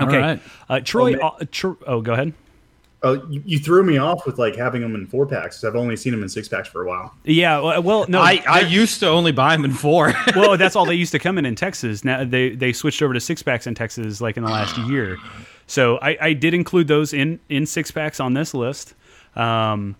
[0.00, 0.40] Okay, right.
[0.68, 1.16] uh, Troy.
[1.22, 2.32] Oh, uh, Tr- oh, go ahead.
[3.04, 5.56] Oh, you, you threw me off with like having them in four packs.
[5.56, 7.14] 'cause I've only seen them in six packs for a while.
[7.24, 7.58] Yeah.
[7.60, 8.20] Well, well no.
[8.20, 10.12] I, I used to only buy them in four.
[10.36, 12.04] well, that's all they used to come in in Texas.
[12.04, 15.18] Now they they switched over to six packs in Texas like in the last year.
[15.66, 18.94] So I, I did include those in in six packs on this list.
[19.36, 19.96] Um,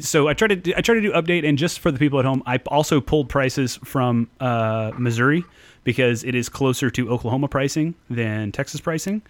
[0.00, 2.18] so I tried to do, I tried to do update and just for the people
[2.18, 5.44] at home, I also pulled prices from uh, Missouri
[5.84, 9.22] because it is closer to Oklahoma pricing than Texas pricing.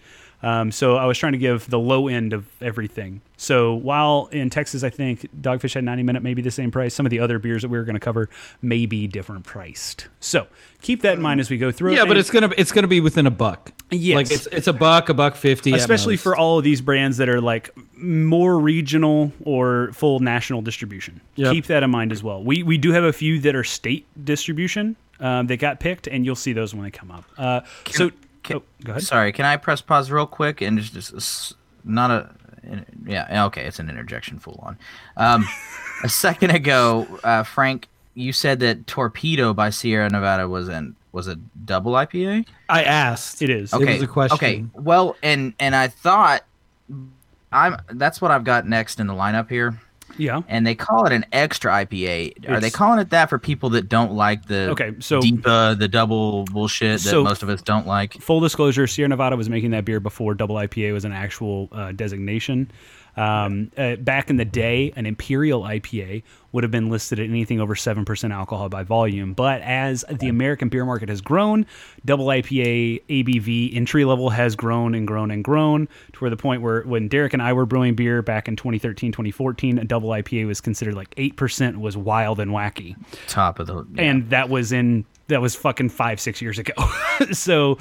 [0.43, 3.21] Um, so I was trying to give the low end of everything.
[3.37, 6.95] So while in Texas, I think Dogfish Head 90 minute maybe the same price.
[6.95, 8.29] Some of the other beers that we were going to cover
[8.63, 10.09] may be different priced.
[10.21, 10.47] So
[10.81, 11.95] keep that in mind as we go through.
[11.95, 13.73] yeah, but And it's gonna it's gonna be within a buck.
[13.91, 14.17] Yes.
[14.17, 17.29] like it's it's a buck, a buck fifty, especially for all of these brands that
[17.29, 21.21] are like more regional or full national distribution.
[21.37, 21.53] Yep.
[21.53, 22.43] Keep that in mind as well.
[22.43, 26.25] We we do have a few that are state distribution um, that got picked, and
[26.25, 27.25] you'll see those when they come up.
[27.37, 27.61] Uh,
[27.91, 28.11] so.
[28.51, 29.03] Oh, go ahead.
[29.03, 31.55] Sorry, can I press pause real quick and just, just
[31.85, 32.31] not a
[33.07, 34.79] yeah okay it's an interjection full on.
[35.17, 35.47] Um,
[36.05, 41.29] a second ago, uh, Frank, you said that Torpedo by Sierra Nevada was an was
[41.29, 42.47] a double IPA.
[42.69, 43.43] I asked.
[43.43, 43.73] It is.
[43.73, 44.35] It was a question.
[44.35, 46.45] Okay, well, and and I thought
[47.53, 49.81] I'm that's what I've got next in the lineup here.
[50.19, 50.43] Yeah.
[50.49, 52.49] and they call it an extra IPA.
[52.49, 55.89] Are they calling it that for people that don't like the Okay, so- DIPA, the
[55.89, 58.15] double bullshit that So- most of us don't like?
[58.15, 61.93] Full disclosure: Sierra Nevada was making that beer before double IPA was an actual uh,
[61.93, 62.71] designation.
[63.19, 66.23] Um, uh, back in the day, an imperial IPA
[66.53, 69.35] would have been listed at anything over seven percent alcohol by volume.
[69.35, 71.67] But as the American beer market has grown,
[72.05, 76.63] double IPA ABV entry level has grown and grown and grown to where the point
[76.63, 80.47] where when Derek and I were brewing beer back in 2013, 2014, a double IPA
[80.47, 82.97] was considered like eight percent was wild and wacky
[83.27, 84.03] Top of the yeah.
[84.03, 86.73] and that was in that was fucking five six years ago
[87.33, 87.79] so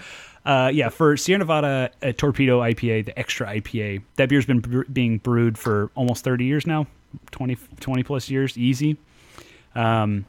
[0.48, 5.19] uh, yeah for sierra nevada torpedo ipa the extra ipa that beer's been bre- being
[5.19, 6.88] brewed for almost 30 years now
[7.32, 8.98] 20, 20 plus years easy.
[9.76, 10.26] Um,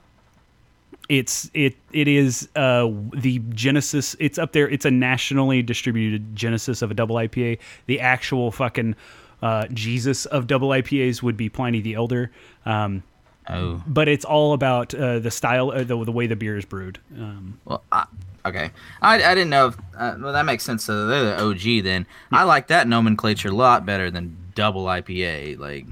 [1.08, 6.82] it's it it is uh, the genesis it's up there it's a nationally distributed genesis
[6.82, 8.94] of a double ipa the actual fucking
[9.40, 12.30] uh, jesus of double ipas would be pliny the elder
[12.66, 13.02] um,
[13.48, 13.82] oh.
[13.86, 16.98] but it's all about uh, the style, uh, the, the way the beer is brewed.
[17.16, 18.06] Um, well, I,
[18.48, 18.70] okay.
[19.00, 19.68] I, I didn't know.
[19.68, 20.84] If, uh, well, that makes sense.
[20.84, 21.84] So they're the OG.
[21.84, 25.56] Then I like that nomenclature a lot better than double IPA.
[25.58, 25.86] Like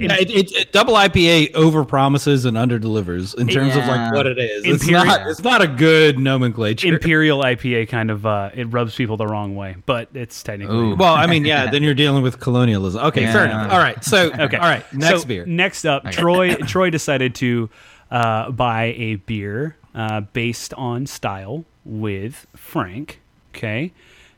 [0.00, 4.12] Yeah, it, it, it- double IPA over promises and under delivers in terms of like
[4.12, 4.64] what it is.
[4.64, 5.28] It's not.
[5.28, 6.88] It's not a good nomenclature.
[6.88, 10.94] Imperial IPA kind of uh, it rubs people the wrong way, but it's technically Ooh.
[10.96, 11.70] well, I mean, yeah.
[11.70, 13.00] Then you're dealing with colonialism.
[13.06, 13.72] Okay, fair enough.
[13.72, 14.02] All right.
[14.02, 14.56] So okay.
[14.56, 14.84] All right.
[14.92, 15.46] Next So, beer.
[15.46, 17.70] Next up, Troy Troy decided to
[18.10, 23.20] uh, buy a beer uh, based on style with Frank.
[23.54, 23.92] Okay,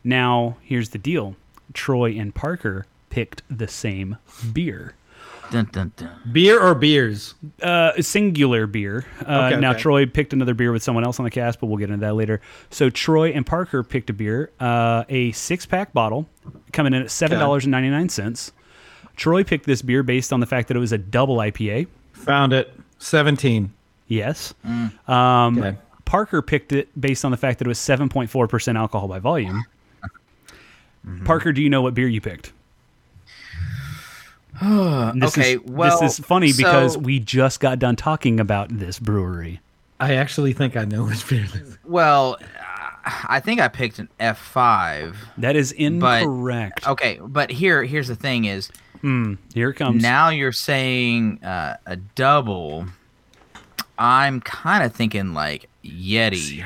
[0.05, 1.37] now here's the deal:
[1.75, 4.17] Troy and Parker picked the same
[4.53, 4.95] beer.
[5.51, 6.11] dun, dun, dun.
[6.33, 7.35] Beer or beers?
[7.63, 9.05] uh, singular beer.
[9.21, 9.81] Uh, Okay, now okay.
[9.81, 12.15] Troy picked another beer with someone else on the cast, but we'll get into that
[12.15, 12.41] later.
[12.71, 16.27] So Troy and Parker picked a beer, uh, a six pack bottle,
[16.73, 18.53] coming in at seven dollars and ninety nine cents.
[19.15, 21.87] Troy picked this beer based on the fact that it was a double IPA.
[22.15, 22.73] Found it.
[22.99, 23.75] Seventeen.
[24.09, 24.55] Yes.
[25.07, 25.77] Um, Okay.
[26.05, 29.09] Parker picked it based on the fact that it was seven point four percent alcohol
[29.09, 29.65] by volume.
[31.25, 32.53] Parker, do you know what beer you picked?
[35.15, 38.99] This Okay, is, well, this is funny because we just got done talking about this
[38.99, 39.61] brewery.
[39.99, 41.43] I actually think I know which beer.
[41.53, 41.79] This is.
[41.85, 45.17] Well, uh, I think I picked an F five.
[45.39, 45.79] That is But-
[46.23, 46.87] incorrect.
[46.87, 48.71] Okay, but here here's the thing is
[49.03, 50.03] Here it comes.
[50.03, 52.87] now you're saying uh, a double.
[53.99, 56.65] I'm kind of thinking like Yeti.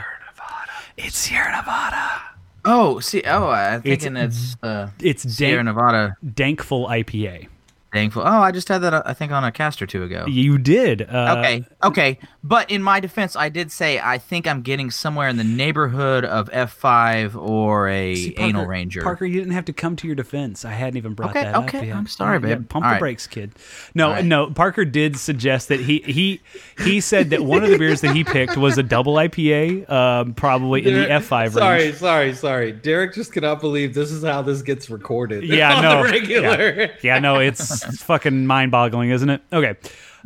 [0.97, 2.21] it's Sierra Nevada.
[2.65, 6.17] Oh, see, oh, I'm It's- thinking it's, uh, It's Sierra dank, Nevada.
[6.35, 7.49] Dankful IPA.
[7.93, 8.23] Thankful.
[8.23, 8.93] Oh, I just had that.
[8.93, 10.27] uh, I think on a cast or two ago.
[10.29, 11.03] You did.
[11.03, 12.19] Uh, Okay, okay.
[12.45, 16.25] But in my defense, I did say I think I'm getting somewhere in the neighborhood
[16.25, 19.03] of F5 or a see, anal ranger.
[19.03, 20.65] Parker, you didn't have to come to your defense.
[20.65, 21.97] I hadn't even brought Okay, that up okay, yet.
[21.97, 22.99] I'm sorry, Yeah, pump All the right.
[23.01, 23.53] brakes, kid.
[23.95, 24.25] No, All right.
[24.25, 24.51] no.
[24.51, 26.41] Parker did suggest that he he
[26.85, 30.35] he said that one of the beers that he picked was a double IPA, um,
[30.35, 31.95] probably in the F5 Sorry, range.
[31.97, 32.35] sorry, sorry.
[32.35, 32.73] Sorry.
[32.73, 35.45] Derek just cannot believe this is how this gets recorded.
[35.45, 36.03] Yeah, on no.
[36.05, 36.91] the regular.
[37.03, 39.43] Yeah, no, it's fucking mind-boggling, isn't it?
[39.53, 39.74] Okay.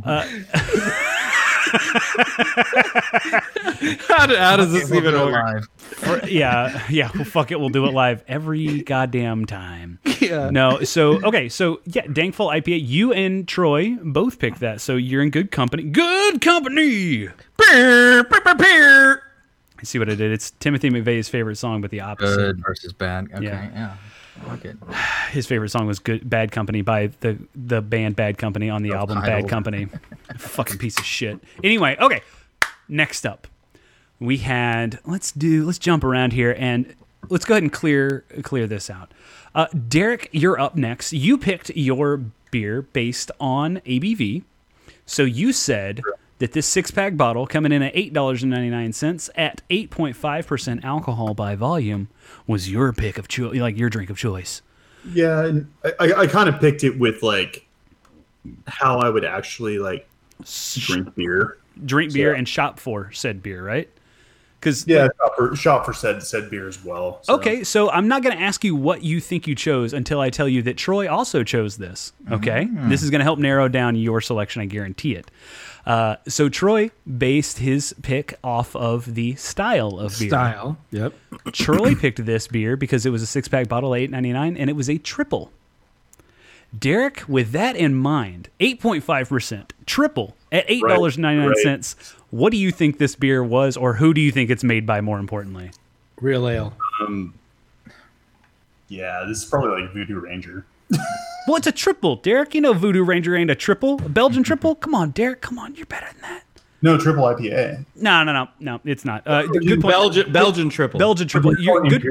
[0.05, 0.22] Uh,
[4.09, 5.32] how, do- how does this We'll even work?
[5.32, 5.68] live.
[5.78, 7.10] For- yeah, yeah.
[7.14, 7.60] Well, fuck it.
[7.60, 9.98] We'll do it live every goddamn time.
[10.20, 10.51] Yeah.
[10.51, 12.86] No, so okay, so yeah, Dankful IPA.
[12.86, 15.82] You and Troy both picked that, so you're in good company.
[15.85, 17.28] Good company.
[17.56, 19.22] Beer, beer, beer, beer.
[19.78, 20.31] I see what I did.
[20.31, 22.36] It's Timothy McVeigh's favorite song, but the opposite.
[22.36, 23.28] Good versus bad.
[23.35, 23.70] Okay, Yeah.
[23.72, 23.97] yeah.
[24.49, 24.77] I it.
[25.31, 28.93] His favorite song was "Good Bad Company" by the the band Bad Company on the
[28.93, 29.49] album Bad.
[29.49, 29.89] Company.
[30.39, 31.39] Fucking piece of shit.
[31.62, 32.23] Anyway, okay.
[32.89, 33.47] Next up,
[34.19, 36.95] we had let's do let's jump around here and
[37.29, 39.12] let's go ahead and clear clear this out.
[39.55, 41.12] Uh, Derek, you're up next.
[41.12, 44.45] You picked your beer based on ABV.
[45.07, 46.03] So you said
[46.41, 49.62] that this six pack bottle coming in at eight dollars and ninety nine cents at
[49.71, 52.09] eight point five percent alcohol by volume
[52.47, 54.62] was your pick of choice, like your drink of choice.
[55.12, 57.67] Yeah, and I, I, I kind of picked it with like
[58.67, 60.09] how I would actually like
[60.75, 61.59] drink beer.
[61.85, 63.89] Drink beer So- and shop for said beer, right?
[64.59, 67.21] Because Yeah, shop for, shop for said said beer as well.
[67.23, 67.35] so.
[67.37, 70.29] Okay, so I'm not going to ask you what you think you chose until I
[70.29, 72.12] tell you that Troy also chose this.
[72.31, 72.91] Okay, mm.
[72.91, 74.61] this is going to help narrow down your selection.
[74.61, 75.31] I guarantee it.
[75.86, 80.28] Uh, so Troy based his pick off of the style of beer.
[80.28, 80.78] Style.
[80.90, 81.15] Yep.
[81.52, 84.69] Troy picked this beer because it was a six pack bottle, eight ninety nine, and
[84.69, 85.51] it was a triple.
[86.78, 91.55] Derek, with that in mind, eight point five percent triple at eight dollars ninety nine
[91.62, 91.97] cents.
[92.31, 95.01] What do you think this beer was, or who do you think it's made by?
[95.01, 95.73] More importantly,
[96.20, 96.77] Real ale.
[98.89, 100.66] Yeah, this is probably like Voodoo Ranger.
[101.47, 102.17] well, it's a triple.
[102.17, 104.75] Derek, you know Voodoo Ranger ain't a triple, a Belgian triple.
[104.75, 106.43] Come on, Derek, come on, you're better than that.
[106.83, 107.85] No, triple IPA.
[107.97, 109.27] No, no, no, no, it's not.
[109.27, 109.93] Uh, good point.
[109.93, 110.99] Belgian Belgian triple.
[110.99, 111.59] Belgian triple.
[111.61, 112.07] You're, good,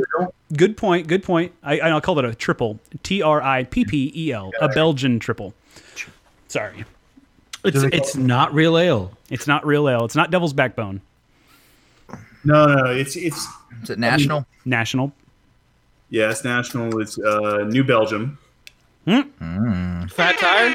[0.55, 1.07] good point.
[1.07, 1.53] Good point.
[1.63, 2.79] I, I'll call it a triple.
[3.01, 4.51] T R I P P E L.
[4.61, 5.55] A Belgian triple.
[6.49, 6.85] Sorry.
[7.63, 9.11] It's it's not real ale.
[9.31, 10.05] It's not real ale.
[10.05, 11.01] It's not Devil's Backbone.
[12.43, 13.47] No, no, no, it's it's
[13.83, 14.45] Is it national?
[14.65, 15.11] National.
[16.09, 17.01] yeah, it's national.
[17.01, 18.37] It's uh, New Belgium.
[19.09, 20.69] Fat tire.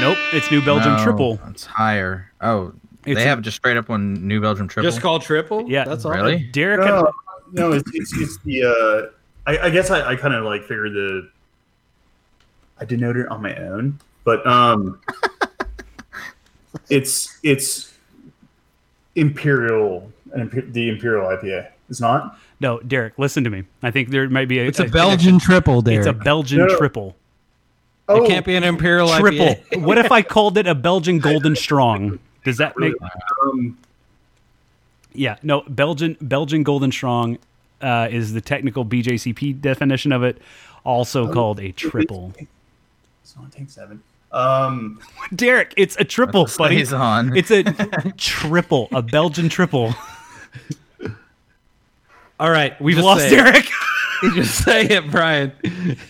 [0.00, 0.18] Nope.
[0.32, 1.40] It's New Belgium No, triple.
[1.48, 2.30] It's higher.
[2.40, 2.72] Oh,
[3.04, 4.90] It's they a- have just straight up one New Belgium triple.
[4.90, 5.68] Just called triple.
[5.68, 5.84] Yeah.
[5.84, 6.12] That's all.
[6.12, 6.44] really?
[6.52, 6.80] Derek.
[6.80, 7.10] No,
[7.52, 8.64] no, it's it's, it's the.
[8.64, 11.28] Uh, I, I guess I, I kind of like figured the.
[12.80, 15.00] I denoted it on my own, but um,
[16.90, 17.94] it's it's
[19.14, 21.68] imperial and the imperial IPA.
[21.88, 22.38] It's not.
[22.60, 23.18] No, Derek.
[23.18, 23.64] Listen to me.
[23.82, 24.66] I think there might be a.
[24.66, 25.98] It's a Belgian triple, Derek.
[26.00, 26.76] It's a Belgian No.
[26.76, 27.16] triple.
[28.08, 29.46] Oh, It can't be an imperial Triple.
[29.46, 29.82] IPA.
[29.82, 32.18] what if I called it a Belgian Golden Strong?
[32.44, 32.94] Does that make?
[33.44, 33.76] um,
[35.12, 35.36] Yeah.
[35.42, 35.62] No.
[35.68, 37.38] Belgian Belgian Golden Strong
[37.80, 40.38] uh, is the technical BJCP definition of it.
[40.84, 42.32] Also called a triple.
[43.22, 44.02] it's not tank seven.
[44.30, 45.00] Um,
[45.34, 46.76] Derek, it's a triple, buddy.
[46.76, 47.36] Stays on.
[47.36, 47.64] It's a
[48.16, 49.94] triple, a Belgian triple.
[52.38, 53.30] All right, We've just lost say.
[53.30, 53.68] Derek.
[54.34, 55.52] Just say it, Brian.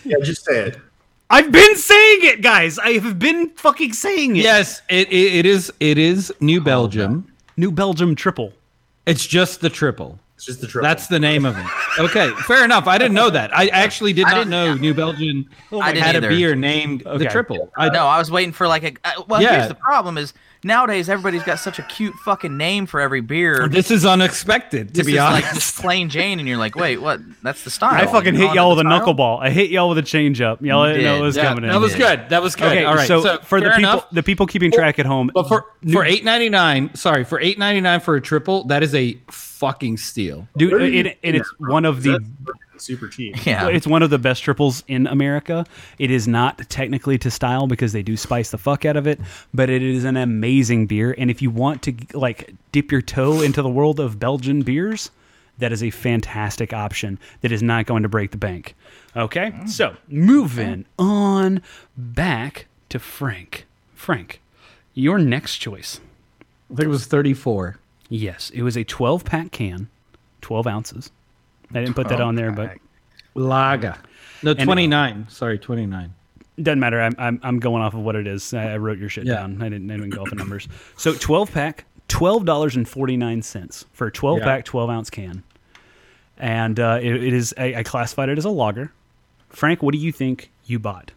[0.03, 0.77] yeah, just say it.
[1.29, 2.79] I've been saying it, guys.
[2.79, 4.43] I have been fucking saying it.
[4.43, 7.31] Yes, it, it it is it is New Belgium.
[7.57, 8.53] New Belgium triple.
[9.05, 10.19] It's just the triple.
[10.35, 10.87] It's just the triple.
[10.87, 11.65] That's the name of it.
[11.99, 12.87] Okay, fair enough.
[12.87, 13.55] I didn't know that.
[13.57, 16.27] I actually did I not didn't- know New Belgium I had either.
[16.27, 17.17] a beer named Okay.
[17.17, 17.71] the triple.
[17.75, 18.93] I no, I was waiting for like a.
[19.03, 19.55] Uh, well, Yeah.
[19.57, 20.33] here's the problem: is
[20.63, 23.67] nowadays everybody's got such a cute fucking name for every beer.
[23.67, 25.43] This is unexpected, to This be is honest.
[25.45, 27.19] like just plain Jane, and you're like, wait, what?
[27.43, 27.93] That's the style.
[27.93, 29.13] I fucking You hit y'all with a the style?
[29.15, 29.39] knuckleball.
[29.41, 30.61] I hit y'all with a changeup.
[30.61, 31.69] Y'all You didn't know it was yeah, coming in.
[31.71, 32.29] that was good.
[32.29, 32.67] That was good.
[32.71, 33.07] Okay, All right.
[33.07, 34.09] so, So, for the people, enough.
[34.11, 37.57] the people keeping track at home, But for for eight ninety nine, sorry, for eight
[37.59, 40.47] ninety nine for a triple, that is a fucking steal.
[40.57, 42.25] dude, Where it, and it's one of the That's
[42.79, 43.35] super cheap.
[43.45, 43.69] Yeah.
[43.69, 45.65] It's one of the best triples in America.
[45.99, 49.19] It is not technically to style because they do spice the fuck out of it,
[49.53, 51.15] but it is an amazing beer.
[51.17, 55.11] And if you want to like dip your toe into the world of Belgian beers,
[55.59, 57.19] that is a fantastic option.
[57.41, 58.75] That is not going to break the bank.
[59.15, 59.69] Okay, mm.
[59.69, 61.61] so moving on
[61.95, 63.65] back to Frank.
[63.95, 64.41] Frank,
[64.93, 66.01] your next choice.
[66.69, 67.77] I think it was thirty four.
[68.09, 69.89] Yes, it was a 12 pack can,
[70.41, 71.11] 12 ounces.
[71.73, 72.77] I didn't put that on there, but
[73.33, 73.95] Lager.
[74.43, 75.27] No, And- twenty nine.
[75.29, 76.13] Sorry, twenty nine.
[76.61, 76.99] Doesn't matter.
[77.01, 78.53] I'm, I'm I'm going off of what it is.
[78.53, 79.35] I, I wrote your shit Yeah.
[79.35, 79.61] down.
[79.61, 80.67] I didn't I didn't go off the numbers.
[80.95, 84.45] So 12 pack, twelve dollars and forty nine cents for a 12 Yeah.
[84.45, 85.43] pack, 12 ounce can,
[86.37, 87.53] and uh, it, it is.
[87.57, 88.91] I, I classified it as a lager.
[89.49, 91.11] Frank, what do you think you bought?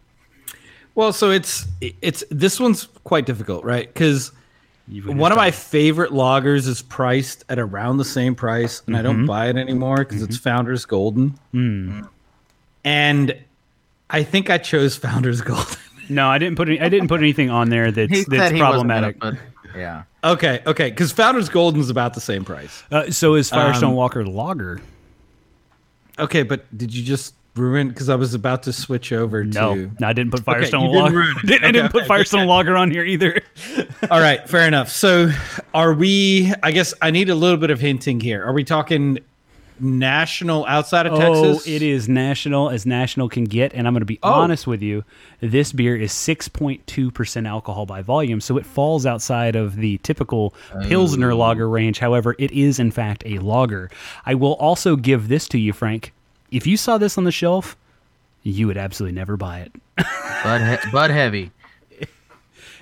[0.95, 3.87] Well, so it's it's this one's quite difficult, right?
[3.93, 4.40] Because You've
[5.05, 9.07] one of my favorite lagers is priced at around the same price, and I Mm-hmm.
[9.19, 11.39] don't buy it anymore because it's Founders Golden.
[11.53, 12.01] Hmm.
[12.85, 13.37] And
[14.09, 15.77] I think I chose Founders Golden.
[16.09, 18.53] No, I didn't put any, I didn't put anything on there He that's said that's
[18.53, 19.21] he wasn't gonna problematic.
[19.21, 20.03] put- yeah.
[20.25, 22.83] okay, okay, because Founders Golden's about the same price.
[22.91, 24.81] Uh, so is Firestone Um, Walker Lager.
[26.19, 27.89] Okay, but did you just ruin?
[27.89, 29.91] Because I was about to switch over No, to.
[30.01, 31.17] no, I didn't put Firestone didn't Lager.
[31.17, 31.37] ruin.
[31.45, 33.41] Didn't- I Okay, didn't put okay, Firestone Lager on here either.
[34.11, 34.89] All right, fair enough.
[34.91, 35.31] So,
[35.75, 36.53] are we?
[36.63, 38.45] I guess I need a little bit of hinting here.
[38.45, 39.19] Are we talking
[39.83, 41.39] national outside of Texas?
[41.39, 41.67] Oh, Texas?
[41.69, 44.31] it is national as national can get, and I'm going to be Oh.
[44.33, 45.05] honest with you.
[45.41, 50.55] This beer is 6.2 percent alcohol by volume, so it falls outside of the typical
[50.75, 50.81] oh.
[50.87, 51.99] pilsner lager range.
[51.99, 53.91] However, it is in fact a lager.
[54.27, 56.13] I will also give this to you, Frank.
[56.51, 57.77] If you saw this on the shelf,
[58.43, 59.73] you would absolutely never buy it.
[60.43, 61.51] Bud, he- Bud Heavy.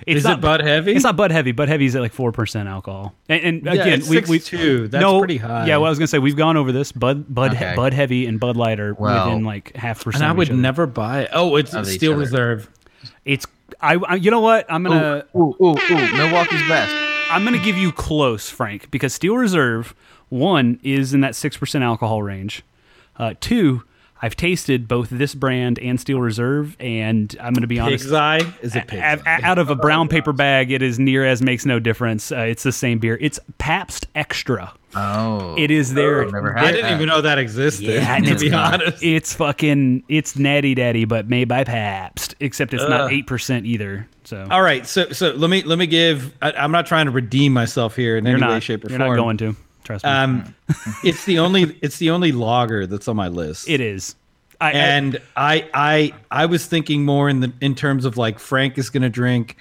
[0.07, 0.93] It's Is not it Bud Heavy?
[0.93, 1.51] It's not Bud Heavy.
[1.51, 3.13] Bud Heavy's at like four percent alcohol.
[3.27, 4.89] And, and Yeah, again, it's we we 6.2.
[4.91, 5.67] That's no, pretty high.
[5.67, 6.93] Yeah, well, I was gonna say we've gone over this.
[6.93, 7.73] Bud Bud Okay.
[7.75, 10.23] Bud Heavy and Bud Light are Well- within like half percent.
[10.23, 11.29] and I would never buy it.
[11.33, 12.15] Oh, it's Steel.
[12.15, 12.69] Reserve.
[13.25, 13.45] It's
[13.81, 14.15] I, I.
[14.15, 14.65] You know what?
[14.71, 16.13] I'm gonna Ooh, ooh, ooh.
[16.17, 16.95] Milwaukee's best.
[17.29, 19.93] I'm gonna give you close, Frank, because Steel Reserve
[20.29, 22.63] one is in that six percent alcohol range.
[23.19, 23.83] Uh, two,
[24.21, 28.05] I've tasted both this brand and Steel Reserve, and I'm gonna be honest.
[28.05, 29.39] Pig's Eye is a pig's A- eye.
[29.41, 32.31] a- out of a brown paper bag, it is near as makes no difference.
[32.31, 33.17] Uh, it's the same beer.
[33.21, 34.73] It's Pabst Extra.
[34.95, 35.55] Oh.
[35.57, 36.25] It is there.
[36.31, 36.95] Never I didn't that.
[36.95, 37.85] even know that existed.
[37.85, 39.03] Yeah, to it's be honest.
[39.03, 42.33] It's fucking it's natty daddy, but made by Pabst.
[42.39, 44.07] Except it's not eight percent either.
[44.23, 46.33] So All right, so so let me let me give.
[46.41, 48.89] I, I'm not trying to redeem myself here in you're any not way, shape, or
[48.89, 49.11] you're form.
[49.11, 49.55] not going to.
[49.89, 50.11] Trust me.
[50.11, 50.53] Um,
[51.03, 53.67] it's the only it's the only lager that's on my list.
[53.67, 54.15] it is.
[54.61, 58.37] I, I- and I I I was thinking more in the in terms of like
[58.37, 59.57] Frank is going to drink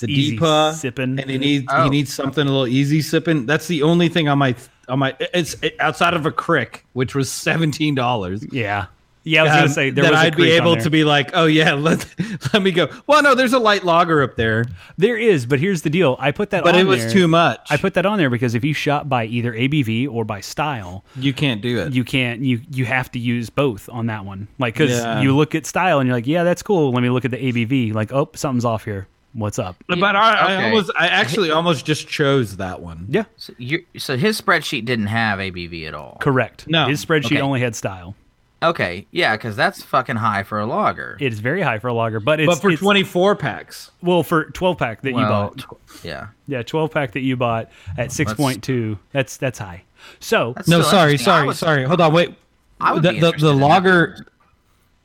[0.00, 1.18] the easy DIPA sipping.
[1.18, 1.84] and he needs Oh.
[1.84, 3.46] he needs something a little easy sipping.
[3.46, 4.54] That's the only thing on my
[4.88, 8.44] on my it's outside of a Kriek, which was seventeen dollars.
[8.52, 8.86] yeah.
[9.24, 11.04] Yeah, I was gonna um, say there that was a I'd be able to be
[11.04, 12.04] like, oh yeah, let
[12.52, 12.88] let me go.
[13.06, 14.64] Well, no, there's a light lager up there,
[14.98, 16.16] There is, but here's the deal.
[16.18, 17.60] I put that but on it was there- too much.
[17.70, 21.04] I put that on there because if you shop by either ABV or by style,
[21.16, 21.92] you can't do it.
[21.92, 24.48] you can't you you have to use both on that one.
[24.58, 25.20] Like cuz Yeah.
[25.20, 26.90] you look at style and you're like, "Yeah, that's cool.
[26.92, 29.06] Let me look at the ABV." Like, "Oh, something's off here.
[29.34, 30.64] What's up?" but I, I Okay.
[30.64, 33.06] almost I actually almost just chose that one.
[33.08, 33.24] Yeah.
[33.36, 36.18] So, you so his spreadsheet didn't have ABV at all.
[36.20, 36.66] Correct.
[36.68, 36.88] No.
[36.88, 37.40] His spreadsheet Okay.
[37.40, 38.14] only had style.
[38.62, 41.16] Okay, yeah, because that's fucking high for a lager.
[41.20, 44.22] It is very high for a lager, but it's But for it's- 24 packs, well
[44.22, 45.58] for 12 pack that you bought.
[45.58, 46.28] tw- yeah.
[46.46, 48.98] Yeah, 12 pack that you bought at 6.2.
[49.12, 49.82] That's that's high.
[50.20, 51.84] So, That's no, sorry, sorry, would- sorry.
[51.84, 52.34] Hold on, wait.
[52.80, 54.24] I would the be the, interested the in that.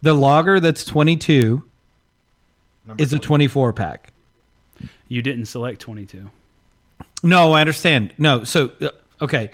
[0.02, 1.64] the lager that's 22
[2.98, 4.12] is a 24 pack.
[5.08, 6.30] you didn't select 22.
[7.24, 8.14] No, I understand.
[8.18, 8.90] No, so uh,
[9.22, 9.52] okay.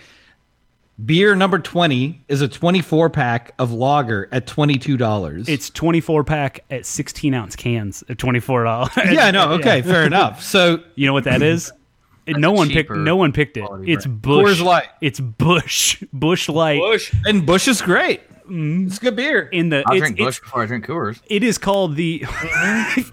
[1.03, 5.49] Beer number 20 is a 24 pack of lager at $22.
[5.49, 9.13] It's 24 pack at 16 ounce cans at $24.
[9.13, 10.43] Yeah, no, okay, fair enough.
[10.43, 11.71] So You know what that is?
[12.25, 12.89] It- no one picked.
[12.89, 13.65] No one picked it.
[13.85, 14.21] It's brand.
[14.21, 14.87] Busch Coors Light.
[15.01, 16.01] It's Busch.
[16.13, 16.79] Busch Light.
[16.79, 18.21] Busch and Busch is great.
[18.49, 19.49] It's good beer.
[19.51, 21.19] In the I'll it's, drink Busch before I drink Coors.
[21.25, 22.23] it is called the.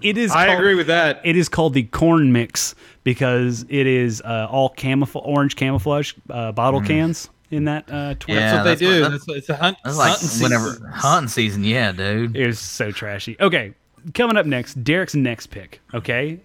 [0.01, 0.31] it is.
[0.31, 1.19] I called, agree with that.
[1.25, 6.53] It is called the corn mix because it is uh, all camouflage, orange camouflage uh,
[6.53, 7.85] bottle cans in that.
[7.91, 8.39] Uh, 20.
[8.39, 8.39] Yeah.
[8.39, 9.01] That's what they that's do.
[9.03, 9.77] what- That's, what- it's a hunt.
[9.83, 10.85] That's like hunting whenever season.
[10.91, 12.35] hunting season, yeah, dude.
[12.35, 13.35] It was so trashy.
[13.39, 13.73] Okay,
[14.13, 15.79] coming up next, Derek's next pick.
[15.93, 16.39] Okay,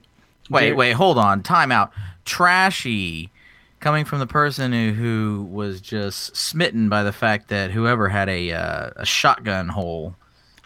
[0.51, 1.43] Wait, Derek- wait, hold on.
[1.43, 1.93] Time out.
[2.25, 3.31] Trashy.
[3.81, 8.29] Coming from the person who, who was just smitten by the fact that whoever had
[8.29, 10.17] a uh, a shotgun hole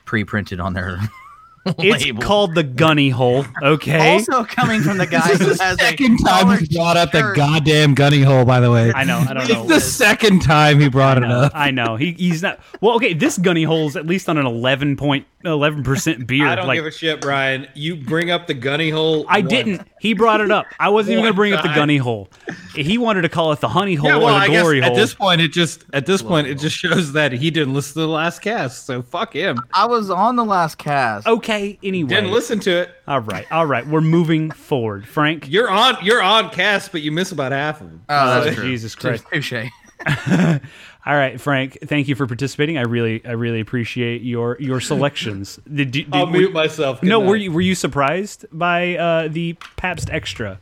[0.05, 0.99] pre-printed on their
[1.67, 2.23] it's label.
[2.23, 3.45] called the gunny hole.
[3.63, 7.33] Okay, Also coming from the guy who has Second a time he brought up the
[7.37, 8.45] goddamn gunny hole.
[8.45, 9.19] By the way, I know.
[9.19, 9.65] I don't know.
[9.65, 11.53] It's the second time he brought it up.
[11.55, 11.97] I know.
[11.97, 12.61] He, he's not.
[12.81, 13.13] Well, okay.
[13.13, 16.47] This gunny hole's at least on an eleven point eleven percent beer.
[16.47, 17.69] I don't like give a shit, Brian.
[17.75, 19.27] You bring up the gunny hole.
[19.29, 19.51] I once.
[19.51, 19.89] didn't.
[20.01, 20.65] He brought it up.
[20.79, 22.31] I wasn't even going to bring up the gunny hole.
[22.75, 24.95] He wanted to call it the honey hole Yeah, well, or the guess glory at
[24.95, 28.01] this point, it just at this point it just shows that he didn't listen to
[28.01, 28.87] the last cast.
[28.87, 29.59] So fuck him.
[29.75, 31.27] I was on the last cast.
[31.27, 31.50] okay.
[31.83, 32.09] Anyway.
[32.09, 32.91] Didn't listen to it.
[33.09, 33.51] All right.
[33.53, 33.87] All right.
[33.87, 35.07] We're moving forward.
[35.07, 35.49] Frank.
[35.51, 35.97] You're on.
[36.03, 38.05] You're on cast, but you miss about half of them.
[38.09, 38.71] Oh, that's Oh, true.
[38.71, 39.25] Jesus Christ.
[39.33, 39.53] Touche.
[41.07, 41.79] All right, Frank.
[41.87, 42.77] Thank you for participating.
[42.79, 45.59] I really, I really appreciate your your selections.
[45.73, 47.01] Did, did, I'll were- mute myself.
[47.01, 50.59] Good No, were you were you surprised by uh, the Pabst Extra?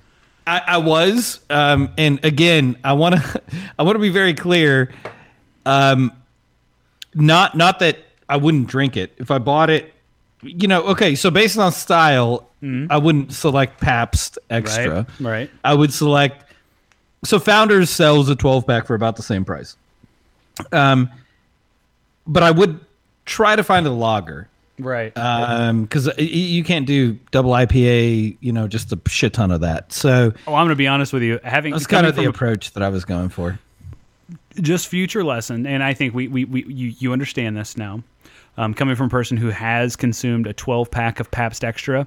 [0.47, 3.43] I, I was, um, and again, I want to,
[3.79, 4.91] I want to be very clear.
[5.67, 6.11] Um,
[7.15, 7.99] not, not that
[8.31, 9.93] I wouldn't drink it if I bought it.
[10.43, 11.15] You know, okay.
[11.15, 15.05] So based on style, I wouldn't select Pabst Extra.
[15.05, 15.27] Mm-hmm.
[15.27, 15.51] Right, right.
[15.65, 16.45] I would select.
[17.25, 19.77] So Founders sells a 12 pack for about the same price.
[20.73, 21.11] Um,
[22.27, 22.81] but I would
[23.25, 24.49] try to find a lager.
[24.79, 25.17] Right.
[25.17, 29.93] Um, because you can't do double IPA, you know, just a shit ton of that.
[29.93, 31.41] So oh, I'm going to be honest with you.
[31.43, 33.59] Having that's kind of the approach that I was going for.
[34.61, 38.03] just future lesson, and I think we, we, we you, you understand this now.
[38.59, 42.07] Um, coming from a person who has consumed a 12 pack of Pabst Extra,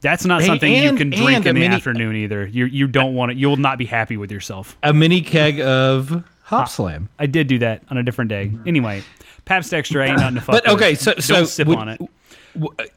[0.00, 2.46] that's not And- something you can drink in the mini- afternoon either.
[2.46, 3.36] You you don't want it.
[3.38, 4.76] You will not be happy with yourself.
[4.82, 7.08] A mini keg of Hop Slam.
[7.18, 8.50] I did do that on a different day.
[8.66, 9.02] Anyway,
[9.44, 11.00] Pabst Extra ain't nothing to fuck But okay, with.
[11.02, 12.00] so Don't so sip would- on it.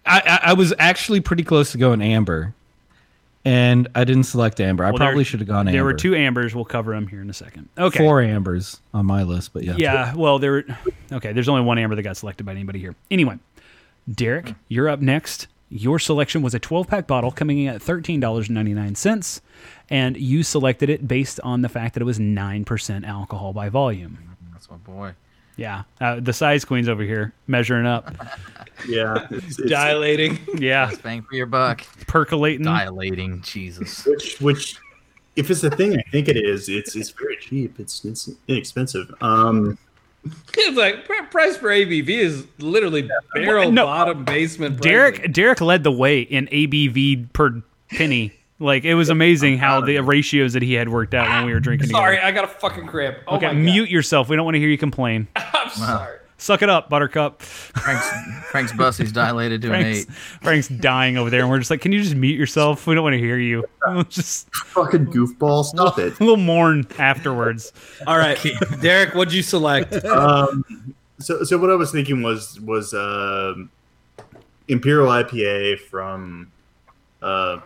[0.05, 2.53] I, I I was actually pretty close to going amber,
[3.45, 4.83] and I didn't select amber.
[4.83, 5.71] I Well, there- probably should have gone amber.
[5.71, 6.53] There were two ambers.
[6.55, 7.69] We'll cover them here in a second.
[7.77, 7.99] Okay.
[7.99, 10.51] four ambers on my list, but yeah, Yeah, well, there.
[10.51, 10.65] were-
[11.13, 12.95] Okay, there's only one amber that got selected by anybody here.
[13.11, 13.37] Anyway,
[14.11, 15.47] Derek, you're up next.
[15.69, 19.41] Your selection was a 12 pack bottle coming in at $13.99,
[19.89, 24.17] and you selected it based on the fact that it was 9% alcohol by volume.
[24.51, 25.13] That's my boy.
[25.57, 28.13] Yeah, uh, the size queen's over here measuring up.
[28.87, 30.39] Yeah, it's, it's- dilating.
[30.57, 31.81] Yeah, Bang for your buck.
[32.07, 32.65] percolating.
[32.65, 33.41] Dilating.
[33.41, 34.05] Jesus.
[34.05, 34.77] which which
[35.35, 37.79] if it's a thing I think it is, it's it's very cheap.
[37.79, 39.13] It's it's inexpensive.
[39.21, 39.77] Um,
[40.57, 43.85] it's like price per ABV is literally barrel No.
[43.85, 44.81] bottom basement.
[44.81, 45.31] Derek pricing.
[45.33, 47.61] Derek led the way in ABV per
[47.91, 48.33] penny.
[48.57, 51.59] Like it was amazing how the ratios that he had worked out when we were
[51.59, 52.27] drinking Sorry, together.
[52.27, 53.17] I got a fucking cramp.
[53.27, 53.59] Oh Okay, my God.
[53.61, 54.29] mute yourself.
[54.29, 55.27] We don't want to hear you complain.
[55.35, 56.19] I'm sorry.
[56.45, 57.41] Suck it up, Buttercup.
[57.41, 58.07] Frank's
[58.51, 60.07] Frank's bussy's dilated to an eight.
[60.43, 62.85] Frank's dying over there, and we're just like, can you just mute yourself?
[62.85, 63.65] We don't want to hear you.
[64.09, 66.19] just fucking goofball, stop it.
[66.19, 67.73] we'll mourn afterwards.
[68.05, 68.37] All right,
[68.79, 70.05] Derek, what'd you select?
[70.05, 70.63] Um,
[71.17, 73.71] so so what I was thinking was was um,
[74.67, 76.51] Imperial IPA from
[77.23, 77.57] uh,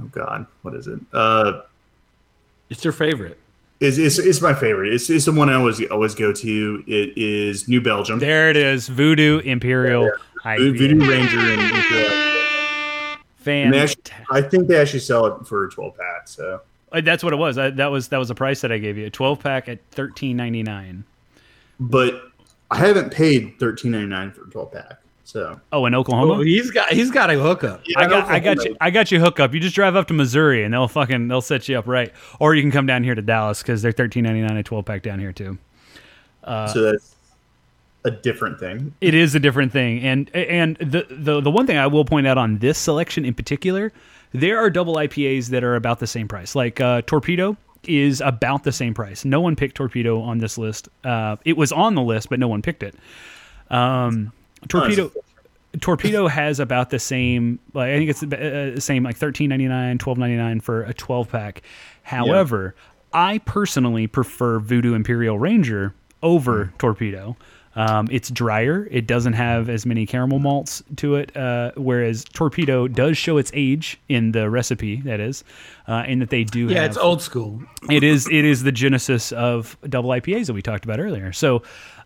[0.00, 1.00] oh god, what is it?
[1.12, 1.62] Uh,
[2.70, 3.40] It's your favorite.
[3.82, 4.92] Is it's, it's my favorite.
[4.92, 6.84] It's, it's the one I always always go to.
[6.86, 8.18] It is New Belgium.
[8.18, 10.78] There it is, Voodoo Imperial Vo- IPA.
[10.78, 12.10] Voodoo Ranger and Imperial.
[13.44, 16.28] And actually, I think they actually sell it for a 12 pack.
[16.28, 16.60] So
[16.92, 17.58] Uh, That's what it was.
[17.58, 19.06] I, that was that was the price that I gave you.
[19.06, 21.02] A 12 pack at 13.99.
[21.80, 22.22] but
[22.70, 24.98] I haven't paid 13.99 for a 12 pack.
[25.32, 26.34] So Oh, in Oklahoma.
[26.34, 27.82] Oh, he's got he's got a hookup.
[27.96, 29.54] I got, I got you, I got you hook up.
[29.54, 32.12] You just drive up to Missouri, and they'll fucking, they'll set you up right.
[32.38, 34.84] Or you can come down here to Dallas because they're thirteen ninety nine a twelve
[34.84, 35.56] pack down here too.
[36.44, 37.16] so that's
[38.04, 38.94] a different thing.
[39.00, 42.26] It is a different thing, and and the the the one thing I will point
[42.26, 43.90] out on this selection in particular,
[44.32, 46.54] there are double IPAs that are about the same price.
[46.54, 49.24] Like uh, Torpedo is about the same price.
[49.24, 50.90] No one picked Torpedo on this list.
[51.04, 52.94] Uh, it was on the list, but no one picked it.
[53.70, 54.30] Um,
[54.68, 55.10] Torpedo.
[55.80, 59.68] Torpedo has about the same, like I think it's the uh, same, like thirteen ninety
[59.68, 61.62] nine, twelve ninety nine for a twelve pack.
[62.02, 62.74] However,
[63.12, 67.36] I personally prefer Voodoo Imperial Ranger over Torpedo.
[67.74, 68.86] Um, it's drier.
[68.90, 73.50] It doesn't have as many caramel malts to it, uh, whereas Torpedo does show its
[73.54, 74.96] age in the recipe.
[75.00, 75.42] That is,
[75.88, 76.66] uh, and that they do.
[76.66, 77.62] Yeah, have, it's old school.
[77.90, 81.32] it is it is the genesis of double IPAs that we talked about earlier.
[81.32, 81.62] So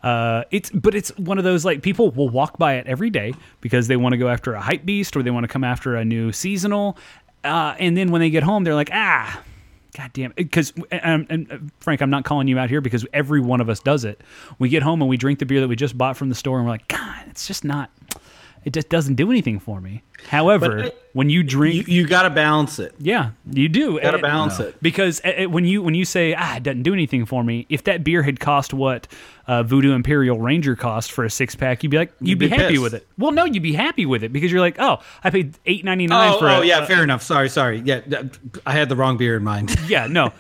[0.07, 3.35] uh, it's but it's one of those like people will walk by it every day
[3.61, 5.97] because they want to go after a hype beast or they want to come after
[5.97, 6.97] a new seasonal,
[7.43, 9.43] uh, and then when they get home they're like ah.
[9.97, 10.33] God damn.
[10.37, 13.71] Because, and, and uh, Frank, I'm not calling you out here because every one of
[13.71, 14.21] us does it.
[14.59, 16.59] We get home and we drink the beer that we just bought from the store
[16.59, 17.91] and we're like, God, it's just not,
[18.67, 20.03] it just doesn't do anything for me.
[20.29, 22.95] However, But, uh, when you drink, You, you got to balance it.
[22.99, 24.01] yeah, you do.
[24.01, 24.75] Got to balance it.
[24.83, 27.65] because uh, uh, when you when you say ah it doesn't do anything for me
[27.69, 29.07] if that beer had cost what
[29.47, 32.47] uh, voodoo imperial ranger cost for a six pack you'd be like you'd, You'd be,
[32.49, 32.83] be happy pissed.
[32.83, 35.55] with it well no you'd be happy with it because you're like oh i paid
[35.67, 37.23] eight ninety nine Oh, for oh a, yeah, fair enough.
[37.23, 37.81] Sorry, sorry.
[37.85, 38.01] Yeah,
[38.67, 39.77] I had the wrong beer in mind.
[39.89, 40.33] yeah no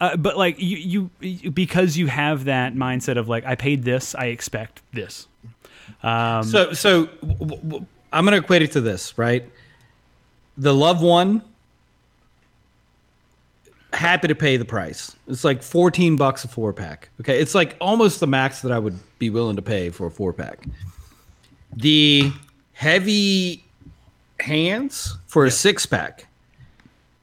[0.00, 4.14] uh, but like you, you because you have that mindset of like i paid this
[4.14, 5.28] i expect this
[6.02, 9.48] um, so, so w- w- I'm going to equate it to this, right?
[10.56, 11.42] The Love One,
[13.92, 15.14] happy to pay the price.
[15.28, 17.08] It's like 14 bucks a four pack.
[17.20, 20.10] Okay, it's like almost the max that I would be willing to pay for a
[20.10, 20.64] four pack.
[21.76, 22.32] The
[22.72, 23.64] heavy
[24.40, 26.26] hands for a six pack.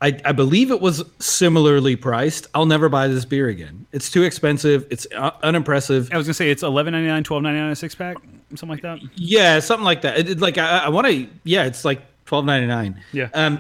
[0.02, 2.48] I, I believe it was similarly priced.
[2.56, 3.86] I'll never buy this beer again.
[3.92, 4.88] It's too expensive.
[4.90, 6.10] It's uh, unimpressive.
[6.12, 8.18] I was gonna say it's eleven ninety nine, twelve ninety nine a six pack,
[8.58, 9.00] something like that.
[9.16, 10.18] Yeah, something like that.
[10.20, 11.28] It, it- like I, I want to.
[11.44, 13.02] Yeah, it's like twelve ninety nine.
[13.14, 13.30] Yeah.
[13.34, 13.60] Um,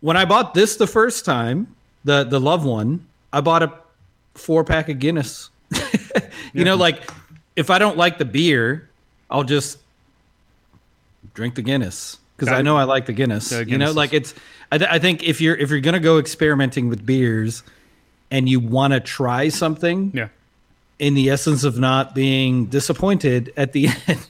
[0.00, 3.72] when I bought this the first time, the the love one, I bought a
[4.34, 5.50] four pack of Guinness.
[6.52, 7.10] you know, like
[7.56, 8.88] if I don't like the beer,
[9.30, 9.78] I'll just
[11.34, 13.48] drink the Guinness because I know I like the Guinness.
[13.50, 14.34] The you know, is- like it's.
[14.72, 17.62] I, th- I think if you're if you're gonna go experimenting with beers,
[18.30, 20.28] and you want to try something, Yeah.
[20.98, 24.26] In the essence of not being disappointed at the end,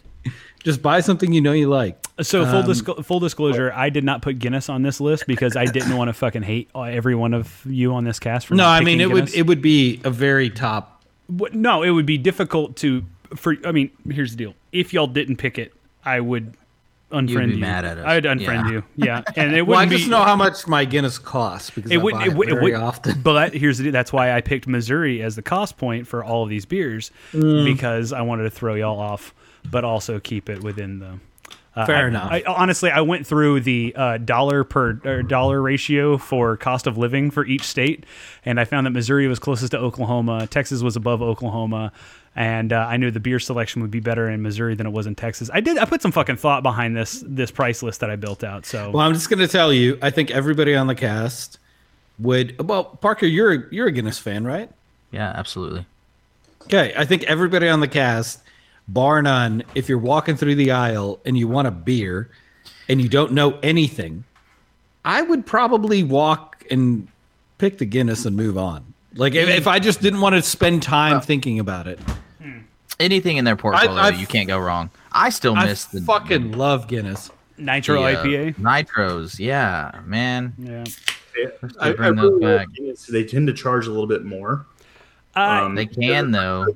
[0.65, 1.99] just buy something you know you like.
[2.23, 5.67] So full Um, full disclosure, I did not put Guinness on this list because I
[5.67, 8.81] didn't want to fucking hate every one of you on this cast for No, I
[8.81, 11.05] mean it would it would be a very top.
[11.29, 13.57] No, it would be difficult to for.
[13.65, 15.75] I mean, here's the deal: if y'all didn't pick it,
[16.05, 16.57] I would
[17.13, 17.61] unfriend be you.
[17.61, 18.05] mad at us.
[18.07, 18.71] I'd unfriend Yeah.
[18.71, 18.83] you.
[18.97, 20.11] Yeah, and it wouldn't I just be.
[20.11, 22.21] know how much my Guinness costs because it I wouldn't.
[22.23, 23.21] buy It, it, would- it very would- often.
[23.23, 23.93] But here's the deal.
[23.93, 27.65] That's why I picked Missouri as the cost point for all of these beers Mm.
[27.65, 29.35] because I wanted to throw y'all off,
[29.71, 31.19] but also keep it within the.
[31.77, 32.33] Uh, Fair I- enough.
[32.33, 37.31] I, honestly, I went through the uh, dollar per dollar ratio for cost of living
[37.31, 38.07] for each state,
[38.47, 40.47] and I found that Missouri was closest to Oklahoma.
[40.47, 41.93] Texas was above Oklahoma,
[42.37, 45.07] and uh, I knew the beer selection would be better in Missouri than it was
[45.07, 45.51] in Texas.
[45.53, 45.79] I did.
[45.79, 48.67] I put some fucking thought behind this this price list that I built out.
[48.67, 49.99] So Well, I'm just gonna tell you.
[50.03, 51.59] I think everybody on the cast
[52.19, 52.65] would.
[52.69, 54.71] Well, Parker, you're a- you're a Guinness fan, right?
[55.11, 55.87] Yeah, absolutely.
[56.65, 58.41] Okay, I think everybody on the cast,
[58.89, 62.29] bar none, if you're walking through the aisle and you want a beer
[62.89, 64.25] and you don't know anything,
[65.05, 67.07] I would probably walk and
[67.59, 68.93] pick the Guinness and move on.
[69.15, 71.99] Like if, if I just didn't want to spend time thinking about it.
[72.99, 74.91] Anything in their portfolio, I've- you can't go wrong.
[75.13, 77.31] I still I miss the fucking love Guinness.
[77.59, 78.55] Nitro the, uh, IPA.
[78.57, 79.39] nitros.
[79.39, 80.53] Yeah, man.
[80.59, 80.85] Yeah.
[81.81, 82.67] I, I bring those really back.
[82.75, 83.07] Guinness.
[83.07, 84.67] They tend to charge a little bit more.
[85.35, 86.67] Uh, Um, They can though.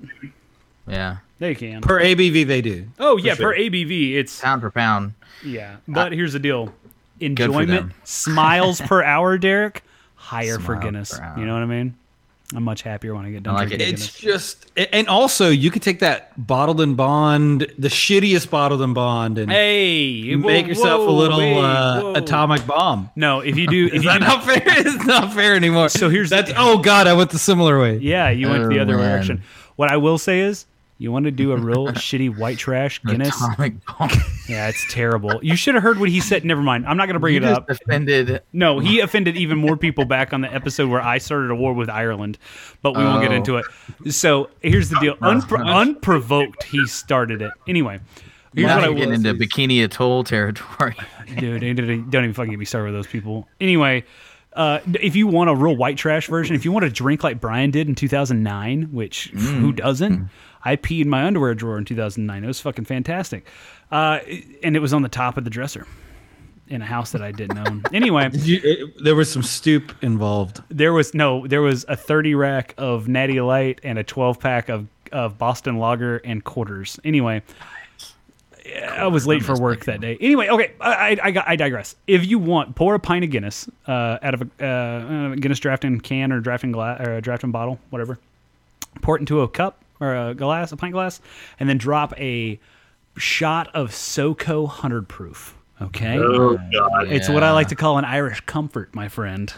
[0.87, 1.81] Yeah, they can.
[1.83, 2.87] Per ABV, they do.
[2.99, 3.53] Oh yeah, sure.
[3.53, 5.13] per ABV, it's pound for pound.
[5.45, 5.77] yeah.
[5.89, 6.73] But here's the deal:
[7.21, 9.83] enjoyment, smiles per hour, Derek,
[10.17, 11.19] higher for Guinness.
[11.19, 11.35] per.
[11.39, 11.95] You know what I mean?
[12.53, 13.93] I'm much happier when I get done I like drinking it.
[13.95, 14.55] It's Guinness.
[14.55, 19.39] just, and also you could take that bottled and bond, the shittiest bottled and bond,
[19.39, 23.09] and Hey, whoa, make yourself a little wait, uh, atomic bomb.
[23.15, 24.63] No, if you do, if Is you that do, not fair?
[24.67, 25.89] It's not fair anymore.
[25.91, 27.99] So here's the- oh god, I went the similar way.
[27.99, 29.11] yeah, you went Oh, the other man.
[29.13, 29.43] direction.
[29.77, 30.67] What I will say is,
[31.01, 33.35] you want to do a real shitty white trash Guinness?
[34.47, 35.41] Yeah, it's terrible.
[35.43, 36.45] You should have heard what he said.
[36.45, 36.87] Never mind.
[36.87, 37.71] I'm not gonna bring you it up.
[37.71, 38.43] offended.
[38.53, 41.73] No, he offended even more people back on the episode where I started a war
[41.73, 42.37] with Ireland,
[42.83, 43.37] but we won't get Oh.
[43.37, 43.65] into it.
[44.07, 44.11] Oh.
[44.11, 45.41] So here's the deal: uh-huh.
[45.41, 47.53] Unpro- unprovoked, he started it.
[47.67, 48.01] Anyway,
[48.55, 50.97] here's Now what I getting into Bikini Atoll territory.
[51.39, 51.63] dude.
[52.11, 53.49] Don't even fucking get me started with those people.
[53.59, 54.05] Anyway,
[54.53, 57.41] uh, if you want a real white trash version, if you want to drink like
[57.41, 59.77] Brian did in 2009, which who mm.
[59.77, 60.19] doesn't?
[60.19, 60.29] Mm.
[60.65, 62.45] I peed my underwear drawer in 2009.
[62.45, 63.47] It was fucking fantastic,
[63.91, 64.21] uh,
[64.63, 65.87] and it was on the top of the dresser
[66.71, 67.83] in a house that I didn't own.
[67.93, 68.31] Anyway.
[68.33, 70.63] You- it- there was some stoop involved.
[70.69, 74.69] There was no, there was a 30 rack of Natty Light and a 12 pack
[74.69, 77.01] of, of Boston Lager and quarters.
[77.05, 77.43] Anyway,
[78.89, 80.17] I was late for work that day.
[80.21, 81.97] Anyway, okay, I, I, I, digress.
[82.07, 85.59] If you want, pour a pint of Guinness uh, out of a uh, uh, Guinness
[85.59, 88.19] drafting can or drafting glass or drafting bottle, whatever.
[89.03, 91.21] Pour it into a cup or a glass, a pint glass,
[91.59, 92.59] and then drop a
[93.17, 95.57] shot of SoCo 100 proof.
[95.83, 97.09] Okay, Oh god.
[97.11, 99.53] it's what I like to call an Irish comfort, my friend.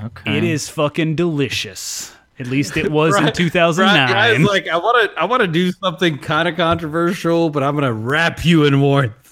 [0.00, 0.38] Okay.
[0.38, 2.14] It is fucking delicious.
[2.38, 4.08] At least it was in Brian- 2009.
[4.08, 7.74] Brian's like, I want to, I want to do something kind of controversial, but I'm
[7.74, 9.27] gonna wrap you in warmth.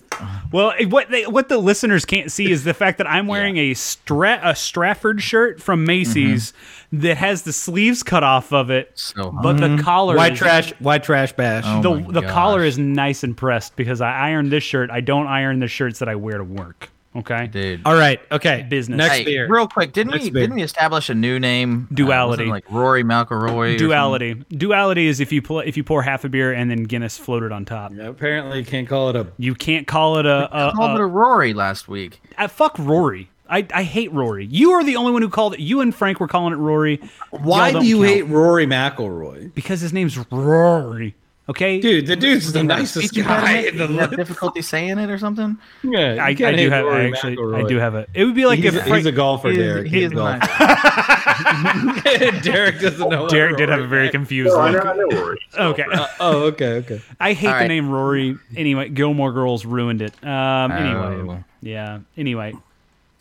[0.53, 3.75] Well, what they, what the listeners can't see is the fact that I'm wearing a
[3.75, 7.01] Stra- a Stratford shirt from Macy's mm-hmm.
[7.01, 10.73] that has the sleeves cut off of it, So but the collar White is, trash,
[10.81, 11.65] white trash bash.
[11.67, 14.91] Oh the my the collar is nice and pressed because I iron this shirt.
[14.91, 16.91] I don't iron the shirts that I wear to work.
[17.17, 17.83] Okay, dude.
[17.85, 18.67] All right, okay.
[18.69, 18.99] Business.
[18.99, 19.49] Next Hey, beer.
[19.49, 20.43] real quick, didn't Next we beer.
[20.43, 21.89] didn't we establish a new name?
[21.91, 22.43] Uh, Duality.
[22.45, 23.79] wasn't like Rory McIlroy.
[23.79, 24.35] duality.
[24.51, 27.53] Duality is if you pl- if you pour half a beer and then Guinness floated
[27.53, 27.93] on top.
[27.95, 29.27] Yeah, apparently, you can't call it a.
[29.39, 30.77] You can't call it a, a, something?
[30.77, 32.21] Called it a a Rory last week.
[32.37, 33.31] Uh, fuck Rory.
[33.49, 34.45] I, I hate Rory.
[34.47, 35.61] You are the only one who called it.
[35.61, 37.01] You and Frank were calling it Rory.
[37.31, 38.23] Why do you don't hate.
[38.23, 39.55] Rory McIlroy?
[39.55, 41.15] Because his name's Rory.
[41.49, 43.81] Okay, Dude, the dude's the nicest Speech guy impediment?
[43.81, 45.57] in the You have difficulty saying it or something?
[45.85, 46.85] Yeah, I, I do have.
[46.85, 48.11] I Rory actually, I do have it.
[48.15, 49.87] It would be like He's, if a, Frank, he's a golfer, He is- Derek.
[49.87, 50.41] he He's is a golfer.
[52.43, 53.23] Derek doesn't know.
[53.23, 54.11] what Derek did have a very is.
[54.13, 54.87] confused Oh, I know, look.
[54.87, 55.39] I know Rory.
[55.59, 55.85] Okay,
[56.21, 57.01] Oh, okay, okay.
[57.21, 57.69] I hate All the right.
[57.69, 58.37] name Rory.
[58.57, 60.13] Anyway, Gilmore Girls ruined it.
[60.25, 61.45] Um, anyway, Oh.
[61.63, 62.01] yeah.
[62.17, 62.55] Anyway,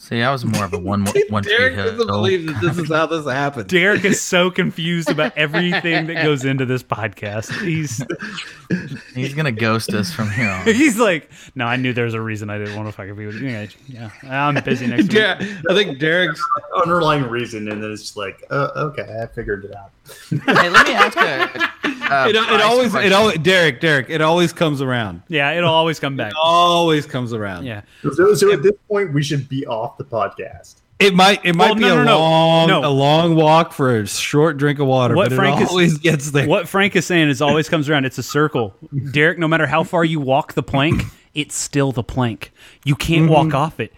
[0.05, 2.05] See, I was more of a one one tree Derek doesn't hill.
[2.05, 3.69] believe that this is how this happened.
[3.69, 7.51] Derek is so confused about everything that goes into this podcast.
[7.65, 8.05] He's
[9.15, 10.65] He's gonna ghost us from here on.
[10.65, 13.25] he's like, no, I knew there was a reason I didn't want to fucking be
[13.25, 13.47] with you.
[13.49, 15.13] Yeah, yeah, I'm busy next week.
[15.13, 15.37] Yeah,
[15.69, 16.39] I think Derek's
[16.75, 19.89] Underlying reason, and then it's just like, uh, okay, I figured it out.
[20.29, 21.21] hey, let me ask a.
[21.21, 25.23] a it, it price always it always Derek Derek it always comes around.
[25.27, 26.33] Yeah, it'll always come back.
[26.41, 27.65] Always comes around.
[27.65, 27.81] Yeah.
[28.13, 30.75] So, so at this point, we should be off the podcast.
[30.97, 32.19] It might it might Well, be no, a no, no.
[32.19, 32.85] long No.
[32.85, 35.97] a long walk for a short drink of water, What but Frank it is- always
[35.97, 36.47] gets there.
[36.47, 38.05] What Frank is saying is always comes around.
[38.05, 38.73] It's a circle.
[39.11, 41.03] Derek, no matter how far you walk the plank,
[41.33, 42.53] it's still the plank.
[42.85, 43.57] You can't walk mm-hmm.
[43.57, 43.91] off it.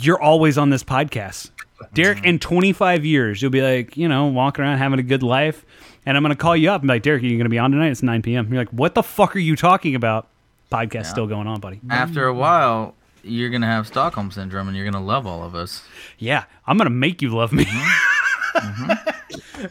[0.00, 1.50] You're always on this podcast.
[1.92, 5.64] Derek, in 25 years, you'll be like, you know, walking around having a good life.
[6.06, 7.50] And I'm going to call you up and be like, Derek, are you going to
[7.50, 7.90] be on tonight?
[7.90, 8.48] It's 9 p.m.
[8.52, 10.28] You're like, what the fuck are you talking about?
[10.72, 11.80] Podcast still going on, buddy.
[11.88, 12.94] After a while,
[13.24, 15.82] you're gonna have Stockholm syndrome, and you're gonna love all of us.
[16.18, 17.64] Yeah, I'm going to make you love me.
[17.64, 18.92] Mm-hmm.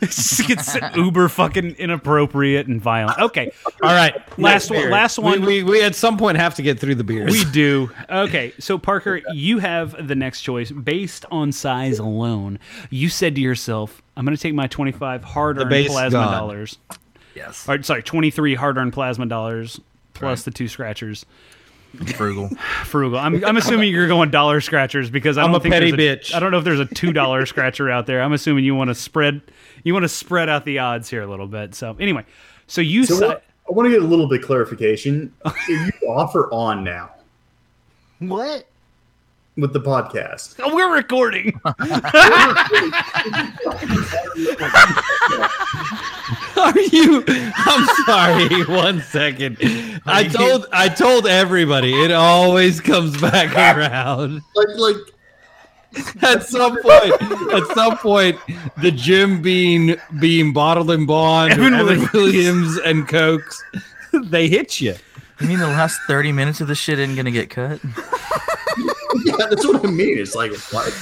[0.01, 3.19] It's it's uber fucking inappropriate and violent.
[3.19, 3.51] Okay.
[3.83, 5.45] All right, Last one- last one.
[5.45, 7.31] We, we at some point have to get through the beers.
[7.31, 7.91] We do.
[8.09, 12.59] Okay, so Parker, you have the next choice based on size alone.
[12.89, 16.31] You said to yourself, "I'm going to take my 25 hard-earned plasma god.
[16.31, 16.77] dollars,
[17.35, 17.67] Yes.
[17.69, 19.79] or sorry, 23 hard-earned plasma dollars
[20.13, 21.25] plus the two scratchers,
[22.15, 22.49] Frugal.
[22.85, 25.91] frugal." I'm, I'm assuming you're going dollar scratchers because I I'm don't a think petty
[25.91, 26.33] there's bitch.
[26.33, 28.21] I don't know if there's a two dollar scratcher out there.
[28.21, 29.41] I'm assuming you want to spread
[29.83, 31.75] you want to spread out the odds here a little bit.
[31.75, 32.25] So anyway,
[32.67, 35.33] so you So si- what, I want to get a little bit clarification.
[35.69, 37.11] You offer on now
[38.19, 38.67] what?
[39.55, 40.55] With the podcast?
[40.63, 41.61] Oh, we're recording.
[46.57, 47.23] Are you?
[47.27, 48.63] I'm sorry.
[48.65, 49.57] One second.
[50.07, 51.93] I told I told everybody.
[52.03, 54.41] It always comes back around.
[54.55, 54.95] Like, like
[56.23, 57.21] At some point,
[57.53, 58.39] at some point,
[58.81, 62.13] the Jim Beam being bottled and bond, Evan Evan, Williams.
[62.13, 63.63] Williams and Cokes,
[64.13, 64.95] they hit you.
[65.39, 67.79] You mean the last thirty minutes of this shit isn't gonna get cut?
[69.39, 70.17] Yeah, that's what I mean.
[70.17, 70.93] It's like what?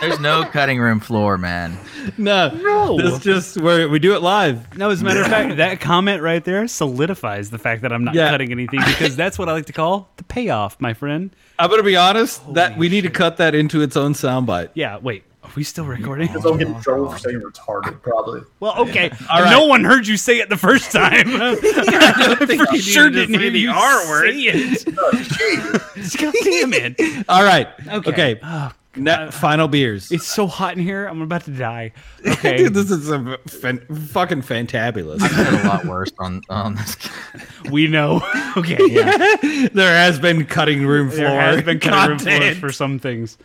[0.00, 1.78] There's no cutting room floor, man.
[2.18, 2.96] No, No.
[3.00, 4.76] This just where we do it live.
[4.76, 8.04] No, as a matter of fact, that comment right there solidifies the fact that I'm
[8.04, 8.30] not Yeah.
[8.30, 11.30] cutting anything because that's what I like to call the payoff, my friend.
[11.58, 12.42] I'm gonna be honest.
[12.54, 14.70] that we need to cut that into its own soundbite.
[14.74, 16.26] Yeah, wait, are we still recording?
[16.26, 18.42] Because I'll get in oh, trouble for saying retarded, probably.
[18.60, 19.10] Well, okay.
[19.30, 19.50] All right.
[19.50, 21.28] No one heard you say it the first time.
[21.28, 24.32] I for sure didn't hear the you R word.
[24.32, 24.84] say it.
[24.98, 25.12] Oh,
[26.20, 27.24] God damn it.
[27.28, 27.68] All right.
[27.88, 28.10] Okay.
[28.10, 28.40] Okay.
[28.42, 30.10] Oh, Na- uh, final beers.
[30.10, 31.06] it's so hot in here.
[31.06, 31.92] I'm about to die.
[32.26, 32.56] Okay.
[32.56, 35.20] Dude, this is a fan- fucking fantabulous.
[35.20, 36.96] I said a lot worse on on this.
[37.70, 38.22] we know.
[38.56, 38.78] Okay.
[38.88, 39.36] Yeah.
[39.72, 41.28] there has been cutting room floor.
[41.28, 43.36] There has been cutting room floors for some things.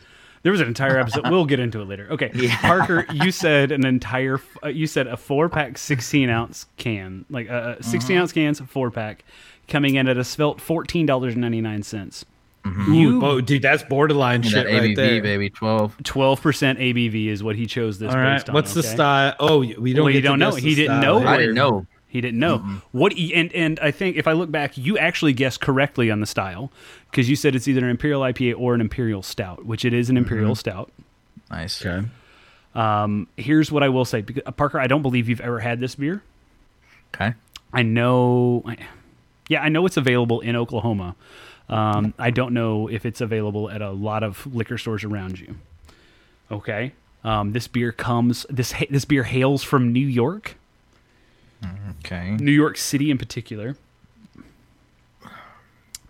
[0.43, 1.29] There was an entire episode.
[1.29, 2.07] We'll get into it later.
[2.11, 2.57] Okay, Yeah.
[2.61, 4.41] Parker, you said an entire.
[4.63, 8.59] Uh, you said a four pack, sixteen ounce can, like a uh, 16 ounce cans,
[8.61, 9.23] four pack,
[9.67, 12.25] coming in at a svelte fourteen dollars and ninety nine cents.
[12.65, 15.21] Ooh, oh, dude, that's borderline that shit ABV, right there.
[15.21, 15.95] baby, twelve.
[16.03, 18.35] Twelve percent ABV is what he chose this All right.
[18.35, 18.53] based on.
[18.55, 19.35] What's the style?
[19.39, 20.05] Oh, we don't.
[20.05, 20.51] Well, you don't know.
[20.55, 21.25] He didn't know.
[21.25, 21.85] I didn't know.
[22.07, 22.57] He didn't know
[22.91, 23.13] what.
[23.13, 26.25] He, and and I think if I look back, you actually guessed correctly on the
[26.27, 26.71] style
[27.11, 30.09] because you said it's either an imperial IPA or an imperial stout, which it is
[30.09, 30.91] an imperial stout.
[31.49, 31.85] Nice.
[31.85, 32.07] Okay.
[32.73, 34.79] Um, here's what I will say, because, uh, Parker.
[34.79, 36.23] I don't believe you've ever had this beer.
[37.13, 37.33] Okay.
[37.73, 38.63] I know,
[39.49, 41.15] yeah, I know it's available in Oklahoma.
[41.69, 45.55] Um, I don't know if it's available at a lot of liquor stores around you.
[46.49, 46.91] Okay,
[47.23, 50.55] um, this beer comes this this beer hails from New York,
[52.05, 52.31] Okay.
[52.31, 53.77] New York City in particular.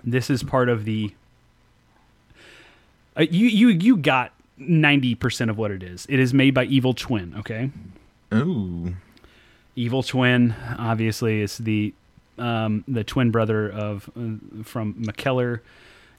[0.04, 1.14] This is part of the.
[3.18, 6.06] Uh, you you you got ninety percent of what it is.
[6.10, 7.36] It is made by Evil Twin.
[7.40, 7.72] Okay.
[8.34, 8.96] Ooh.
[9.76, 11.94] Evil Twin, obviously, is the
[12.38, 15.62] um, the twin brother of uh, from Mikkeller.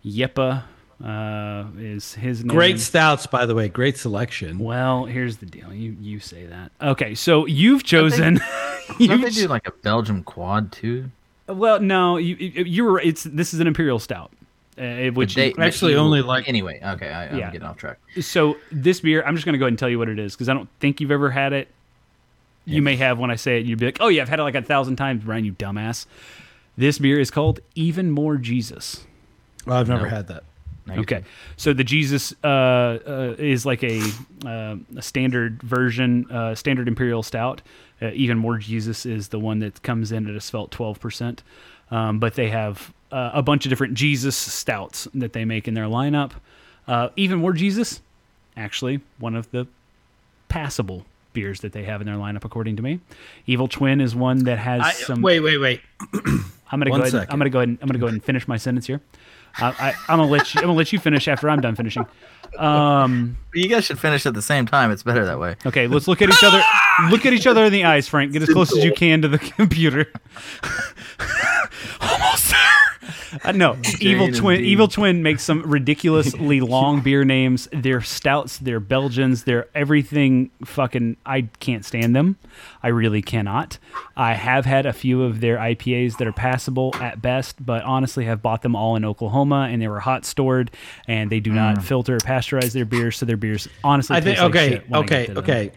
[0.05, 0.65] Jeppe
[1.05, 2.55] uh, is his name.
[2.55, 3.69] Great stouts, by the way.
[3.69, 4.59] Great selection.
[4.59, 5.73] Well, here's the deal.
[5.73, 6.73] You you say that.
[6.81, 8.35] Okay, so you've chosen.
[8.35, 11.11] Don't you've they do like a Belgium quad too?
[11.49, 13.01] Well, no, you you you were.
[13.01, 14.31] It's this is an imperial stout,
[14.79, 17.51] uh, which They- actually you- only like- Anyway, okay, I, I'm Yeah.
[17.51, 17.99] getting off track.
[18.21, 19.23] so this beer.
[19.27, 20.69] I'm just going to go ahead and tell you what it is because I don't
[20.81, 21.69] think you've ever had it.
[22.65, 23.67] You may have when I say it.
[23.67, 25.45] You'd be like, "Oh yeah, I've had it like a thousand times, Brian.
[25.45, 26.07] You dumbass."
[26.77, 29.05] This beer is called Even More Jesus.
[29.67, 30.09] Well, I've never No.
[30.11, 30.45] had that.
[30.91, 31.23] Okay,
[31.57, 34.01] so the Jesus uh, uh, is like a,
[34.45, 37.63] uh, a standard version, uh, standard imperial stout.
[38.03, 41.43] Uh, even more Jesus is the one that comes in at a svelte twelve percent,
[41.91, 45.75] um, but they have uh, a bunch of different Jesus stouts that they make in
[45.75, 46.33] their lineup.
[46.89, 48.01] Uh, even more Jesus,
[48.57, 49.67] actually, one of the
[50.49, 53.01] passable beers that they have in their lineup, according to me.
[53.47, 55.23] Evil Twin is one that has I, some.
[55.23, 55.81] wait, wait, wait.
[56.73, 57.03] I'm gonna one go.
[57.03, 57.33] Ahead, second.
[57.33, 57.69] I'm gonna go ahead.
[57.69, 59.01] And, I'm gonna go ahead and finish my sentence here.
[59.61, 60.61] Uh, I, I'm gonna let you.
[60.61, 62.07] I'm gonna let you finish after I'm done finishing.
[62.59, 64.91] Um, You guys should finish at the same time.
[64.91, 65.57] It's better that way.
[65.67, 66.63] okay, let's look at each other.
[67.11, 68.33] Look at each other in the eyes, Frank.
[68.33, 70.07] Get as close as you can to the computer.
[73.45, 74.57] Uh, no, Evil Twin.
[74.57, 74.71] indeed.
[74.71, 77.69] Evil Twin makes some ridiculously long beer names.
[77.73, 78.59] They're stouts.
[78.59, 79.45] They're Belgians.
[79.45, 80.51] They're everything.
[80.65, 82.37] Fucking, I can't stand them.
[82.83, 83.79] I really cannot.
[84.17, 88.25] I have had a few of their IPAs that are passable at best, but honestly,
[88.25, 90.71] have bought them all in Oklahoma, and they were hot stored,
[91.09, 94.17] and they do not filter or pasteurize their beers, so their beers honestly.
[94.17, 95.39] I think like okay, when okay, them.
[95.39, 95.73] okay.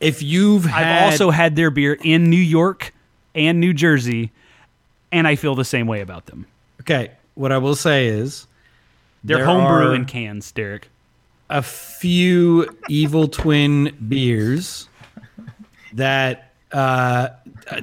[0.00, 2.94] If you've I've also had their beer in New York
[3.34, 4.30] and New Jersey,
[5.10, 6.46] and I feel the same way about them.
[6.90, 7.12] Okay.
[7.34, 8.46] What I will say is
[9.22, 10.88] They're There homebrew in cans, Derek.
[11.50, 14.88] a few Evil Twin beers
[15.92, 17.28] that uh,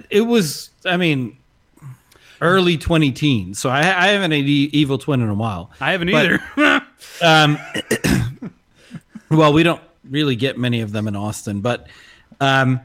[0.09, 0.69] it was.
[0.85, 1.37] I mean,
[2.41, 3.59] early 20 teens.
[3.59, 5.71] So I, I haven't had Evil Twin in a while.
[5.79, 6.25] I haven't But-
[6.57, 6.81] either.
[7.21, 7.57] Um,
[9.29, 11.87] well, we don't really get many of them in Austin, but
[12.41, 12.79] um,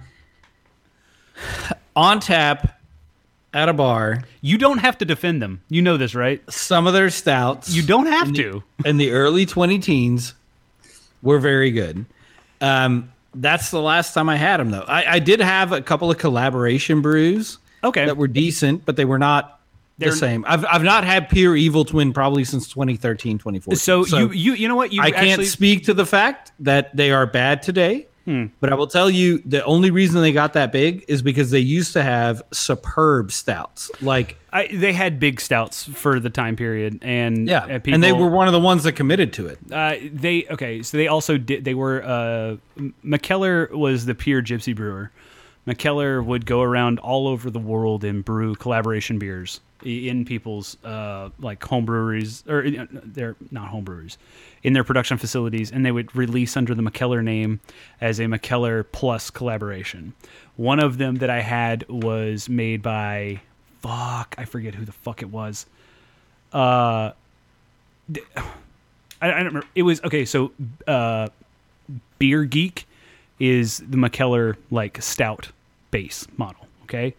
[1.97, 2.80] on tap
[3.52, 5.60] at a bar, you don't have to defend them.
[5.68, 6.40] You know this, right?
[6.51, 8.62] some of their stouts You don't have to.
[8.85, 10.35] in the early 20 teens
[11.22, 12.06] were very good.
[12.60, 14.85] Um, that's the last time I had them, though.
[14.86, 18.06] I, I did have a couple of collaboration brews Okay.
[18.06, 19.60] that were decent, but they were not
[19.98, 20.44] They're- the same.
[20.48, 23.77] I've, I've not had pure Evil Twin probably since 2013, 2014.
[23.77, 27.10] So, you you you know what you I can't speak to the fact that they
[27.12, 28.47] are bad today, Hmm.
[28.61, 31.59] but I will tell you the only reason they got that big is because they
[31.59, 33.90] used to have superb stouts.
[34.01, 38.05] Like, I, they had big stouts for the time period, and yeah, uh, people, and
[38.05, 39.59] they were one of the ones that committed to it.
[39.73, 41.65] Uh, they okay, so they also did.
[41.65, 42.57] They were uh,
[43.05, 45.11] Mikkeller was the pure gypsy brewer.
[45.66, 51.31] Mikkeller would go around all over the world and brew collaboration beers in people's uh,
[51.40, 54.19] like home breweries or uh, they're not home breweries
[54.62, 57.60] in their production facilities, and they would release under the Mikkeller name
[58.00, 60.12] as a Mikkeller Plus collaboration.
[60.56, 63.40] One of them that I had was made by
[63.80, 65.66] fuck, I forget who the fuck it was.
[66.52, 67.12] Uh,
[69.22, 69.66] I, I don't remember.
[69.74, 70.24] It was okay.
[70.24, 70.52] So,
[70.86, 71.28] uh,
[72.18, 72.86] Beer Geek
[73.38, 75.50] is the Mikkeller like stout
[75.90, 76.66] base model.
[76.84, 77.14] Okay,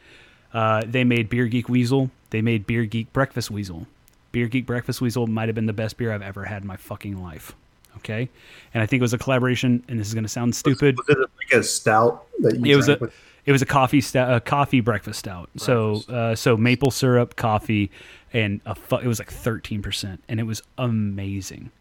[0.54, 2.12] uh, they made Beer Geek Weasel.
[2.32, 3.88] They made Beer Geek Breakfast Weasel.
[4.32, 6.78] Beer Geek Breakfast Weasel might have been the best beer I've ever had in my
[6.78, 7.54] fucking life.
[7.98, 8.30] Okay,
[8.74, 9.84] and I think it was a collaboration.
[9.90, 10.98] And this is going to sound stupid.
[10.98, 13.14] Was it like a stout that you It was a with?
[13.46, 15.50] it was a coffee stout, a coffee breakfast stout.
[15.58, 17.92] So uh, so maple syrup, coffee,
[18.32, 21.72] and a fu- it was like thirteen percent, and it was amazing.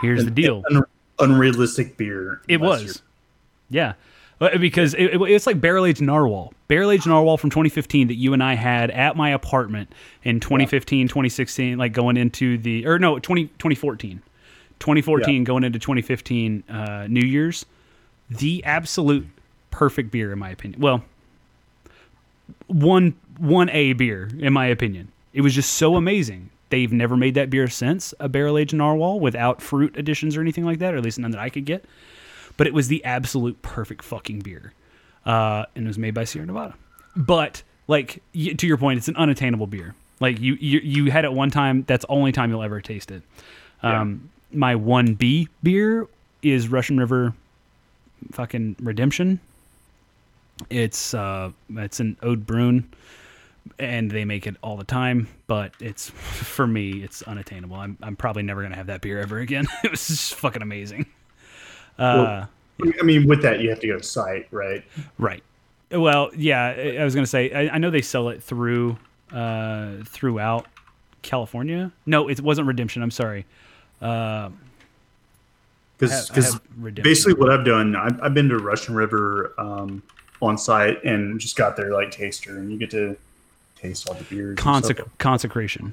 [0.00, 0.62] Here's the deal.
[0.70, 0.84] Un-
[1.18, 2.40] unrealistic beer.
[2.48, 3.02] It was,
[3.68, 3.94] yeah,
[4.58, 8.32] because it, it- it's like barrel aged narwhal, barrel aged narwhal from 2015 that you
[8.32, 9.92] and I had at my apartment
[10.24, 14.22] in 2015, 2016, like going into the or no 20, 2014,
[14.78, 17.66] 2014 going into 2015 uh, New Year's,
[18.30, 19.26] the absolute
[19.70, 20.80] perfect beer in my opinion.
[20.80, 21.04] Well,
[22.66, 25.12] one one A beer in my opinion.
[25.32, 26.50] It was just so amazing.
[26.70, 30.64] They've never made that beer since a barrel aged narwhal without fruit additions or anything
[30.64, 31.84] like that, or at least none that I could get.
[32.60, 34.74] But it was the absolute perfect fucking beer,
[35.24, 36.74] uh, and it was made by Sierra Nevada.
[37.16, 39.94] But like y- to your point, it's an unattainable beer.
[40.20, 41.84] Like you you, you had it one time.
[41.86, 43.22] That's the only time you'll ever taste it.
[43.82, 46.06] Um, My one B beer
[46.42, 47.32] is Russian River,
[48.32, 49.40] fucking Redemption.
[50.68, 52.86] It's uh, it's an Oud Bruin,
[53.78, 55.28] and they make it all the time.
[55.46, 57.76] But it's for me, it's unattainable.
[57.76, 59.66] I'm I'm probably never gonna have that beer ever again.
[59.82, 61.06] it was just fucking amazing.
[62.00, 62.46] Uh,
[62.98, 64.82] I mean, with that, you have to go to site, right?
[65.18, 65.42] right.
[65.92, 66.96] Well, yeah.
[66.98, 67.52] I- was gonna say.
[67.52, 68.96] I, I know they sell it through
[69.32, 70.66] uh, throughout
[71.22, 71.92] California.
[72.06, 73.02] No, it wasn't Redemption.
[73.02, 73.44] I'm sorry.
[74.00, 74.48] Uh,
[75.98, 80.02] Because I basically what I've done, I've, I've been to Russian River um,
[80.40, 83.16] on site and just got their like taster, and you get to
[83.76, 84.58] taste all the beers.
[85.18, 85.92] consecration.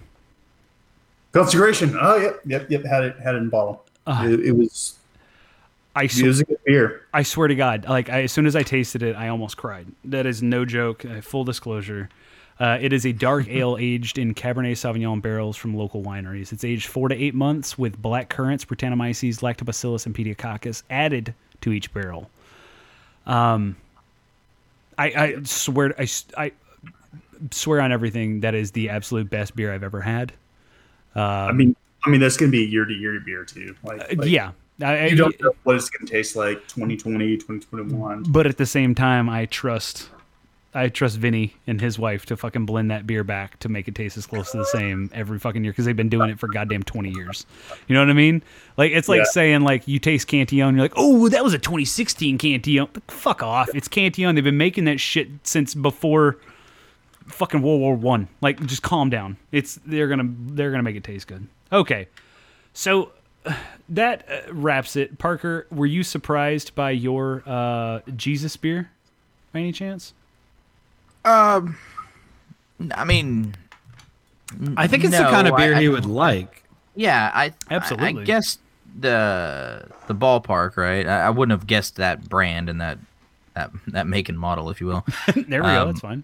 [1.33, 1.97] Consecration.
[1.99, 2.85] Oh, yep, yep, yep.
[2.85, 3.83] Had it, had it in bottle.
[4.07, 4.95] it, it was,
[5.97, 7.01] I sw- beer.
[7.13, 9.87] I swear to God, like I, as soon as I tasted it, I almost cried.
[10.05, 11.03] That is no joke.
[11.05, 12.09] Uh, full disclosure,
[12.59, 16.53] uh, it is a dark ale aged in Cabernet Sauvignon barrels from local wineries.
[16.53, 21.71] It's aged four to eight months with black currants, Brettanomyces, Lactobacillus, and Pediococcus added to
[21.71, 22.29] each barrel.
[23.25, 23.75] Um,
[24.97, 26.07] I, I swear, I,
[26.37, 26.51] I
[27.51, 30.31] swear on everything that is the absolute best beer I've ever had.
[31.15, 31.75] I mean,
[32.05, 33.75] I mean, that's going to be year to year beer too.
[33.83, 34.51] Like, like, Uh, yeah.
[34.81, 38.23] I, you don't know what it's going to taste like 2020, 2021.
[38.29, 40.09] but at the same time, I trust,
[40.73, 43.95] I trust Vinny and his wife to fucking blend that beer back to make it
[43.95, 46.47] taste as close to the same every fucking year because they've been doing it for
[46.47, 47.47] goddamn twenty years.
[47.87, 48.43] You know what I mean?
[48.77, 49.23] Like it's like Yeah.
[49.31, 52.87] saying like you taste Cantillon, you're like, oh, that was a 2016 Cantillon.
[52.93, 53.69] Like, Fuck off!
[53.73, 54.35] It's Cantillon.
[54.35, 56.37] They've been making that shit since before
[57.25, 58.27] fucking World War One.
[58.41, 59.37] Like, just calm down.
[59.51, 61.47] It's they're gonna they're gonna make it taste good.
[61.73, 62.07] Okay,
[62.73, 63.11] so
[63.89, 65.17] that uh, wraps it.
[65.17, 68.89] Parker, were you surprised by your uh, Jesus beer
[69.53, 70.13] by any chance?
[71.25, 71.77] Um,
[72.93, 73.55] I mean,
[74.77, 76.63] I think it's the kind of beer I- he I- would like.
[76.95, 78.19] yeah, I Absolutely.
[78.19, 78.59] I, I guess
[78.99, 81.05] the the ballpark, right?
[81.05, 82.97] I, I wouldn't have guessed that brand and that
[83.55, 85.05] that that make and model, if you will.
[85.35, 85.81] there we go.
[85.81, 86.23] Um, That's fine.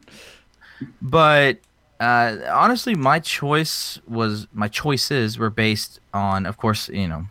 [1.02, 1.58] but
[2.04, 7.28] uh, honestly, my choice was my choices were based on, of course, you know,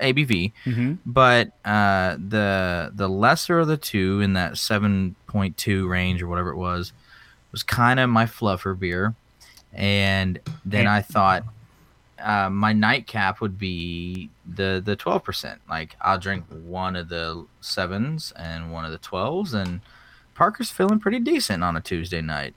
[0.00, 0.52] ABV.
[0.64, 0.94] Mm-hmm.
[1.06, 6.26] But uh, the the lesser of the two in that seven point two range or
[6.26, 6.92] whatever it was
[7.52, 9.14] was kind of my fluffer beer,
[9.72, 11.44] and then I thought
[12.18, 15.60] uh, my nightcap would be the the twelve percent.
[15.70, 19.80] Like I'll drink one of the sevens and one of the twelves, and
[20.34, 22.56] Parker's feeling pretty decent on a Tuesday night.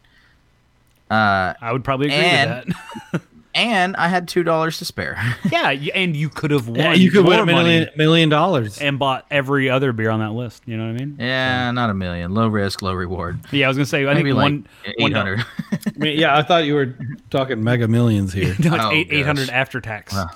[1.12, 2.76] Uh, I would probably agree and- with
[3.12, 3.22] that.
[3.54, 5.22] and I had two dollars to spare.
[5.52, 6.80] yeah, and you could have won.
[6.80, 8.80] Yeah, you could win a million dollars.
[8.80, 10.64] and bought every other beer on that list.
[10.66, 11.18] You know what I mean?
[11.20, 12.34] yeah, not a million.
[12.34, 13.42] Low risk, low reward.
[13.52, 14.06] Yeah, I was gonna say.
[14.08, 14.68] I Maybe think like one
[15.00, 15.40] one eight hundred.
[15.72, 16.96] I mean, yeah, I thought you were
[17.30, 18.56] talking mega millions here.
[18.60, 19.56] No, it's Oh, eight eight hundred gosh.
[19.56, 20.14] after tax.
[20.14, 20.30] Wow.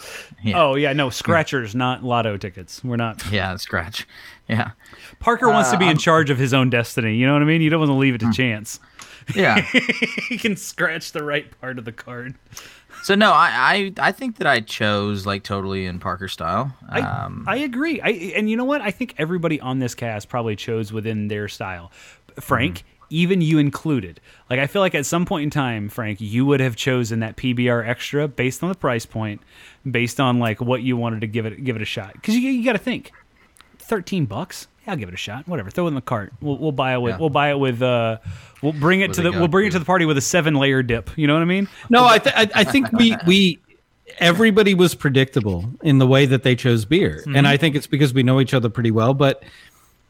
[0.44, 0.62] Yeah.
[0.62, 2.84] Oh yeah, no scratchers, not lotto tickets.
[2.84, 3.24] We're not.
[3.32, 4.06] yeah, scratch.
[4.50, 4.72] Yeah,
[5.20, 7.16] Parker wants to be Uh, in charge of his own destiny.
[7.16, 7.62] You know what I mean?
[7.62, 8.30] You don't want to leave it Hmm.
[8.32, 8.80] to chance.
[9.34, 9.62] Yeah.
[10.30, 12.36] he can scratch the right part of the card.
[13.04, 16.76] so no, I, I I think that I chose like totally in Parker style.
[16.90, 18.02] Um, I agree.
[18.02, 18.82] I and you know what?
[18.82, 21.92] I think everybody on this cast probably chose within their style.
[22.40, 24.20] Frank, even you included.
[24.50, 27.38] Like I feel like at some point in time, Frank, you would have chosen that
[27.38, 29.42] PBR extra based on the price point,
[29.90, 32.14] based on like what you wanted to give it give it a shot.
[32.14, 33.12] Because you, you got to think,
[33.78, 34.68] thirteen bucks.
[34.86, 35.48] Yeah, I'll give it a shot.
[35.48, 35.72] Whatever.
[35.72, 36.34] Throw it in the cart.
[36.41, 37.14] We'll, we'll buy it with.
[37.14, 37.20] Yeah.
[37.20, 37.82] We'll buy it with.
[37.82, 38.18] Uh,
[38.62, 39.32] we'll bring it With to the.
[39.32, 39.80] We'll bring it go-to.
[39.80, 41.10] the party with a seven layer dip.
[41.18, 41.68] You know what I mean?
[41.90, 43.60] No, I, th- I I think we we
[44.20, 48.14] everybody was predictable in the way that they chose beer, and I think it's because
[48.14, 49.14] we know each other pretty well.
[49.14, 49.44] But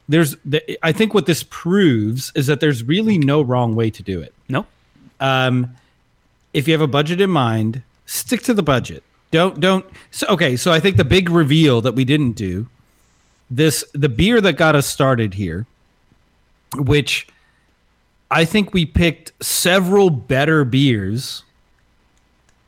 [0.08, 4.04] there's, the, I think what this proves is that there's really no wrong way to
[4.04, 4.34] do it.
[4.48, 4.68] Nope.
[5.20, 5.76] Um,
[6.54, 9.04] if you have a budget in mind, stick to the budget.
[9.32, 9.86] Don't don't.
[10.12, 12.68] So okay, so I think the big reveal that we didn't do
[13.50, 15.66] this the beer that got us started here,
[16.76, 17.28] which
[18.32, 21.44] I think we picked several better beers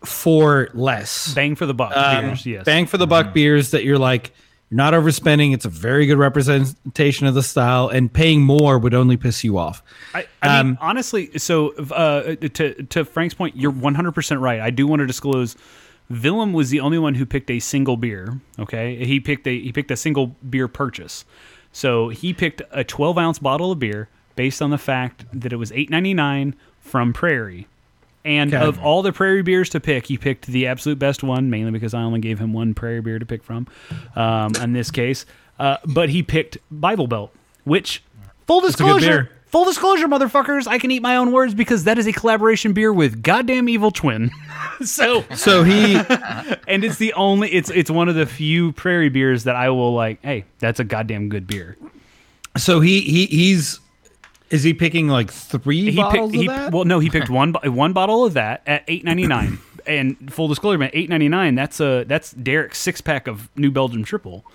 [0.05, 1.33] for less.
[1.33, 1.95] Bang for the buck.
[1.95, 2.65] Um, beers, yes.
[2.65, 4.31] Bang for the buck beers that you're like
[4.69, 5.53] you're not overspending.
[5.53, 9.57] It's a very good representation of the style, and paying more would only piss you
[9.57, 9.81] off.
[10.13, 14.59] I, I mean, Um, honestly, so uh, to to Frank's point, you're 100 percent right.
[14.59, 15.55] I do want to disclose,
[16.09, 18.39] Willem was the only one who picked a single beer.
[18.59, 21.25] Okay, he picked a he picked a single beer purchase.
[21.71, 25.57] So he picked a 12 ounce bottle of beer based on the fact that it
[25.57, 27.67] was 8.99 from Prairie.
[28.25, 28.63] And Okay.
[28.63, 31.93] of all the Prairie beers to pick, he picked the absolute best one, mainly because
[31.93, 33.67] I only gave him one Prairie beer to pick from.
[34.15, 35.25] Um, in this case,
[35.59, 38.03] uh, but he picked Bible Belt, which
[38.45, 39.29] full disclosure, beer.
[39.47, 42.91] Full disclosure, motherfuckers, I can eat my own words because that is a collaboration beer
[42.91, 44.29] with goddamn Evil Twin.
[44.83, 45.95] so, So he
[46.67, 49.93] and it's the only it's it's one of the few prairie beers that I will
[49.93, 51.77] like, hey, that's a goddamn good beer.
[52.57, 53.79] so he he he's
[54.49, 56.73] is he picking like three He bottles picked of he, that?
[56.73, 59.59] well no, he picked one bo- one bottle of that at 8.99.
[59.87, 64.45] and full disclosure, man, 8.99, that's a that's Derek's six pack of New Belgium triple.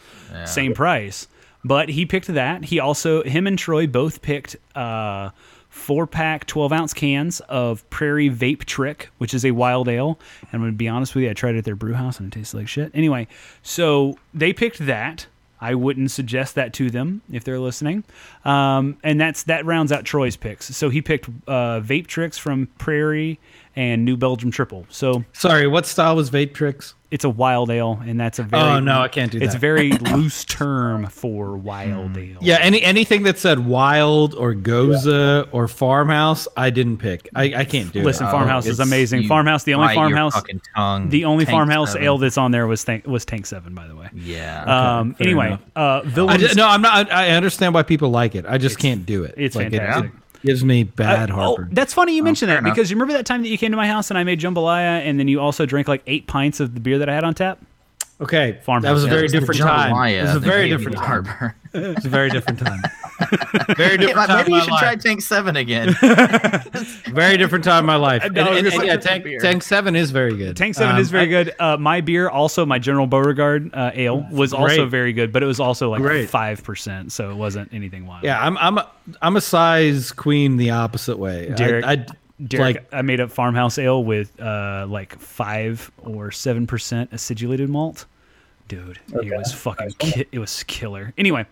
[0.44, 1.28] Same price.
[1.64, 2.64] But he picked that.
[2.64, 5.30] He also him and Troy both picked uh
[5.72, 10.18] four pack 12 ounce cans of Prairie Vape Trick, which is a wild ale.
[10.42, 12.20] And I'm going to be honest with you, I tried it at their brew house
[12.20, 12.90] and it tasted like shit.
[12.94, 13.26] Anyway,
[13.62, 15.26] so they picked that.
[15.62, 18.02] I wouldn't suggest that to them if they're listening.
[18.44, 20.76] Um, and that's that rounds out Troy's picks.
[20.76, 23.38] So he picked uh, Vape Tricks from Prairie
[23.76, 24.86] and New Belgium Triple.
[24.90, 26.94] So Sorry, what style was Vape Tricks?
[27.10, 29.44] it's a wild ale, and that's a very Oh, no, I can't do that.
[29.44, 32.38] It's a very loose term for wild ale.
[32.40, 37.28] Yeah, any anything that said wild or gose or farmhouse, I didn't pick.
[37.34, 38.30] I, I can't do Listen, it.
[38.30, 39.26] farmhouse is amazing.
[39.28, 40.42] Farmhouse, the only farmhouse,
[40.74, 41.10] tongue.
[41.10, 42.06] the only Tank farmhouse seven.
[42.06, 44.08] ale that's on there was tank, was Tank Seven, by the way.
[44.14, 44.62] Yeah.
[45.00, 45.12] um.
[45.14, 45.62] fair Anyway, enough.
[45.76, 46.48] uh, I villains.
[46.48, 47.12] ju- no, I'm not.
[47.12, 48.46] I I understand why people like it.
[48.48, 49.34] I just can't do it.
[49.36, 50.12] It's Like, it- fantastic.
[50.42, 52.74] Gives me bad Uh, oh, that's funny you mentioned fair that enough.
[52.76, 55.00] because you remember that time that you came to my house and I made jambalaya
[55.06, 57.34] and then you also drank like eight pints of the beer that I had on
[57.34, 57.58] tap.
[58.22, 58.82] Okay, Farmhouse.
[58.88, 59.92] that was a very It's different time.
[59.92, 61.24] jambalaya It was a very different the time.
[61.24, 61.54] heartburn.
[61.74, 62.80] It was a very different time.
[63.76, 64.36] very different Yeah, time.
[64.38, 64.94] maybe you my should try.
[64.96, 65.94] Tank Seven again.
[67.12, 68.22] Very different time in my life.
[68.30, 69.26] No, and- it's and yeah, Tank.
[69.40, 70.56] Tank Seven is very good.
[70.56, 71.54] Tank Seven Um, is very I- good.
[71.58, 75.46] Uh, my beer, also my General Beauregard uh, ale, was also very good, but it
[75.46, 78.24] was also like five percent, so it wasn't anything wild.
[78.24, 78.90] Yeah, I'm I'm a,
[79.22, 81.50] I'm a size queen the opposite way.
[81.50, 82.06] I- Derek- I,
[82.46, 87.68] Derek, like I made a farmhouse ale with uh, like five or seven percent acidulated
[87.68, 88.06] malt.
[88.68, 91.12] Dude, it was fucking ki- it was killer.
[91.18, 91.44] Anyway,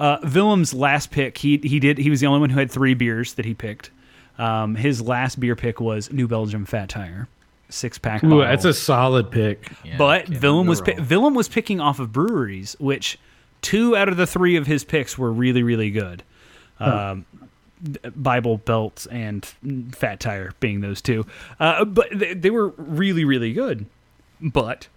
[0.00, 2.94] uh, Willem's last pick, he he did he was the only one who had three
[2.94, 3.90] beers that he picked.
[4.38, 7.28] Um, his last beer pick was New Belgium Fat Tire,
[7.68, 8.24] six pack.
[8.24, 8.40] ooh, bottle.
[8.44, 9.70] that's a solid pick.
[9.84, 11.06] Yeah, but can't Willem was pi- wrong.
[11.08, 13.18] Willem was picking off of breweries, which
[13.62, 16.24] two out of the three of his picks were really really good.
[16.80, 17.24] Um,
[18.14, 19.44] Bible Belt and
[19.92, 21.26] Fat Tire being those two,
[21.60, 23.86] uh, but they, they were really really good.
[24.40, 24.88] But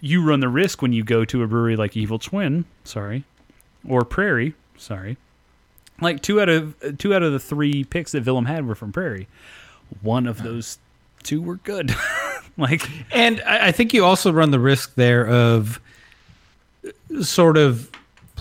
[0.00, 3.24] you run the risk when you go to a brewery like Evil Twin, sorry,
[3.88, 5.16] or Prairie, sorry.
[6.00, 8.92] Like two out of two out of the three picks that Willem had were from
[8.92, 9.28] Prairie.
[10.00, 10.78] One of those
[11.22, 11.94] two were good.
[12.56, 15.80] like And I, I think you also run the risk there of
[17.22, 17.90] sort of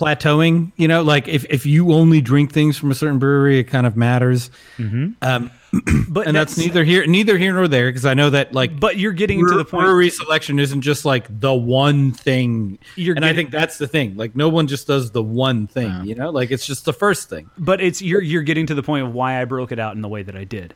[0.02, 0.72] plateauing.
[0.78, 3.86] You know, like if, if you only drink things from a certain brewery, it kind
[3.86, 4.50] of matters.
[4.80, 5.52] Um,
[6.10, 8.98] but and that's, neither here neither here nor there because I know that like But
[8.98, 9.86] you're getting to the point.
[9.86, 12.78] brewery selection isn't just like the one thing.
[12.98, 14.18] You're and I think that's the thing.
[14.18, 16.04] Like no one just does the one thing.
[16.04, 17.50] You know, like it's just the first thing.
[17.58, 20.02] But it's you're you're getting to the point of why I broke it out in
[20.02, 20.74] the way that I did.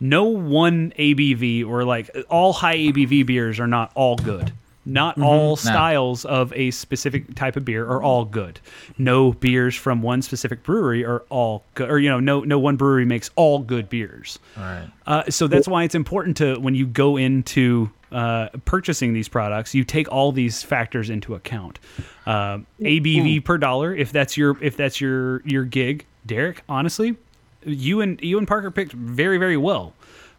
[0.00, 4.52] No one ABV or like all high ABV beers are not all good.
[4.88, 8.58] Not all styles of a specific type of beer are all good.
[8.96, 12.76] No beers from one specific brewery are all good, or you know, no no one
[12.76, 14.38] brewery makes all good beers.
[14.56, 14.88] Right.
[15.06, 19.74] Uh, so that's why it's important to when you go into uh, purchasing these products,
[19.74, 21.78] you take all these factors into account.
[22.26, 26.62] Uh, ABV per dollar, if that's your if that's your your gig, Derek.
[26.68, 27.16] Honestly,
[27.64, 29.92] you and you and Parker picked very very well.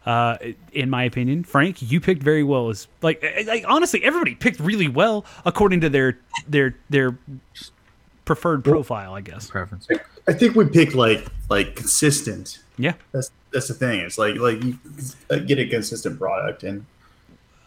[0.06, 0.38] Uh,
[0.72, 2.70] in my opinion, Frank, you picked very well.
[2.70, 6.18] As like, like honestly, everybody picked really well according to their
[6.48, 7.18] their their
[8.24, 9.50] preferred profile, I guess.
[9.50, 9.88] Preference.
[10.26, 12.60] I think we picked like like consistent.
[12.78, 14.00] Yeah, That's that's the thing.
[14.00, 14.78] It's like like you
[15.30, 16.86] uh, get a consistent product, and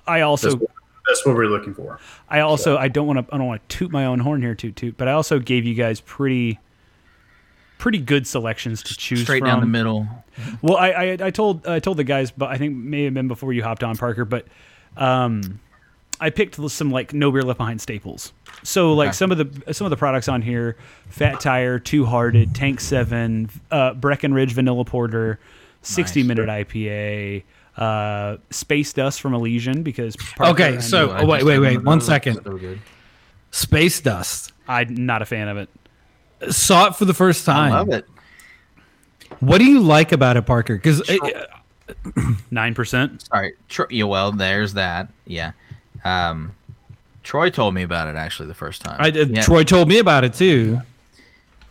[0.07, 0.71] I also that's what,
[1.07, 1.99] that's what we're looking for.
[2.29, 4.55] I also I don't want to I don't want to toot my own horn here
[4.55, 6.59] toot toot, but I also gave you guys pretty
[7.83, 9.47] pretty good selections to choose Straight from.
[9.49, 10.07] down the middle.
[10.61, 13.27] Well, I, I I told I told the guys, but I think may have been
[13.27, 14.47] before you hopped on Parker, but
[14.97, 15.59] um,
[16.21, 18.31] I picked some like no beer left behind staples.
[18.63, 19.13] So like Okay.
[19.15, 20.77] some of the some of the products on here:
[21.09, 25.39] Fat Tire, Two Hearted, Tank Seven, uh, Breckenridge Vanilla Porter,
[25.81, 26.27] sixty Nice.
[26.29, 27.43] minute IPA.
[27.75, 32.35] Uh, Space Dust from Elysian because Parker Okay, so- oh, wait, wait, wait, one second.
[32.35, 32.43] one those.
[32.43, 32.43] second.
[32.45, 32.79] So good.
[33.51, 34.51] Space dust.
[34.67, 35.69] I'm not a fan of it.
[36.49, 37.71] Saw it for the first I time.
[37.71, 38.05] love it.
[39.39, 40.75] What do you like about it, Parker?
[40.75, 41.01] Because
[42.51, 43.23] Nine percent.
[43.23, 43.53] Sorry.
[43.69, 45.09] Tro- yeah, well, there's that.
[45.25, 45.51] Yeah.
[46.05, 46.53] Um,
[47.23, 48.97] Troy told me about it actually the first time.
[48.99, 49.29] I did.
[49.35, 49.41] Yeah.
[49.41, 50.81] Troy told me about it too.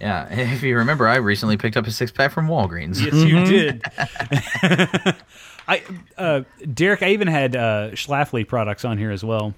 [0.00, 0.26] Yeah.
[0.54, 3.00] If you remember, I recently picked up a six pack from Walgreens.
[3.00, 3.82] Yes, you did.
[5.68, 5.82] I,
[6.18, 6.42] uh,
[6.74, 9.54] Derek, I even had uh, Schlafly products on here as well.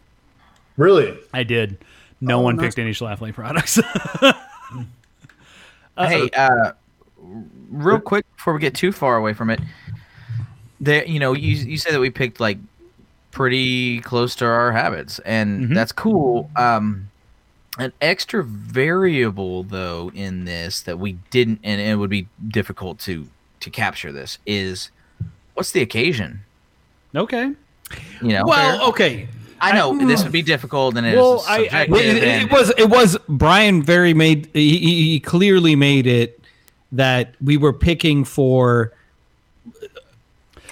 [0.77, 1.78] Really, I did.
[2.20, 2.66] No Oh, one nice.
[2.66, 3.81] picked any Schlafly products.
[5.99, 6.73] Hey, uh,
[7.16, 9.61] real quick before we get too far away from it,
[10.81, 12.59] there, you know, you you say that we picked like
[13.31, 15.75] pretty close to our habits, and Mhm.
[15.75, 16.51] that's cool.
[16.57, 17.09] Um,
[17.79, 23.27] an extra variable though in this that we didn't, and it would be difficult to
[23.61, 24.91] to capture this is
[25.55, 26.41] what's the occasion?
[27.16, 27.53] okay.
[28.21, 29.29] You know, Well, okay.
[29.65, 32.70] I know this would be difficult, and it's Well, I- I- it, and- it was.
[32.77, 33.16] It was.
[33.28, 34.49] Brian very made.
[34.53, 36.41] He, he he clearly made it
[36.93, 38.93] that we were picking for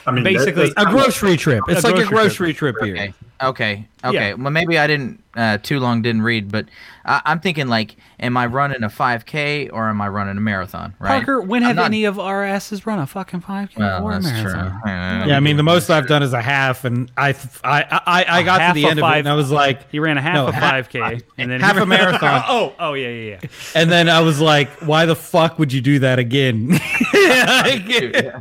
[0.07, 1.63] I mean, Basically- that, a grocery trip.
[1.69, 2.95] It's A like a grocery grocery trip, here.
[2.95, 3.15] Okay.
[3.41, 3.87] Okay.
[4.05, 4.29] Okay.
[4.31, 4.35] Yeah.
[4.35, 6.67] Well, maybe I didn't uh, too long didn't read, but
[7.05, 10.95] I, I'm thinking like, am I running a 5K or am I running a marathon?
[10.99, 11.09] Right.
[11.25, 14.13] Parker, when I'm have not- any of our asses run a fucking 5K Well, or
[14.13, 14.53] a that's true.
[14.53, 15.29] marathon?
[15.29, 17.31] Yeah, I mean the most I've done is a half, and I
[17.65, 19.91] I I, I got to the a end of five- it, and I was like,
[19.91, 22.45] He ran a half No, a 5K and then half a marathon.
[22.49, 23.49] oh, oh yeah, yeah, yeah.
[23.75, 26.69] and then I was like, why the fuck would you do that again?
[26.69, 26.81] Dude,
[28.15, 28.41] yeah.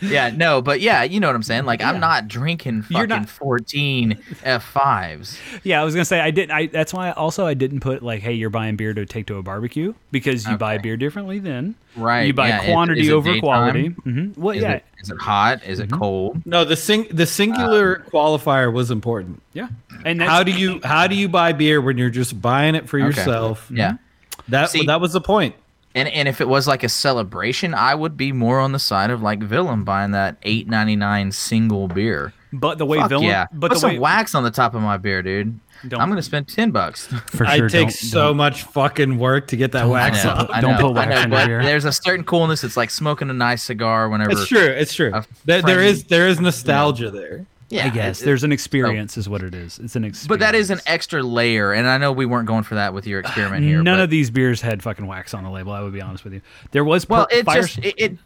[0.00, 1.64] Yeah, no, but yeah, you know what I'm saying.
[1.64, 1.90] Like, Yeah.
[1.90, 5.38] I'm not drinking You're fucking not- 14 F5s.
[5.64, 6.50] Yeah, I was gonna say I didn't.
[6.52, 9.36] I that's why also I didn't put like, hey, you're buying beer to take to
[9.36, 11.74] a barbecue because you buy beer differently then.
[11.96, 12.26] Right.
[12.26, 12.64] You buy yeah.
[12.72, 13.40] Quantity is it over daytime?
[13.40, 13.88] quality.
[13.88, 15.64] hmm Well, Is yeah, It, is it hot?
[15.64, 15.98] Is it mm-hmm.
[15.98, 16.42] cold?
[16.46, 19.42] No, the sing the singular um, qualifier was important.
[19.54, 19.68] yeah.
[20.04, 22.88] And that's, How do you how do you buy beer when you're just buying it
[22.88, 23.06] for Okay.
[23.06, 23.66] yourself?
[23.72, 23.92] Yeah.
[23.92, 24.50] Mm-hmm.
[24.52, 25.54] That See- that was the point.
[25.96, 29.10] And and if it was like a celebration, I would be more on the side
[29.10, 32.32] of like Villain buying that eight ninety nine single beer.
[32.52, 33.46] but the way Fuck villain, yeah.
[33.52, 35.58] but Put the some way wax on the top of my beer, dude.
[35.88, 37.06] Don't- I'm gonna spend ten bucks.
[37.28, 40.40] for I take don't- so don't- much fucking work to get that wax I know,
[40.40, 40.50] off.
[40.50, 41.62] I Don't know, put wax I know, in the beer.
[41.62, 42.62] there's a certain coolness.
[42.64, 44.30] It's like smoking a nice cigar whenever.
[44.32, 44.58] It's true.
[44.60, 45.12] It's true.
[45.14, 47.46] a There, there friendly- is there is nostalgia there.
[47.68, 49.78] Yeah, I guess it- there's an experience, is what it is.
[49.80, 50.28] It's an experience.
[50.28, 53.06] But that is an extra layer, and I know we weren't going for that with
[53.06, 53.82] your experiment here.
[53.82, 55.72] None but, of these beers had fucking wax on the label.
[55.72, 56.42] I would be honest with you.
[56.70, 58.18] There was per- Well, it fire- just it, it,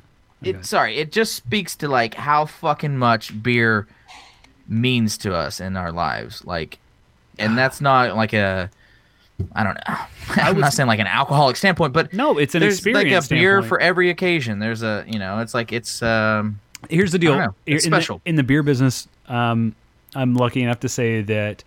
[0.43, 3.87] it sorry, it just speaks to like how fucking much beer
[4.69, 6.79] means to us in our lives, like,
[7.39, 8.71] and that's not like a.
[9.55, 9.97] I don't know.
[10.43, 13.05] I'm not saying like an alcoholic standpoint, but no, it's an there's experience.
[13.05, 13.69] like a beer standpoint.
[13.71, 14.59] for every occasion.
[14.59, 17.35] There's a you know, it's like it's um Here's the deal.
[17.67, 19.07] It's in the- in the beer business.
[19.29, 19.75] Um,
[20.15, 21.63] I'm lucky enough to say that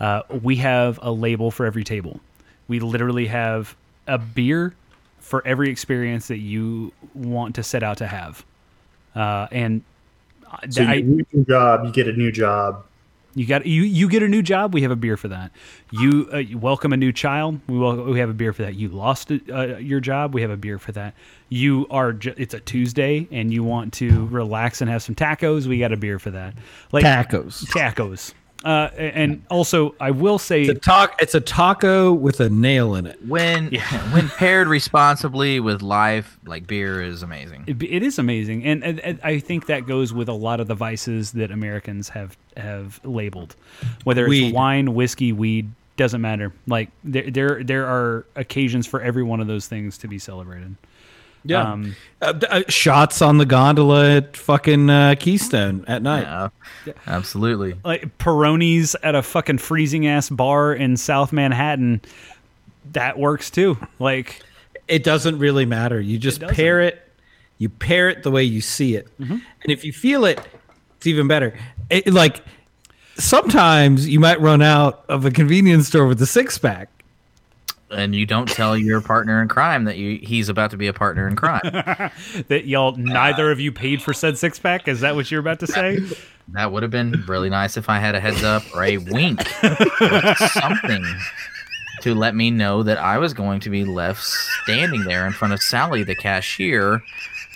[0.00, 2.20] uh, we have a label for every table.
[2.66, 3.76] We literally have
[4.06, 4.74] a beer
[5.20, 8.44] for every experience that you want to set out to have.
[9.14, 9.82] Uh, and
[10.50, 12.84] uh, So I, you lose your job, you get a new job.
[13.34, 14.74] You got you you get a new job.
[14.74, 15.50] We have a beer for that.
[15.90, 17.60] You, uh, you welcome a new child.
[17.68, 18.74] We we have a beer for that.
[18.74, 20.34] You lost uh, your job.
[20.34, 21.14] We have a beer for that.
[21.48, 25.66] You are ju- it's a Tuesday and you want to relax and have some tacos.
[25.66, 26.54] We got a beer for that.
[26.92, 27.64] Like Tacos.
[27.66, 28.34] tacos.
[28.64, 31.20] Uh, and also, I will say, It's a talk.
[31.20, 33.22] It's a taco with a nail in it.
[33.26, 33.74] when
[34.12, 37.64] when paired responsibly with live like beer is amazing.
[37.66, 40.66] it, it is amazing, and, and, and I think that goes with a lot of
[40.68, 43.54] the vices that Americans have have labeled,
[44.04, 44.54] whether it's Weed.
[44.54, 46.52] wine, whiskey, weed, doesn't matter.
[46.66, 50.74] Like there there there are occasions for every one of those things to be celebrated.
[51.44, 51.72] Yeah.
[51.72, 56.50] Um, Uh, uh, shots on the gondola at fucking uh, Keystone at night.
[56.86, 57.74] Yeah, absolutely.
[57.84, 62.00] like Peroni's at a fucking freezing ass bar in South Manhattan,
[62.92, 63.76] that works too.
[63.98, 64.42] Like
[64.88, 66.00] It doesn't really matter.
[66.00, 66.54] You just doesn't.
[66.56, 67.00] pair it.
[67.58, 70.40] You pair it the way you see it, and if you feel it,
[70.96, 71.56] it's even better.
[71.88, 72.42] It, like
[73.16, 76.88] sometimes you might run out of a convenience store with a six pack.
[77.90, 80.92] And you don't tell your partner in crime that you he's about to be a
[80.92, 81.60] partner in crime.
[82.48, 84.88] that y'all neither of you paid for said six pack.
[84.88, 85.98] Is that what you're about to say?
[86.48, 89.40] That would have been really nice if I had a heads up or a wink
[89.62, 91.04] or something
[92.02, 95.54] to let me know that I was going to be left standing there in front
[95.54, 97.02] of Sally, the cashier,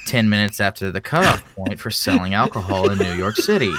[0.07, 3.73] 10 minutes after the cutoff point for selling alcohol in New York City.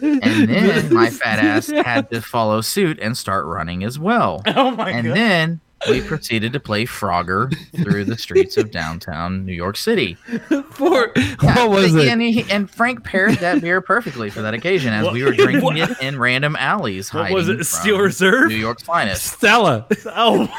[0.00, 4.42] And then my fat ass had to follow suit and start running as well.
[4.60, 9.46] Oh my god And then we proceeded to play Frogger through the streets of downtown
[9.46, 10.14] New York City.
[10.72, 12.08] For what was it?
[12.08, 15.78] And, he, and Frank paired that beer perfectly for that occasion as we were drinking
[15.78, 17.14] it in random alleys.
[17.14, 18.48] What was it, Steel Reserve?
[18.48, 19.24] New York's finest.
[19.24, 19.86] Stella.
[20.06, 20.52] Oh,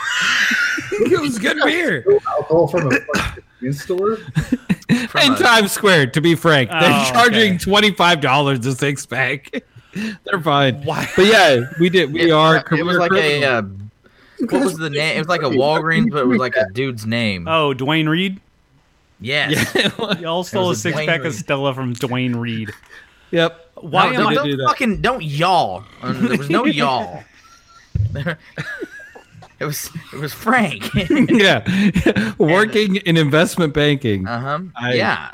[0.91, 2.03] it was good beer.
[2.27, 2.97] Alcohol from a
[3.61, 4.17] convenience store.
[5.07, 7.57] From In a- Times Square, to be frank, they're Oh, charging okay.
[7.57, 9.63] twenty five dollars a six pack.
[10.23, 10.83] They're fine.
[10.83, 12.13] Why- But yeah, we did.
[12.13, 12.57] We it, are.
[12.57, 13.43] it was career like a.
[13.45, 13.61] Uh,
[14.49, 15.15] what was the name?
[15.17, 17.47] It was like a Walgreens, but it was like a dude's name.
[17.47, 18.39] oh, Duane Reade.
[19.19, 19.75] yes.
[20.19, 22.71] Y'all stole a six Dwayne pack of Stella from Duane Reade.
[23.31, 23.69] yep.
[23.75, 24.33] Why no, am I?
[24.33, 24.67] don't, do don't that.
[24.67, 25.83] fucking don't y'all.
[26.01, 27.23] Uh, There was no y'all.
[29.61, 30.89] It was it was Frank.
[31.29, 34.27] yeah, working in investment banking.
[34.27, 34.39] uh
[34.79, 34.89] huh.
[34.91, 35.31] Yeah.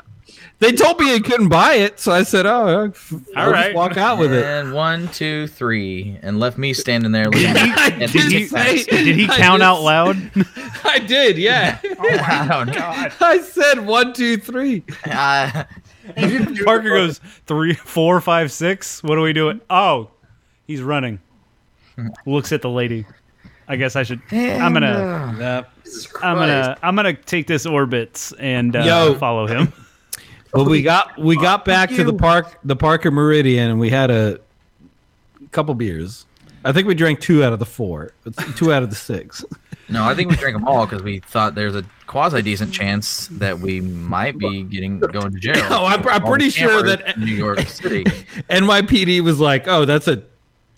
[0.60, 2.92] They told me I couldn't buy it, so I said, "Oh, I'll,
[3.36, 3.66] I'll All right.
[3.66, 7.26] just walk out with it." And one, two, three, and left me standing there.
[7.26, 10.16] looking I at did the he say- Did he count just- out loud?
[10.84, 11.78] I did, yeah.
[12.00, 13.08] I don't know.
[13.20, 14.82] I said one, two, three.
[15.04, 15.62] Uh,
[16.64, 19.00] Parker goes three, four, five, six.
[19.04, 19.60] What are we doing?
[19.70, 20.10] Oh,
[20.66, 21.20] he's running.
[22.26, 23.06] Looks at the lady.
[23.68, 24.20] I guess I should.
[24.32, 25.36] I'm gonna.
[25.38, 25.70] Yep.
[26.22, 26.76] I'm gonna.
[26.82, 29.14] I'm gonna take this orbits and uh, Yo.
[29.18, 29.72] follow him.
[30.54, 34.10] Well, we got we got back to the park, the Parker Meridien, and we had
[34.10, 34.40] a
[35.52, 36.24] couple beers.
[36.64, 38.12] I think we drank two out of the four,
[38.56, 39.44] two out of the six.
[39.90, 43.28] no, I think we drank them all because we thought there's a quasi decent chance
[43.32, 45.62] that we might be getting going to jail.
[45.70, 48.04] Oh, I'm- I'm pretty sure that- New York City.
[48.48, 50.22] NYPD was like, "Oh, that's a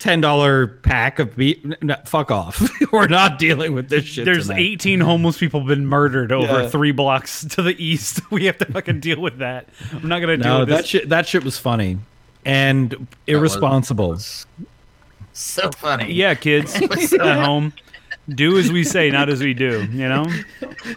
[0.01, 1.63] ten dollar pack of beef.
[1.81, 2.61] No, fuck off.
[2.91, 4.25] We're not dealing with this shit.
[4.25, 4.59] There's tonight.
[4.61, 6.69] 18 homeless people been murdered over Yeah.
[6.69, 8.19] three blocks to the east.
[8.31, 9.67] We have to fucking deal with that.
[9.93, 10.87] I'm not gonna deal No, with that this.
[10.87, 11.09] shit.
[11.09, 11.99] That shit was funny
[12.45, 14.17] and irresponsible.
[15.33, 16.11] So funny.
[16.13, 16.75] yeah, kids
[17.13, 17.71] at home,
[18.29, 19.85] do as we say, not as we do.
[19.91, 20.25] You know.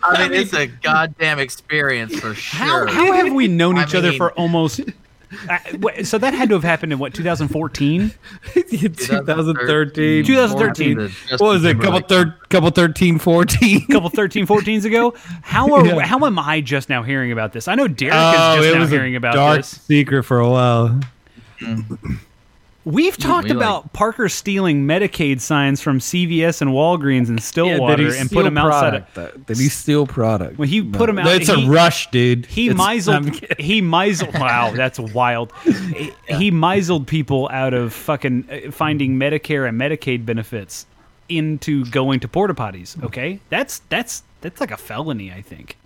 [0.03, 2.87] I mean, it's a goddamn experience for sure.
[2.87, 4.81] how have we known I each other mean- for almost?
[5.49, 8.13] Uh, wait, so that had to have happened in what 2014?
[8.55, 10.25] 2013.
[10.27, 10.99] 2013.
[11.31, 11.81] What was it?
[11.81, 13.87] Couple thir- couple 13, 14.
[13.91, 16.01] couple 13 14s ago how are Yeah.
[16.07, 18.75] how am i just now hearing about this i know derek Oh, is it just
[18.75, 21.01] now was hearing a about dark this secret for a while.
[22.85, 28.15] We've talked we, like- about parker stealing medicaid signs from cvs and walgreens in stillwater
[28.15, 30.59] and put them outside of, Did he steal product?
[30.59, 32.47] When he put 'em out, It's he- a rush, dude.
[32.47, 38.49] he It's- misled he misled wow that's wild he, he misled people out of fucking
[38.51, 40.87] uh, finding medicare and medicaid benefits
[41.29, 45.77] into going to porta potties okay that's that's that's like a felony i think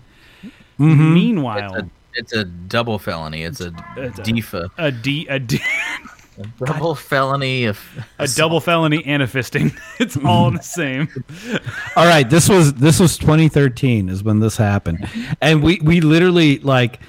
[0.80, 1.14] Mm-hmm.
[1.14, 3.42] meanwhile It's a, it's a double felony.
[3.42, 4.70] It's a It's a- DFA.
[4.78, 5.58] a d a d
[6.64, 7.80] Double felony of
[8.18, 9.76] a double felony and a fisting.
[10.00, 11.08] It's all the same.
[11.96, 15.08] All right, this was this was 2013 is when this happened,
[15.40, 17.00] and we we literally like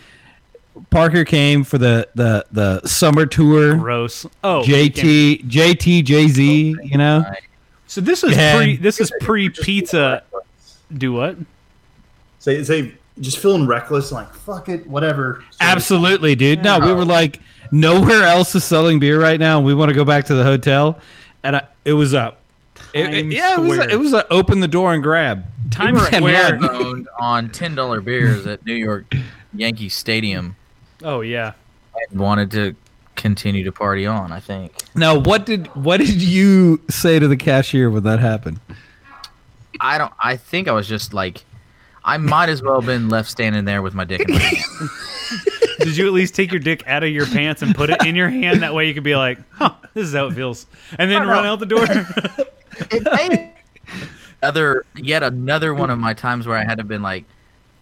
[0.89, 3.75] Parker came for the the the summer tour.
[3.75, 4.25] Gross.
[4.43, 7.23] Oh, JT JT Jay Z, you know.
[7.87, 8.77] So this is And- pre.
[8.77, 10.23] This is pre pizza.
[10.91, 11.37] Do what?
[12.39, 15.43] Say, say, just feeling reckless, like fuck it, whatever.
[15.59, 16.63] Absolutely, dude.
[16.63, 17.39] No, we were like
[17.71, 19.57] nowhere else is selling beer right now.
[19.57, 20.99] and We want to go back to the hotel,
[21.43, 22.41] and I, it was up.
[22.93, 23.77] It, it- yeah, it was.
[23.79, 25.45] A, it was a open the door and grab.
[25.71, 26.59] Times And we Square.
[26.71, 29.13] owned on ten dollar beers at New York
[29.53, 30.55] Yankee Stadium
[31.03, 31.53] Oh yeah.
[32.09, 32.75] and wanted to
[33.15, 34.31] continue to party on.
[34.31, 34.73] I think.
[34.95, 38.59] Now, what did what did you say to the cashier when that happened?
[39.79, 40.13] I don't.
[40.21, 41.43] I think I was just like,
[42.03, 44.89] I might as well have been left standing there with my dick in my hand.
[45.79, 48.15] Did you at least take your dick out of your pants and put it in
[48.15, 48.61] your hand?
[48.61, 50.65] That way you could be like, "Huh, this is how it feels,"
[50.97, 51.85] and then run out the door.
[54.41, 57.25] Other, yet another one of my times where I had to been like,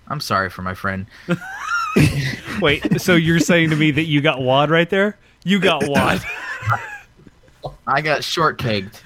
[0.08, 1.06] I'm sorry for my friend.
[2.62, 3.00] Wait.
[3.00, 5.18] So you're saying to me that you got wad right there?
[5.44, 6.24] You got wad.
[7.88, 9.02] I got shortcaked.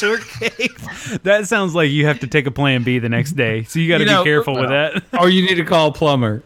[0.00, 1.22] Shortcake.
[1.22, 3.64] That sounds like you have to take a plan B the next day.
[3.64, 5.02] So you got to You know, be careful with that.
[5.18, 6.42] or you need to call a plumber.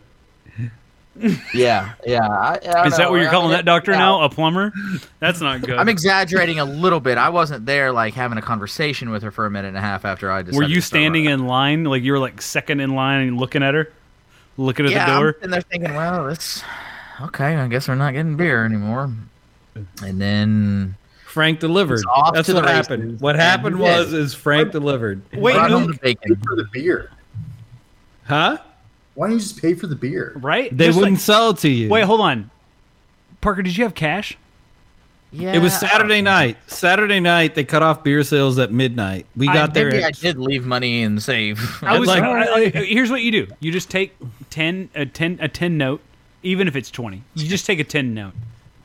[1.55, 2.28] Yeah, yeah.
[2.28, 3.98] I, I Is that know, what you're I calling mean, that doctor yeah.
[3.98, 4.22] now?
[4.22, 4.72] A plumber?
[5.20, 5.78] That's not good.
[5.78, 7.18] I'm exaggerating a little bit.
[7.18, 10.05] I wasn't there like having a conversation with her for a minute and a half
[10.05, 10.59] after I decided.
[10.59, 11.84] Were you to standing in line?
[11.84, 13.90] Like you were like second in line and looking at her?
[14.59, 15.32] Looking at Yeah, the I'm door?
[15.34, 16.62] sitting there thinking, well, it's
[17.20, 17.56] okay.
[17.56, 19.12] I guess we're not getting beer anymore.
[20.02, 22.02] And then Frank delivered.
[22.14, 22.88] Off That's to the what races.
[22.88, 23.20] happened.
[23.20, 25.20] What happened was is Frank delivered.
[25.34, 26.36] Wait, brought no, the bacon.
[26.36, 27.10] for the beer.
[28.24, 28.59] Huh?
[29.16, 30.32] Why don't you just pay for the beer?
[30.36, 30.74] right?
[30.76, 31.88] They Just wouldn't like- sell it to you.
[31.88, 32.51] wait, hold on.
[33.40, 34.36] Parker, did you have cash?
[35.32, 36.56] Yeah, It was Saturday night.
[36.68, 39.26] Saturday night they cut off beer sales at midnight.
[39.36, 39.90] We I- got there.
[39.90, 41.82] Maybe I at- did leave money in the safe.
[41.82, 43.47] I was like- I- I- here's what you do.
[43.60, 44.14] You just take
[44.51, 46.01] 10 a 10 a 10 note,
[46.43, 47.22] even if it's 20.
[47.34, 48.32] You just take a 10 note.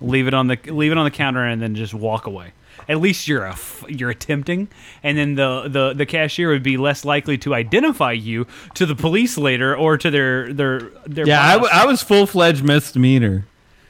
[0.02, 2.54] Leave it on the leave it on the counter and then just walk away.
[2.90, 4.68] At least you're a f- you're attempting,
[5.04, 8.96] and then the, the, the cashier would be less likely to identify you to the
[8.96, 11.70] police later or to their their their yeah, I, boss.
[11.70, 13.46] w- I was full fledged misdemeanor.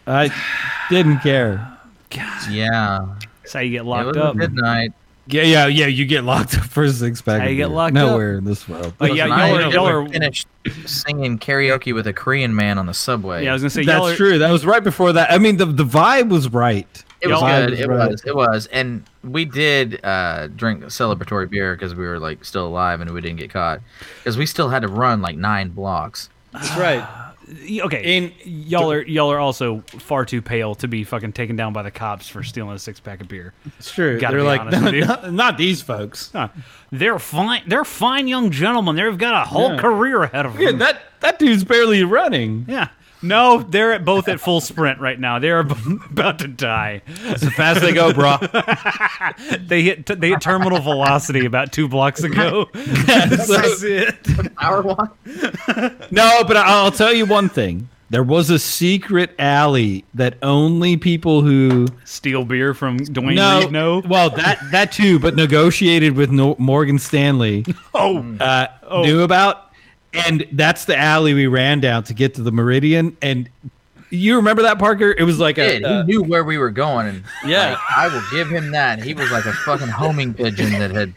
[0.07, 0.29] I
[0.89, 1.77] didn't care.
[2.49, 3.07] yeah,
[3.41, 4.35] That's how you get it locked was up.
[4.35, 4.91] a good night.
[5.27, 5.85] Yeah, yeah, yeah.
[5.85, 7.47] You get locked up for six pack.
[7.47, 7.75] You get beer.
[7.75, 8.93] locked Nowhere in this world.
[8.97, 10.47] But yeah, y'all I are, y'all never are finished
[10.85, 13.43] singing karaoke with a Korean man on the subway.
[13.45, 13.51] yeah.
[13.51, 14.39] I was gonna say y'all That's are, true.
[14.39, 15.31] That was right before that.
[15.31, 17.03] I mean, the the vibe was right.
[17.21, 17.73] It was good.
[17.79, 18.09] It Right.
[18.09, 18.23] was.
[18.25, 18.67] It was.
[18.67, 23.21] And we did uh, drink celebratory beer because we were like still alive and we
[23.21, 23.81] didn't get caught
[24.19, 26.29] because we still had to run like nine blocks.
[26.53, 27.07] That's right.
[27.81, 31.73] Okay, In- y'all are y'all are also far too pale to be fucking taken down
[31.73, 33.51] by the cops for stealing a six pack of beer.
[33.77, 34.17] It's true.
[34.21, 35.05] Gotta They're be like, honest no, with you.
[35.05, 36.29] not, not these folks.
[36.31, 36.47] Huh.
[36.93, 37.63] They're fine.
[37.67, 38.95] They're fine young gentlemen.
[38.95, 39.81] They've got a whole Yeah.
[39.81, 40.61] career ahead of them.
[40.61, 42.63] Yeah, that that dude's barely running.
[42.69, 42.87] Yeah.
[43.21, 45.39] No, they're at both at full sprint right now.
[45.39, 45.59] They're
[46.09, 47.01] about to die.
[47.23, 48.37] That's how fast they go, bro.
[49.61, 52.69] They hit they hit terminal velocity about two blocks ago.
[52.73, 54.55] That's it.
[54.55, 55.17] Power walk.
[56.11, 57.89] no, but I'll tell you one thing.
[58.09, 63.71] There was a secret alley that only people who Steal beer from Duane no, Reade.
[63.71, 64.01] No.
[64.05, 68.67] well that that too, but negotiated with no, Morgan Stanley Oh, uh,
[69.03, 69.70] knew about,
[70.13, 73.15] and that's the alley we ran down to get to the Meridien.
[73.21, 73.49] And
[74.13, 75.15] You remember that Parker?
[75.17, 75.79] It was like a, Did.
[75.79, 77.69] he uh, knew where we were going, and Yeah.
[77.71, 79.01] like, I will give him that.
[79.01, 81.13] He was like a fucking homing pigeon that had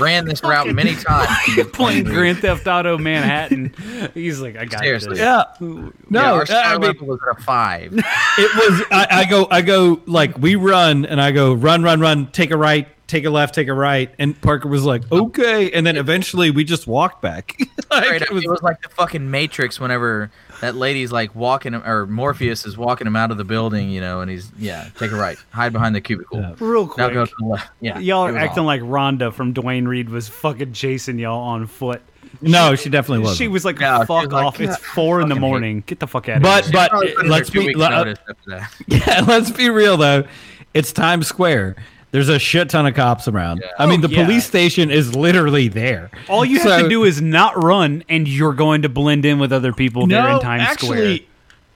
[0.00, 1.28] ran this route many times.
[1.74, 3.74] Playing Grand Theft Auto Manhattan.
[4.14, 5.10] He's like, I got Seriously.
[5.16, 5.18] this.
[5.18, 5.44] yeah.
[5.60, 7.92] No, No, our I mean, level was at a five.
[8.38, 12.00] it was I, I go I go like we run and I go run run
[12.00, 15.70] run take a right take a left take a right and Parker was like okay
[15.72, 17.54] and then eventually we just walked back
[17.94, 20.30] Like, Straight it was- it was like the fucking Matrix whenever
[20.60, 24.20] that lady's like walking or Morpheus is walking him out of the building, you know,
[24.20, 26.40] and he's yeah, take a right, hide behind the cubicle.
[26.40, 26.54] Yeah.
[26.60, 27.12] Real Now quick.
[27.14, 27.70] go to the left.
[27.80, 28.66] Yeah, Y'all are acting awesome.
[28.66, 32.00] like Rhonda from Duane Reade was fucking chasing y'all on foot.
[32.40, 34.60] no she definitely was She was like, No, fuck was like, off.
[34.60, 35.84] It's four in the fucking hate morning.
[35.86, 36.72] Get the fuck out of but here.
[36.72, 38.72] but Probably let's be weeks let- uh, after that.
[38.86, 40.24] yeah let's be real though
[40.72, 41.76] it's Times Square
[42.14, 44.24] there's a shit ton of cops around I mean Oh, the yeah.
[44.24, 48.52] police station is literally there All you have to do is not run, and you're
[48.54, 50.92] going to blend in with other people there in Times Square.
[50.98, 51.28] actually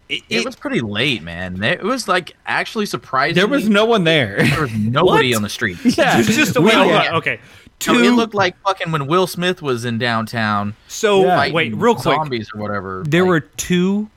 [0.08, 1.62] it, It was pretty late, man.
[1.62, 3.34] It was like actually surprising.
[3.34, 5.76] there was no one there there was nobody on the street.
[5.84, 6.74] yeah It's just a We- way.
[6.74, 7.16] hold on, yeah.
[7.16, 7.40] Okay.
[7.86, 8.02] No, Two.
[8.04, 10.74] it looked like fucking when Will Smith was in downtown.
[10.88, 11.52] so Yeah.
[11.52, 12.02] wait, real quick.
[12.14, 13.02] zombies or whatever.
[13.06, 14.08] There Like, were two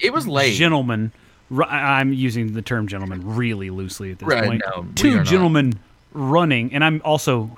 [0.00, 0.54] It was late.
[0.54, 1.12] gentlemen.
[1.50, 4.62] Ru- I'm using the term gentleman really loosely at this Right, point.
[4.74, 5.26] no, we are two not.
[5.26, 5.74] gentlemen
[6.12, 7.50] running, and I'm also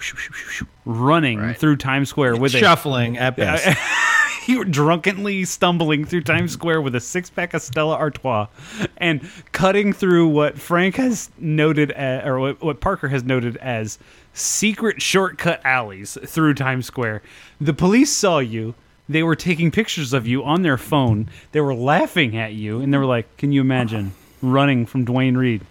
[0.84, 1.56] running Right.
[1.56, 3.78] through Times Square with a shuffling at best
[4.48, 8.48] you were drunkenly stumbling through Times Square with a six pack of Stella Artois
[8.96, 9.20] and
[9.52, 13.98] cutting through what Frank has noted, as, or what, what Parker has noted as
[14.34, 17.22] secret shortcut alleys through Times Square.
[17.60, 18.74] The police saw you.
[19.12, 21.28] They were taking pictures of you on their phone.
[21.52, 24.12] They were laughing at you, and they were like, "Can you imagine
[24.42, 25.62] running from Duane Reade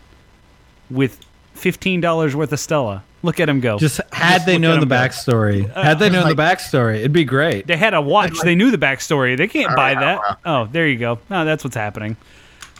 [0.89, 1.19] with
[1.53, 3.03] fifteen dollars worth of Stella?
[3.23, 4.95] Look at him go." Just had they uh, known the him go.
[4.95, 7.67] backstory, had they known the backstory, it'd be great.
[7.67, 8.39] They had a watch.
[8.41, 9.37] They knew the backstory.
[9.37, 10.39] They can't buy that.
[10.45, 11.19] Oh, there you go.
[11.29, 12.17] No, that's what's happening.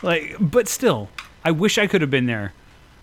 [0.04, 1.10] Like, but still,
[1.46, 2.54] I wish I could have been there.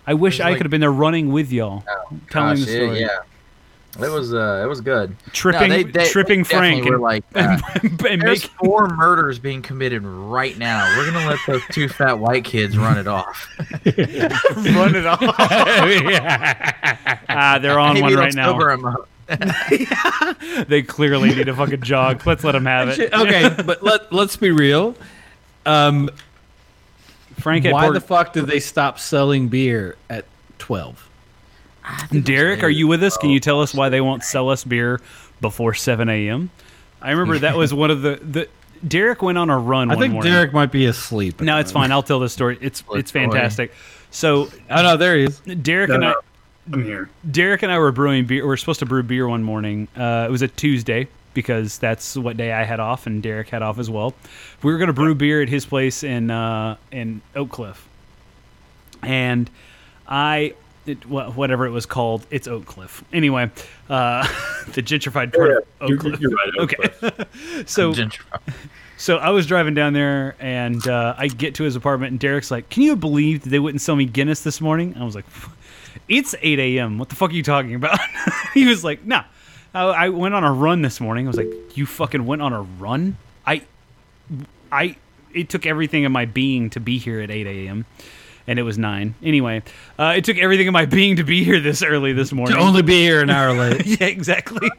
[0.05, 1.83] I wish I like- could have been there running with y'all,
[2.29, 3.19] telling Gosh, the it- story, yeah.
[3.95, 5.15] It was uh, it was good.
[5.33, 9.39] tripping, No, they- they- tripping they Frank, and, like, uh, and There's make four murders
[9.39, 10.95] being committed right now.
[10.97, 13.47] We're gonna let those two fat white kids run it off.
[13.85, 15.19] run it off.
[17.29, 18.51] ah, they're on Maybe one right now.
[18.53, 19.09] sober 'em up.
[20.67, 22.25] They clearly need a fucking jog.
[22.25, 23.13] Let's let them have it.
[23.13, 24.95] okay, but let let's be real.
[25.65, 26.09] Um,
[27.39, 30.25] Frank why pork- the fuck did they stop selling beer at
[30.57, 31.08] twelve?
[32.23, 33.17] Derek, are you with us?
[33.17, 34.99] Can you tell us why they won't sell us beer
[35.41, 36.49] before 7 a.m.?
[37.01, 38.49] I remember that was one of the the.
[38.87, 40.31] Derek went on a run I one think morning.
[40.31, 41.41] Derek might be asleep.
[41.41, 41.91] No, it's fine.
[41.91, 42.57] I'll tell the story.
[42.61, 43.73] It's it's fantastic.
[44.11, 45.39] So Oh no, there he is.
[45.39, 46.13] Derek No, and I,
[46.71, 47.09] I'm here.
[47.29, 48.45] Derek and I were brewing beer.
[48.45, 49.87] We are supposed to brew beer one morning.
[49.97, 53.61] Uh, it was a Tuesday because that's what day I had off, and Derek had
[53.61, 54.13] off as well.
[54.63, 57.87] We were going to brew beer at his place in uh, in Oak Cliff,
[59.03, 59.49] and
[60.07, 60.53] I.
[60.89, 63.03] It, whatever it was called, it's Oak Cliff.
[63.13, 63.51] Anyway,
[63.89, 64.23] uh,
[64.73, 66.19] the gentrified part of Oak you're, Cliff.
[66.19, 66.51] you're right.
[66.59, 66.77] Okay.
[67.03, 67.25] Okay.
[67.65, 67.93] So
[68.97, 72.51] so I was driving down there, and uh, I get to his apartment, and Derek's
[72.51, 75.25] like, "Can you believe that they wouldn't sell me Guinness this morning?" I was like,
[76.09, 76.97] "It's 8 a.m.
[76.97, 77.97] What the fuck are you talking about?"
[78.53, 79.21] he was like, "No,
[79.73, 82.51] I, I went on a run this morning." I was like, "You fucking went on
[82.51, 83.15] a run?"
[83.47, 83.61] I,
[84.69, 84.97] I,
[85.33, 87.85] it took everything in my being to be here at 8 a.m.
[88.49, 89.13] And it was nine.
[89.21, 89.61] Anyway,
[89.99, 92.57] uh, it took everything in my being to be here this early this morning.
[92.57, 93.85] To only be here an hour late.
[94.01, 94.71] yeah, exactly.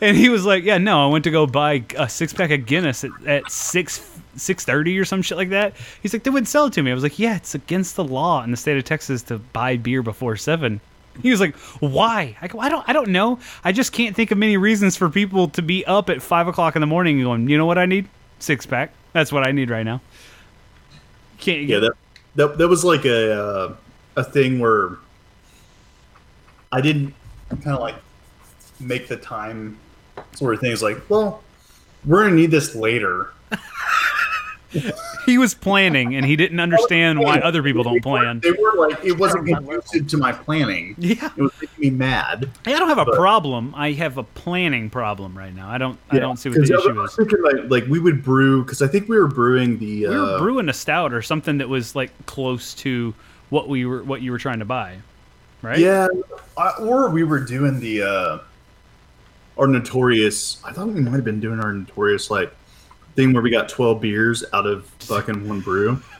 [0.00, 2.64] And he was like, "Yeah, no, I went to go buy a six pack of
[2.64, 6.48] Guinness at, at six six thirty or some shit like that." He's like, "They wouldn't
[6.48, 8.78] sell it to me." I was like, "Yeah, it's against the law in the state
[8.78, 10.80] of Texas to buy beer before 7.
[11.22, 13.38] He was like, "Why?" I go, "I don't, I don't know.
[13.62, 16.76] I just can't think of many reasons for people to be up at five o'clock
[16.76, 18.08] in the morning going, you know what I need?
[18.38, 18.92] Six pack.
[19.12, 20.00] That's what I need right now."
[21.38, 21.92] Can't Yeah, that,
[22.36, 23.76] that that was like a uh,
[24.16, 24.98] a thing where
[26.70, 27.14] I didn't
[27.48, 27.96] kind of like
[28.80, 29.78] make the time
[30.34, 31.42] sort of things like, well,
[32.04, 33.32] we're gonna need this later.
[35.26, 38.40] he was planning and he didn't understand why other people don't plan.
[38.40, 40.94] They were like, it wasn't conducive to my planning.
[40.98, 41.30] Yeah.
[41.36, 42.50] It was making me mad.
[42.64, 43.72] Hey, I don't have a But- problem.
[43.76, 45.68] I have a planning problem right now.
[45.68, 45.98] I don't.
[46.10, 47.42] I don't see what the I I issue is.
[47.42, 50.06] like, like we would brew because I think we were brewing the.
[50.06, 53.14] Uh, We were brewing a stout or something that was like close to
[53.50, 54.96] what we were, what you were trying to buy,
[55.62, 55.78] right?
[55.78, 56.08] Yeah,
[56.56, 58.38] uh, or we were doing the uh
[59.58, 60.60] our notorious.
[60.64, 62.52] I thought we might have been doing our notorious like
[63.16, 66.00] thing where we got twelve beers out of fucking one brew.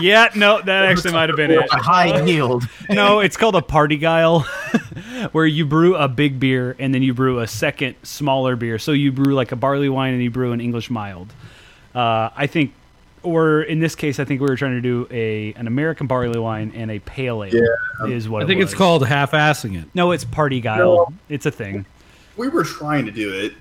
[0.00, 0.30] Yeah.
[0.34, 1.68] No, that actually might have been it.
[1.70, 2.66] A high yield.
[2.88, 4.40] No, it's called a parti-gyle.
[5.32, 8.78] where you brew a big beer and then you brew a second smaller beer.
[8.78, 11.32] So you brew like a barley wine and you brew an English mild.
[11.94, 12.72] Uh, I think,
[13.22, 16.38] or in this case, I think we were trying to do a an American barley
[16.38, 17.52] wine and a pale ale.
[17.52, 18.06] Yeah.
[18.06, 19.88] is what I it think it's called half-assing it.
[19.94, 20.78] No, it's parti-gyle.
[20.78, 21.12] No.
[21.28, 21.84] It's a thing.
[22.36, 23.52] We were trying to do it.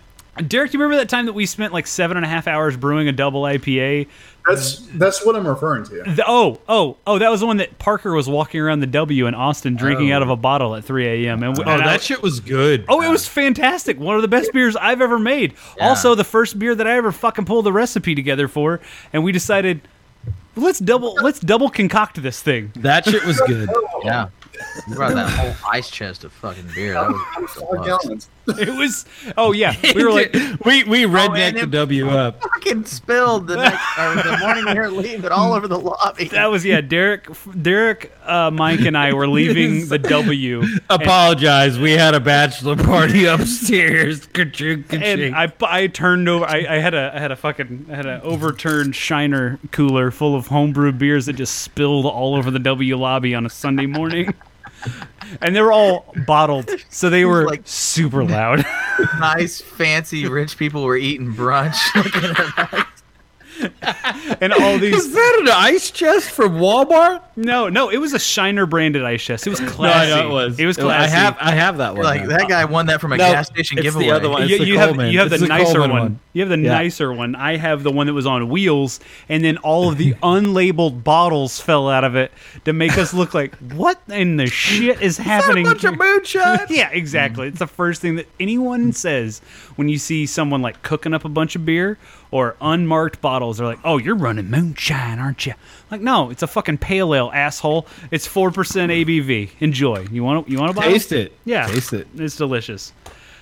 [0.47, 2.77] Derek, do you remember that time that we spent like seven and a half hours
[2.77, 4.07] brewing a double IPA?
[4.47, 6.03] That's that's what I'm referring to.
[6.15, 7.19] The- oh, oh, oh!
[7.19, 10.15] That was the one that Parker was walking around the W in Austin drinking Oh.
[10.15, 11.43] out of a bottle at 3 a.m.
[11.43, 12.85] And, Oh, and I- that shit was good.
[12.88, 13.99] Oh, it was fantastic.
[13.99, 15.53] One of the best beers I've ever made.
[15.81, 18.80] Also, the first beer that I ever fucking pulled the recipe together for,
[19.11, 19.81] and we decided
[20.56, 22.72] let's double let's double concoct this thing.
[22.77, 23.69] That shit was good.
[24.03, 24.30] Yeah.
[24.88, 26.93] You brought that whole ice chest of fucking beer.
[26.93, 28.30] That was Five gallons.
[28.57, 29.06] It was
[29.38, 30.34] oh yeah, we were like
[30.65, 32.41] we we rednecked and the W up.
[32.41, 36.30] fucking spilled the next or the morning we were leaving all over the lobby.
[36.30, 36.81] that was yeah.
[36.81, 37.27] Derek,
[37.61, 41.77] Derek, uh, Mike, and I were leaving the W, Apologize.
[41.77, 44.26] We had a bachelor party upstairs.
[44.26, 45.03] Ka-ching, ka-ching.
[45.03, 46.45] and I, I turned over.
[46.45, 50.35] I, I had a I had a fucking I had an overturned Shiner cooler full
[50.35, 54.34] of homebrew beers that just spilled all over the W lobby on a Sunday morning.
[55.41, 58.65] And they were all bottled, so they were Like- super loud.
[59.19, 61.77] nice, fancy, rich people were eating brunch.
[63.60, 64.38] Looking at that.
[64.41, 64.95] and all these.
[64.95, 67.22] Is that an ice chest from Walmart?
[67.36, 69.48] no, no, it was a Shiner branded ice chest.
[69.48, 70.10] It was No, I classy.
[70.11, 70.60] know it was.
[70.60, 71.11] It was I classy.
[71.15, 72.03] have I have that one.
[72.03, 72.38] like now.
[72.38, 74.10] that guy won that from a No, gas station it's the giveaway.
[74.10, 74.44] other one.
[74.44, 75.90] It's you, the you have you have It's the the nicer one.
[75.91, 76.19] one.
[76.34, 76.73] You have the Yeah.
[76.73, 77.36] nicer one.
[77.36, 78.99] I have the one that was on wheels,
[79.30, 82.31] and then all of the unlabeled bottles fell out of it
[82.65, 85.65] to make us look like what in the shit is happening?
[85.65, 86.60] A bunch of moonshine.
[86.69, 87.48] yeah, exactly.
[87.48, 89.41] It's the first thing that anyone says
[89.76, 91.98] when you see someone like cooking up a bunch of beer
[92.31, 93.57] or unmarked bottles.
[93.57, 95.53] They're like, "Oh, you're running moonshine, aren't you?"
[95.89, 97.88] Like, no, it's a fucking pale ale, asshole.
[98.11, 99.51] It's four percent ABV.
[99.60, 100.06] Enjoy.
[100.11, 100.51] You want to?
[100.51, 100.91] You want to buy it?
[100.91, 101.34] Taste it.
[101.45, 102.07] Yeah, Taste it.
[102.15, 102.93] It's delicious.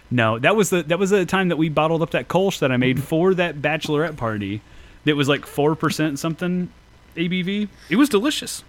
[0.10, 2.72] No, that was the that was the time that we bottled up that Kolsch that
[2.72, 4.62] I made for that bachelorette party.
[5.04, 6.70] That was like four percent something
[7.16, 7.68] ABV.
[7.90, 8.64] It was delicious.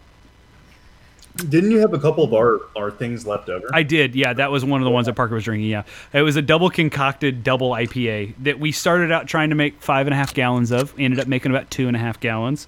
[1.39, 3.69] Didn't you have a couple of our, our things left over?
[3.73, 4.32] I did, yeah.
[4.32, 5.69] That was one of the ones that Parker was drinking.
[5.69, 9.81] Yeah, it was a double concocted double IPA that we started out trying to make
[9.81, 10.97] five and a half gallons of.
[10.97, 12.66] We Ended up making about two and a half gallons.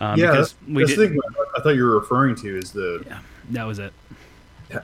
[0.00, 1.20] Um, yeah, because that's, we that's the thing
[1.56, 3.04] I thought you were referring to is the
[3.50, 3.92] That was it.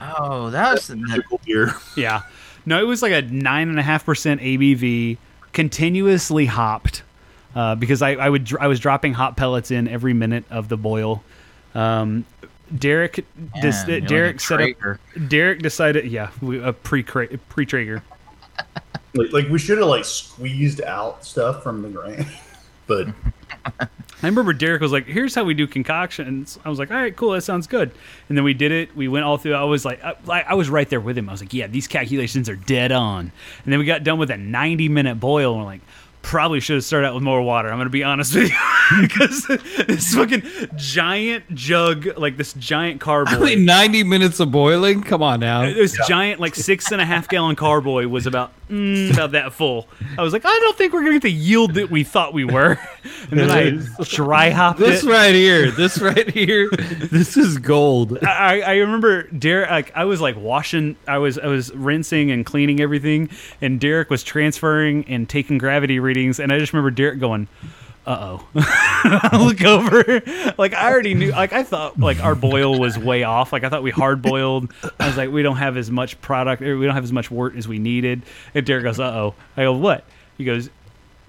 [0.01, 1.75] Oh, that was the, magical beer.
[1.95, 2.21] Yeah.
[2.65, 5.17] No, it was like a nine and a half percent ABV,
[5.51, 7.03] continuously hopped,
[7.53, 10.77] uh, because I, I would I was dropping hop pellets in every minute of the
[10.77, 11.23] boil.
[11.75, 12.25] Um,
[12.77, 14.99] Derek, Man, you're like Derek a set up.
[15.27, 18.03] Derek decided, yeah, we, a pre pre Traeger.
[19.13, 22.25] Like, like we should have like squeezed out stuff from the grain,
[22.87, 23.07] but
[24.25, 27.15] I remember Derek was like, "Here's how we do concoctions." I was like, "All right,
[27.15, 27.91] cool, that sounds good."
[28.29, 28.95] And then we did it.
[28.95, 29.53] We went all through.
[29.53, 31.29] I was like, I, I was right there with him.
[31.29, 33.31] I was like, "Yeah, these calculations are dead on."
[33.63, 35.81] And then we got done with a 90 minute boil, and we're like,
[36.25, 38.57] "Probably should have started out with more water." I'm gonna be honest with you,
[39.01, 39.45] because
[39.87, 40.43] this fucking
[40.75, 43.31] giant jug, like this giant carboy.
[43.31, 45.03] I mean, 90 minutes of boiling?
[45.03, 45.61] Come on now.
[45.61, 49.87] this giant, like six and a half gallon carboy was about mm, about that full.
[50.17, 52.45] I was like, I don't think we're gonna get the yield that we thought we
[52.45, 52.77] were.
[53.31, 55.09] And then I dry hopped This it.
[55.09, 56.69] right here, this right here,
[57.11, 58.23] this is gold.
[58.23, 59.69] I, I remember Derek.
[59.71, 63.29] Like I was like washing, I was I was rinsing and cleaning everything,
[63.61, 67.47] and Derek was transferring and taking gravity readings, and I just remember Derek going,
[68.05, 70.21] "Uh oh." I look over,
[70.57, 71.31] like I already knew.
[71.31, 73.51] Like I thought, like our boil was way off.
[73.53, 74.71] Like I thought we hard boiled.
[74.99, 77.29] I was like, we don't have as much product, or we don't have as much
[77.31, 78.23] wort as we needed.
[78.53, 80.03] And Derek goes, "Uh oh." I go, "What?"
[80.37, 80.69] He goes.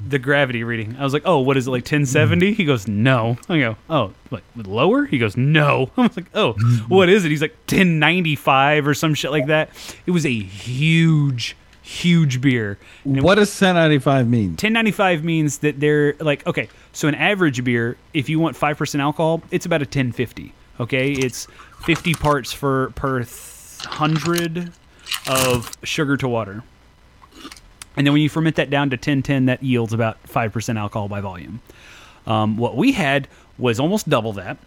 [0.08, 0.94] The gravity reading.
[0.98, 4.12] I was like, "Oh, what is it like 1070?" He goes, "No." I go, "Oh,
[4.30, 6.52] like lower?" He goes, "No." I was like, "Oh,
[6.88, 9.70] what is it?" He's like 1095 or some shit like that.
[10.04, 12.78] It was a huge, huge beer.
[13.04, 14.50] And What does 1095 mean?
[14.50, 19.40] 1095 means that they're like okay so an average beer if you want 5% alcohol
[19.52, 21.46] it's about a 1050 okay it's
[21.84, 23.30] 50 parts for per th-
[23.86, 24.72] 100
[25.28, 26.64] of sugar to water
[27.96, 31.20] and then when you ferment that down to 1010 that yields about 5% alcohol by
[31.20, 31.60] volume
[32.26, 34.58] um, what we had was almost double that.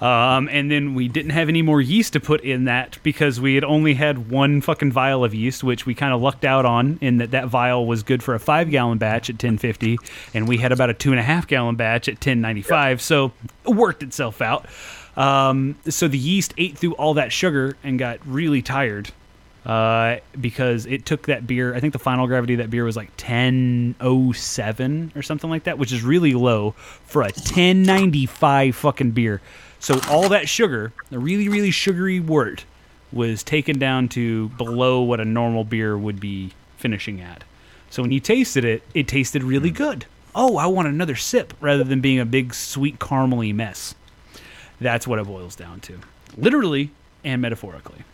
[0.00, 3.54] Um, and then we didn't have any more yeast to put in that because we
[3.54, 6.98] had only had one fucking vial of yeast, which we kind of lucked out on
[7.00, 9.98] in that that vial was good for a five gallon batch at 1050,
[10.34, 13.00] and we had about a two and a half gallon batch at 1095.
[13.00, 13.32] So
[13.64, 14.66] it worked itself out.
[15.16, 19.10] Um, so the yeast ate through all that sugar and got really tired
[19.64, 21.74] uh, because it took that beer.
[21.74, 25.78] I think the final gravity of that beer was like 1007 or something like that,
[25.78, 26.72] which is really low
[27.06, 29.40] for a 1095 fucking beer.
[29.78, 32.64] So all that sugar, the really really sugary wort,
[33.12, 37.44] was taken down to below what a normal beer would be finishing at.
[37.90, 40.06] So when you tasted it, it tasted really good.
[40.34, 43.94] Oh, I want another sip rather than being a big sweet caramely mess.
[44.80, 46.00] That's what it boils down to,
[46.36, 46.90] literally
[47.22, 48.04] and metaphorically.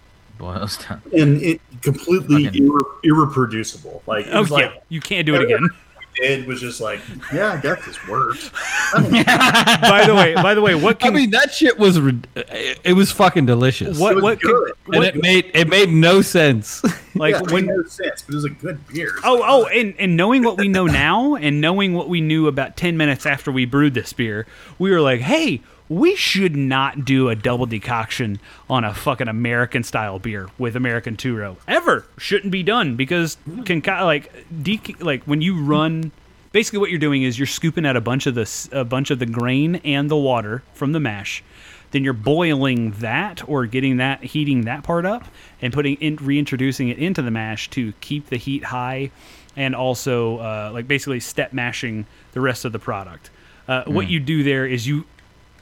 [0.40, 1.02] Boils down.
[1.16, 4.00] and it completely Fucking- irre- irreproducible.
[4.06, 5.68] Like it Oh was yeah, like you can't do it again.
[6.16, 6.98] it was just like,
[7.32, 8.50] yeah, I guess this works.
[8.94, 12.92] by the way, by the way, what I mean, that shit was rid- it it
[12.94, 13.98] was fucking delicious.
[13.98, 14.72] what It was what can, good.
[14.86, 16.82] and what it made it made no sense.
[17.14, 19.12] like yeah, it when made no sense, but it was a good beer.
[19.24, 22.76] Oh, oh, and, and knowing what we know now, and knowing what we knew about
[22.76, 24.46] 10 minutes after we brewed this beer,
[24.78, 25.60] we were like, hey,
[25.90, 28.38] we should not do a double decoction
[28.70, 31.56] on a fucking American style beer with American two row.
[31.66, 32.06] Ever.
[32.16, 36.12] Shouldn't be done because, conca- like, de- like when you run.
[36.52, 39.18] Basically, what you're doing is you're scooping out a bunch of the a bunch of
[39.18, 41.44] the grain and the water from the mash,
[41.90, 45.26] then you're boiling that or getting that heating that part up
[45.60, 49.10] and putting in reintroducing it into the mash to keep the heat high
[49.56, 53.30] and also uh, like basically step mashing the rest of the product
[53.68, 55.04] uh, what you do there is you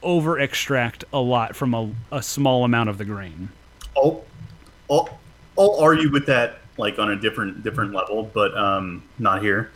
[0.01, 3.49] over extract a lot from a, a small amount of the grain
[3.95, 4.25] I'll,
[4.89, 5.19] I'll,
[5.57, 9.71] I'll argue with that like on a different different level, but um, not here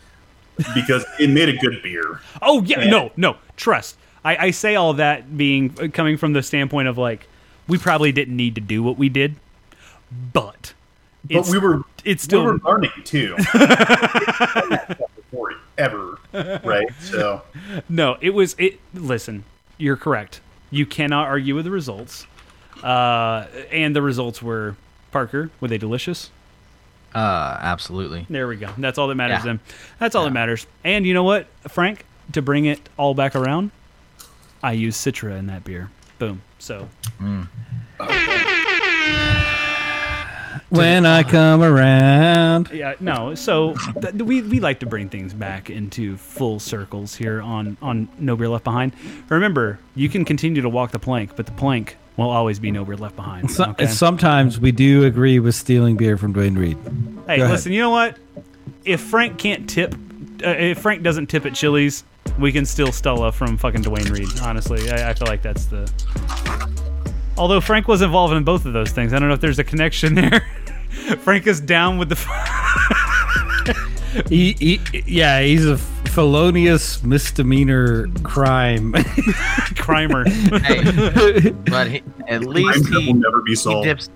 [0.74, 2.22] because it made a good beer.
[2.42, 6.42] oh yeah no no trust I, I say all that being uh, coming from the
[6.42, 7.27] standpoint of like
[7.68, 9.35] we probably didn't need to do what we did
[10.32, 10.74] but
[11.30, 13.35] But we were it's still we were learning too.
[15.27, 16.19] Before ever,
[16.64, 16.88] right?
[17.00, 17.42] So
[17.90, 18.80] No, it was it.
[18.93, 19.43] Listen,
[19.77, 20.42] you're correct.
[20.72, 22.26] You cannot argue with the results,
[22.84, 24.76] uh, and the results were
[25.11, 25.52] Parker.
[25.61, 26.32] Were they delicious?
[27.14, 28.26] Uh, absolutely.
[28.30, 28.69] There we go.
[28.77, 29.40] That's all that matters.
[29.40, 29.43] Yeah.
[29.43, 29.60] Then
[30.00, 30.66] that's all that matters.
[30.84, 32.06] And you know what, Frank?
[32.32, 33.72] To bring it all back around,
[34.64, 35.92] I use Citra in that beer.
[36.18, 36.42] Boom.
[36.58, 36.88] So
[40.70, 43.36] when I come around, yeah, no.
[43.36, 48.08] So th- we we like to bring things back into full circles here on on
[48.20, 48.94] No Beer Left Behind.
[49.30, 52.86] Remember, you can continue to walk the plank, but the plank will always be No
[52.86, 53.50] Beer Left Behind.
[53.52, 53.88] so, okay?
[53.88, 56.78] sometimes we do agree with stealing beer from Duane Reade.
[57.28, 57.50] Hey, Go ahead.
[57.52, 58.18] listen, you know what?
[58.86, 59.94] If Frank can't tip,
[60.46, 62.04] uh, if Frank doesn't tip at Chili's,
[62.40, 64.28] we can steal Stella from fucking Duane Reade.
[64.42, 66.83] Honestly, I, I feel like that's the.
[67.38, 69.64] Although Frank was involved in both of those things, I don't know if there's a
[69.64, 70.45] connection there.
[71.20, 72.16] Frank is down with the.
[74.30, 78.94] He, he, yeah, he's a felonious misdemeanor crime.
[79.74, 80.28] Crimer.
[80.62, 84.10] Hey, but he, at least he, will never be he dips.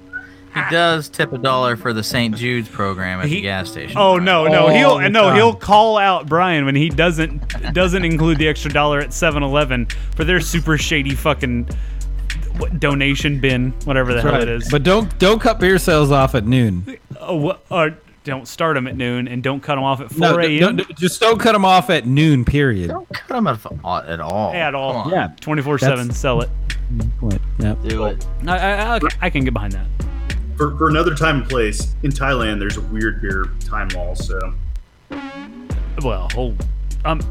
[0.54, 2.36] He does tip a dollar for the St.
[2.36, 3.98] Jude's program at He- the gas station.
[3.98, 5.36] Oh no, no, All he'll no, time.
[5.36, 10.24] he'll call out Brian when he doesn't doesn't include the extra dollar at 7-Eleven for
[10.24, 11.68] their super shady fucking
[12.60, 14.70] what, donation bin, whatever the hell it is.
[14.70, 16.98] But don't don't cut beer sales off at noon.
[17.20, 17.90] Oh, what, uh,
[18.28, 20.60] don't start them at noon and don't cut them off at 4 No, a.m.
[20.60, 22.44] no, no, just don't cut them off at noon.
[22.44, 22.90] Period.
[22.90, 24.54] Don't cut him at, at all.
[24.54, 25.10] at all.
[25.10, 25.30] Yeah.
[25.40, 26.50] 24 7, sell it.
[27.20, 27.42] Point.
[27.60, 27.84] Yep.
[27.84, 28.28] Do it.
[28.46, 29.88] I, I, I, I can get behind that.
[30.58, 34.14] For, for another time and place in Thailand, there's a weird beer time law.
[34.14, 34.38] So
[36.04, 36.54] Well, oh,
[37.06, 37.22] um,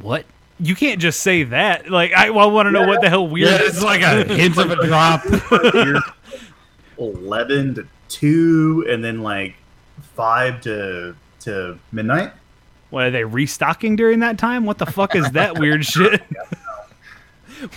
[0.00, 0.24] what?
[0.62, 1.90] You can't just say that.
[1.90, 3.74] Like, I, I want to know what the hell weird Yeah, is.
[3.76, 5.22] it's like a hint of a drop.
[6.98, 9.54] eleven to two, and then like
[10.14, 12.32] five to to midnight.
[12.90, 14.66] What, are they restocking during that time?
[14.66, 16.20] What the fuck is that weird shit?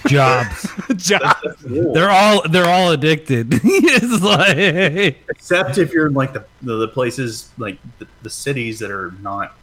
[0.08, 0.68] Jobs.
[0.96, 1.38] Job.
[1.64, 3.48] They're all they're all addicted.
[3.64, 8.80] it's like Except if you're in like the the, the places like the, the cities
[8.80, 9.56] that are not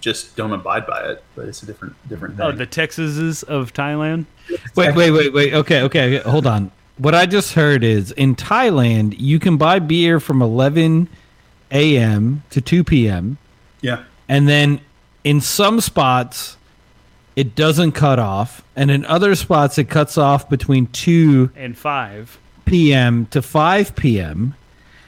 [0.00, 2.54] just don't abide by it, but it's a different different oh, thing.
[2.54, 4.26] Oh, the Texases of Thailand.
[4.76, 5.54] wait, wait, wait, wait.
[5.54, 6.70] Okay, okay, okay, hold on.
[6.96, 11.08] What I just heard is in Thailand you can buy beer from 11
[11.70, 12.42] a.m.
[12.50, 13.38] to 2 p.m.
[13.80, 14.80] yeah, and then
[15.24, 16.56] in some spots
[17.36, 22.38] it doesn't cut off, and in other spots it cuts off between 2 And five.
[22.64, 23.26] p.m.
[23.26, 24.54] to 5 p.m.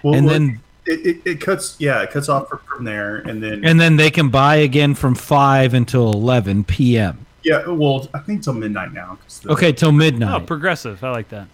[0.05, 3.17] well, and well, then it, it, it cuts yeah it cuts off from, from there,
[3.17, 7.27] and then and then they can buy again from 5 until 11 p.m.
[7.43, 10.43] yeah, well I think till midnight now the- Okay, till midnight.
[10.43, 11.03] Oh, progressive.
[11.05, 11.49] I like that.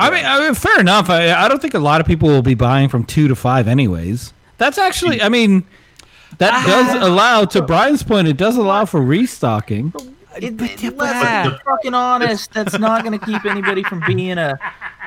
[0.00, 1.10] I mean, I mean, fair enough.
[1.10, 3.66] I, I don't think a lot of people will be buying from two to five,
[3.66, 4.32] anyways.
[4.56, 5.66] That's actually, I mean,
[6.38, 7.06] that does ah.
[7.06, 7.44] allow.
[7.46, 9.92] To Brian's point, it does allow for restocking.
[10.42, 12.52] It, it- let's be fucking honest.
[12.52, 14.58] That's not going to keep anybody from being a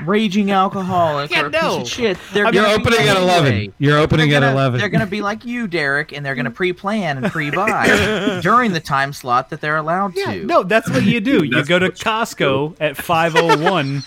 [0.04, 2.18] raging alcoholic Yeah, or a piece of shit.
[2.34, 3.22] They're You're opening at anyway.
[3.24, 3.74] eleven.
[3.80, 4.80] You're opening They're at gonna, eleven.
[4.80, 8.72] They're going to be like you, Derek, and they're going to pre-plan and pre-buy during
[8.74, 10.44] the time slot that they're allowed to.
[10.46, 11.44] No, that's what you do.
[11.44, 14.04] You go to Costco at 501.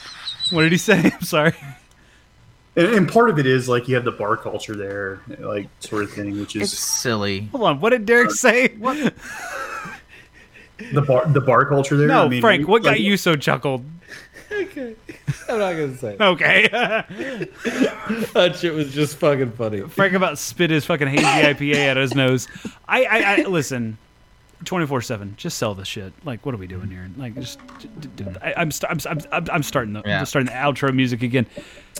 [0.50, 1.10] What did he say?
[1.14, 1.54] I'm sorry.
[2.76, 6.02] And, and part of it is like you have the bar culture there, like sort
[6.02, 7.42] of thing, which It's is silly.
[7.52, 8.68] Hold on, what did Derek uh, say?
[8.76, 9.14] What?
[10.92, 12.08] the bar the bar culture there.
[12.08, 13.84] No, I mean, Frank, what got you so chuckled?
[14.52, 14.94] Okay.
[15.48, 16.16] I'm not gonna say.
[16.20, 16.68] Okay.
[18.34, 19.80] That shit was just fucking funny.
[19.82, 22.48] Frank about spit his fucking hazy IPA out of his nose.
[22.88, 23.98] I, I, I listen.
[24.64, 25.34] Twenty four seven.
[25.36, 26.12] Just sell the shit.
[26.24, 27.08] Like, what are we doing here?
[27.16, 27.58] Like, just.
[27.80, 30.20] d- d- d- I, am st- I'm, st- I'm, I'm starting the Yeah.
[30.20, 31.46] I'm starting the outro music again.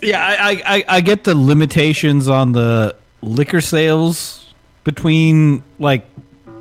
[0.02, 4.54] Yeah, I, I, I, I get the limitations on the liquor sales
[4.84, 6.06] between like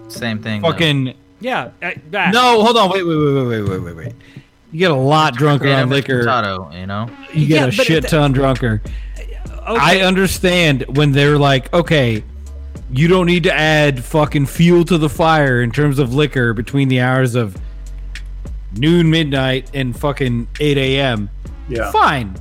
[0.09, 0.61] Same thing.
[0.61, 0.69] though.
[1.43, 1.71] Fucking.
[1.81, 1.87] Yeah.
[1.89, 2.89] I, ah, No, hold on.
[2.91, 4.13] Wait, wait, wait, wait, wait, wait, wait, wait.
[4.71, 6.19] You get a lot drunker Creative on liquor.
[6.19, 7.07] potato, you know.
[7.33, 8.81] You get Yeah, a shit it- ton drunker.
[9.65, 12.23] I understand when they're like, okay,
[12.91, 16.89] you don't need to add fucking fuel to the fire in terms of liquor between
[16.89, 17.55] the hours of
[18.75, 21.29] noon, midnight, and fucking 8 a.m.
[21.69, 21.91] Yeah.
[21.91, 22.35] Fine.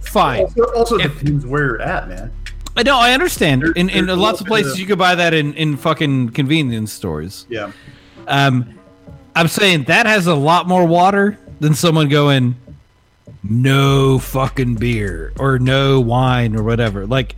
[0.00, 0.40] Fine.
[0.42, 2.32] Also, also If- depends where you're at, man.
[2.76, 3.62] I know, I understand.
[3.62, 5.54] There- In, in lots of a little bit places, of- you could buy that in,
[5.54, 7.46] in fucking convenience stores.
[7.48, 7.70] Yeah.
[8.26, 8.78] Um,
[9.36, 12.56] I'm saying that has a lot more water than someone going,
[13.42, 17.06] no fucking beer or no wine or whatever.
[17.06, 17.36] Like,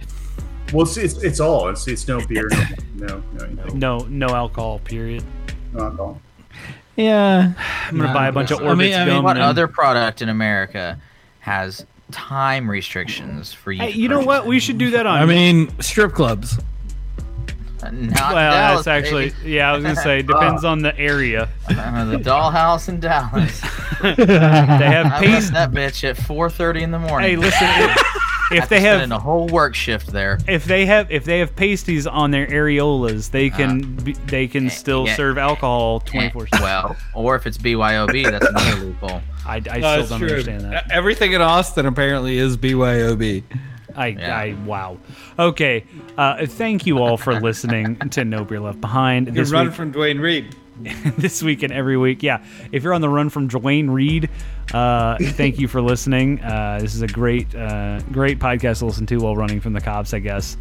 [0.72, 1.68] Well, it's it's, it's all.
[1.68, 3.78] It's it's no beer, no no, no anything.
[3.78, 4.78] No, no alcohol.
[4.80, 5.24] Period.
[5.72, 6.20] No alcohol.
[6.96, 7.52] yeah.
[7.88, 9.24] I'm gonna buy a bunch of I Orbitz mean- I mean, gum.
[9.24, 10.98] What and- other product in America
[11.40, 13.82] has time restrictions for you?
[13.82, 14.46] Hey, you know what?
[14.46, 15.18] We should do that on.
[15.20, 16.58] I mean, strip clubs.
[17.94, 19.52] Not well, Dallas, that's actually baby.
[19.52, 19.70] yeah.
[19.70, 21.48] I was gonna say depends on the area.
[21.68, 23.62] Uh, the dollhouse in Dallas.
[24.02, 27.30] They have I left that bitch at 4:30 in the morning.
[27.30, 27.66] Hey, listen.
[27.66, 28.06] If,
[28.52, 30.38] if they Spending have a whole work shift there.
[30.46, 34.70] if they have if they have pasties on their areolas, they can be, they can
[34.70, 35.16] still yeah.
[35.16, 36.64] serve alcohol twenty four seven.
[36.64, 39.22] Well, or if it's BYOB, that's another loophole.
[39.44, 40.90] I, I still don't understand that.
[40.90, 43.42] Everything in Austin apparently is BYOB.
[43.96, 44.36] I, Yeah.
[44.36, 44.98] I wow.
[45.38, 45.84] Okay.
[46.16, 49.72] Uh, thank you all for listening to No Beer Left Behind You this week.
[49.72, 50.54] from Duane Reade.
[51.16, 52.22] this week and every week.
[52.22, 54.28] Yeah, if you're on the run from Duane Reade,
[54.74, 56.38] uh, thank you for listening.
[56.42, 59.80] Uh, this is a great, uh, great podcast to listen to while running from the
[59.80, 60.12] cops.
[60.12, 60.58] I guess.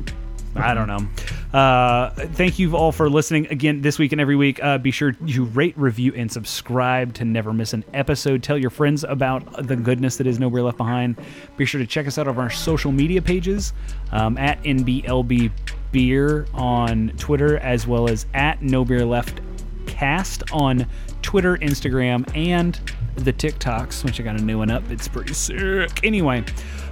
[0.56, 1.58] I don't know.
[1.58, 4.64] Uh, thank you all for listening again this week and every week.
[4.64, 8.42] Uh, be sure to rate, review, and subscribe to never miss an episode.
[8.42, 11.20] Tell your friends about the goodness that is Nowhere Left Behind.
[11.58, 13.74] Be sure to check us out on our social media pages
[14.12, 15.52] um, at NBLB
[15.92, 19.42] Beer on Twitter as well as at No Beer Left
[19.88, 20.86] Cast on
[21.22, 22.80] Twitter, Instagram, and
[23.16, 24.84] the TikToks, which I got a new one up.
[24.90, 26.04] It's pretty sick.
[26.04, 26.44] Anyway,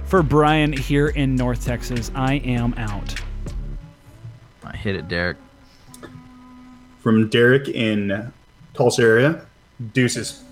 [0.06, 3.14] for Brian here in North Texas, I am out.
[4.84, 5.38] I hit it, Derek.
[7.00, 8.30] From Derek in
[8.74, 9.46] Tulsa area,
[9.94, 10.44] deuces.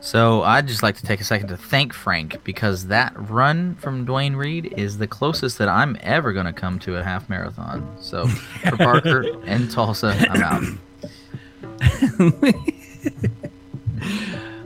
[0.00, 4.04] So I'd just like to take a second to thank Frank because that run from
[4.04, 7.86] Duane Reade is the closest that I'm ever going to come to a half marathon.
[8.00, 10.64] So for Parker and Tulsa, I'm out.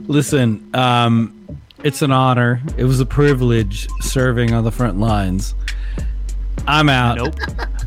[0.07, 2.63] Listen, um, it's an honor.
[2.77, 5.53] It was a privilege serving on the front lines.
[6.65, 7.17] I'm out.
[7.17, 7.35] Nope.
[7.47, 7.86] Nope.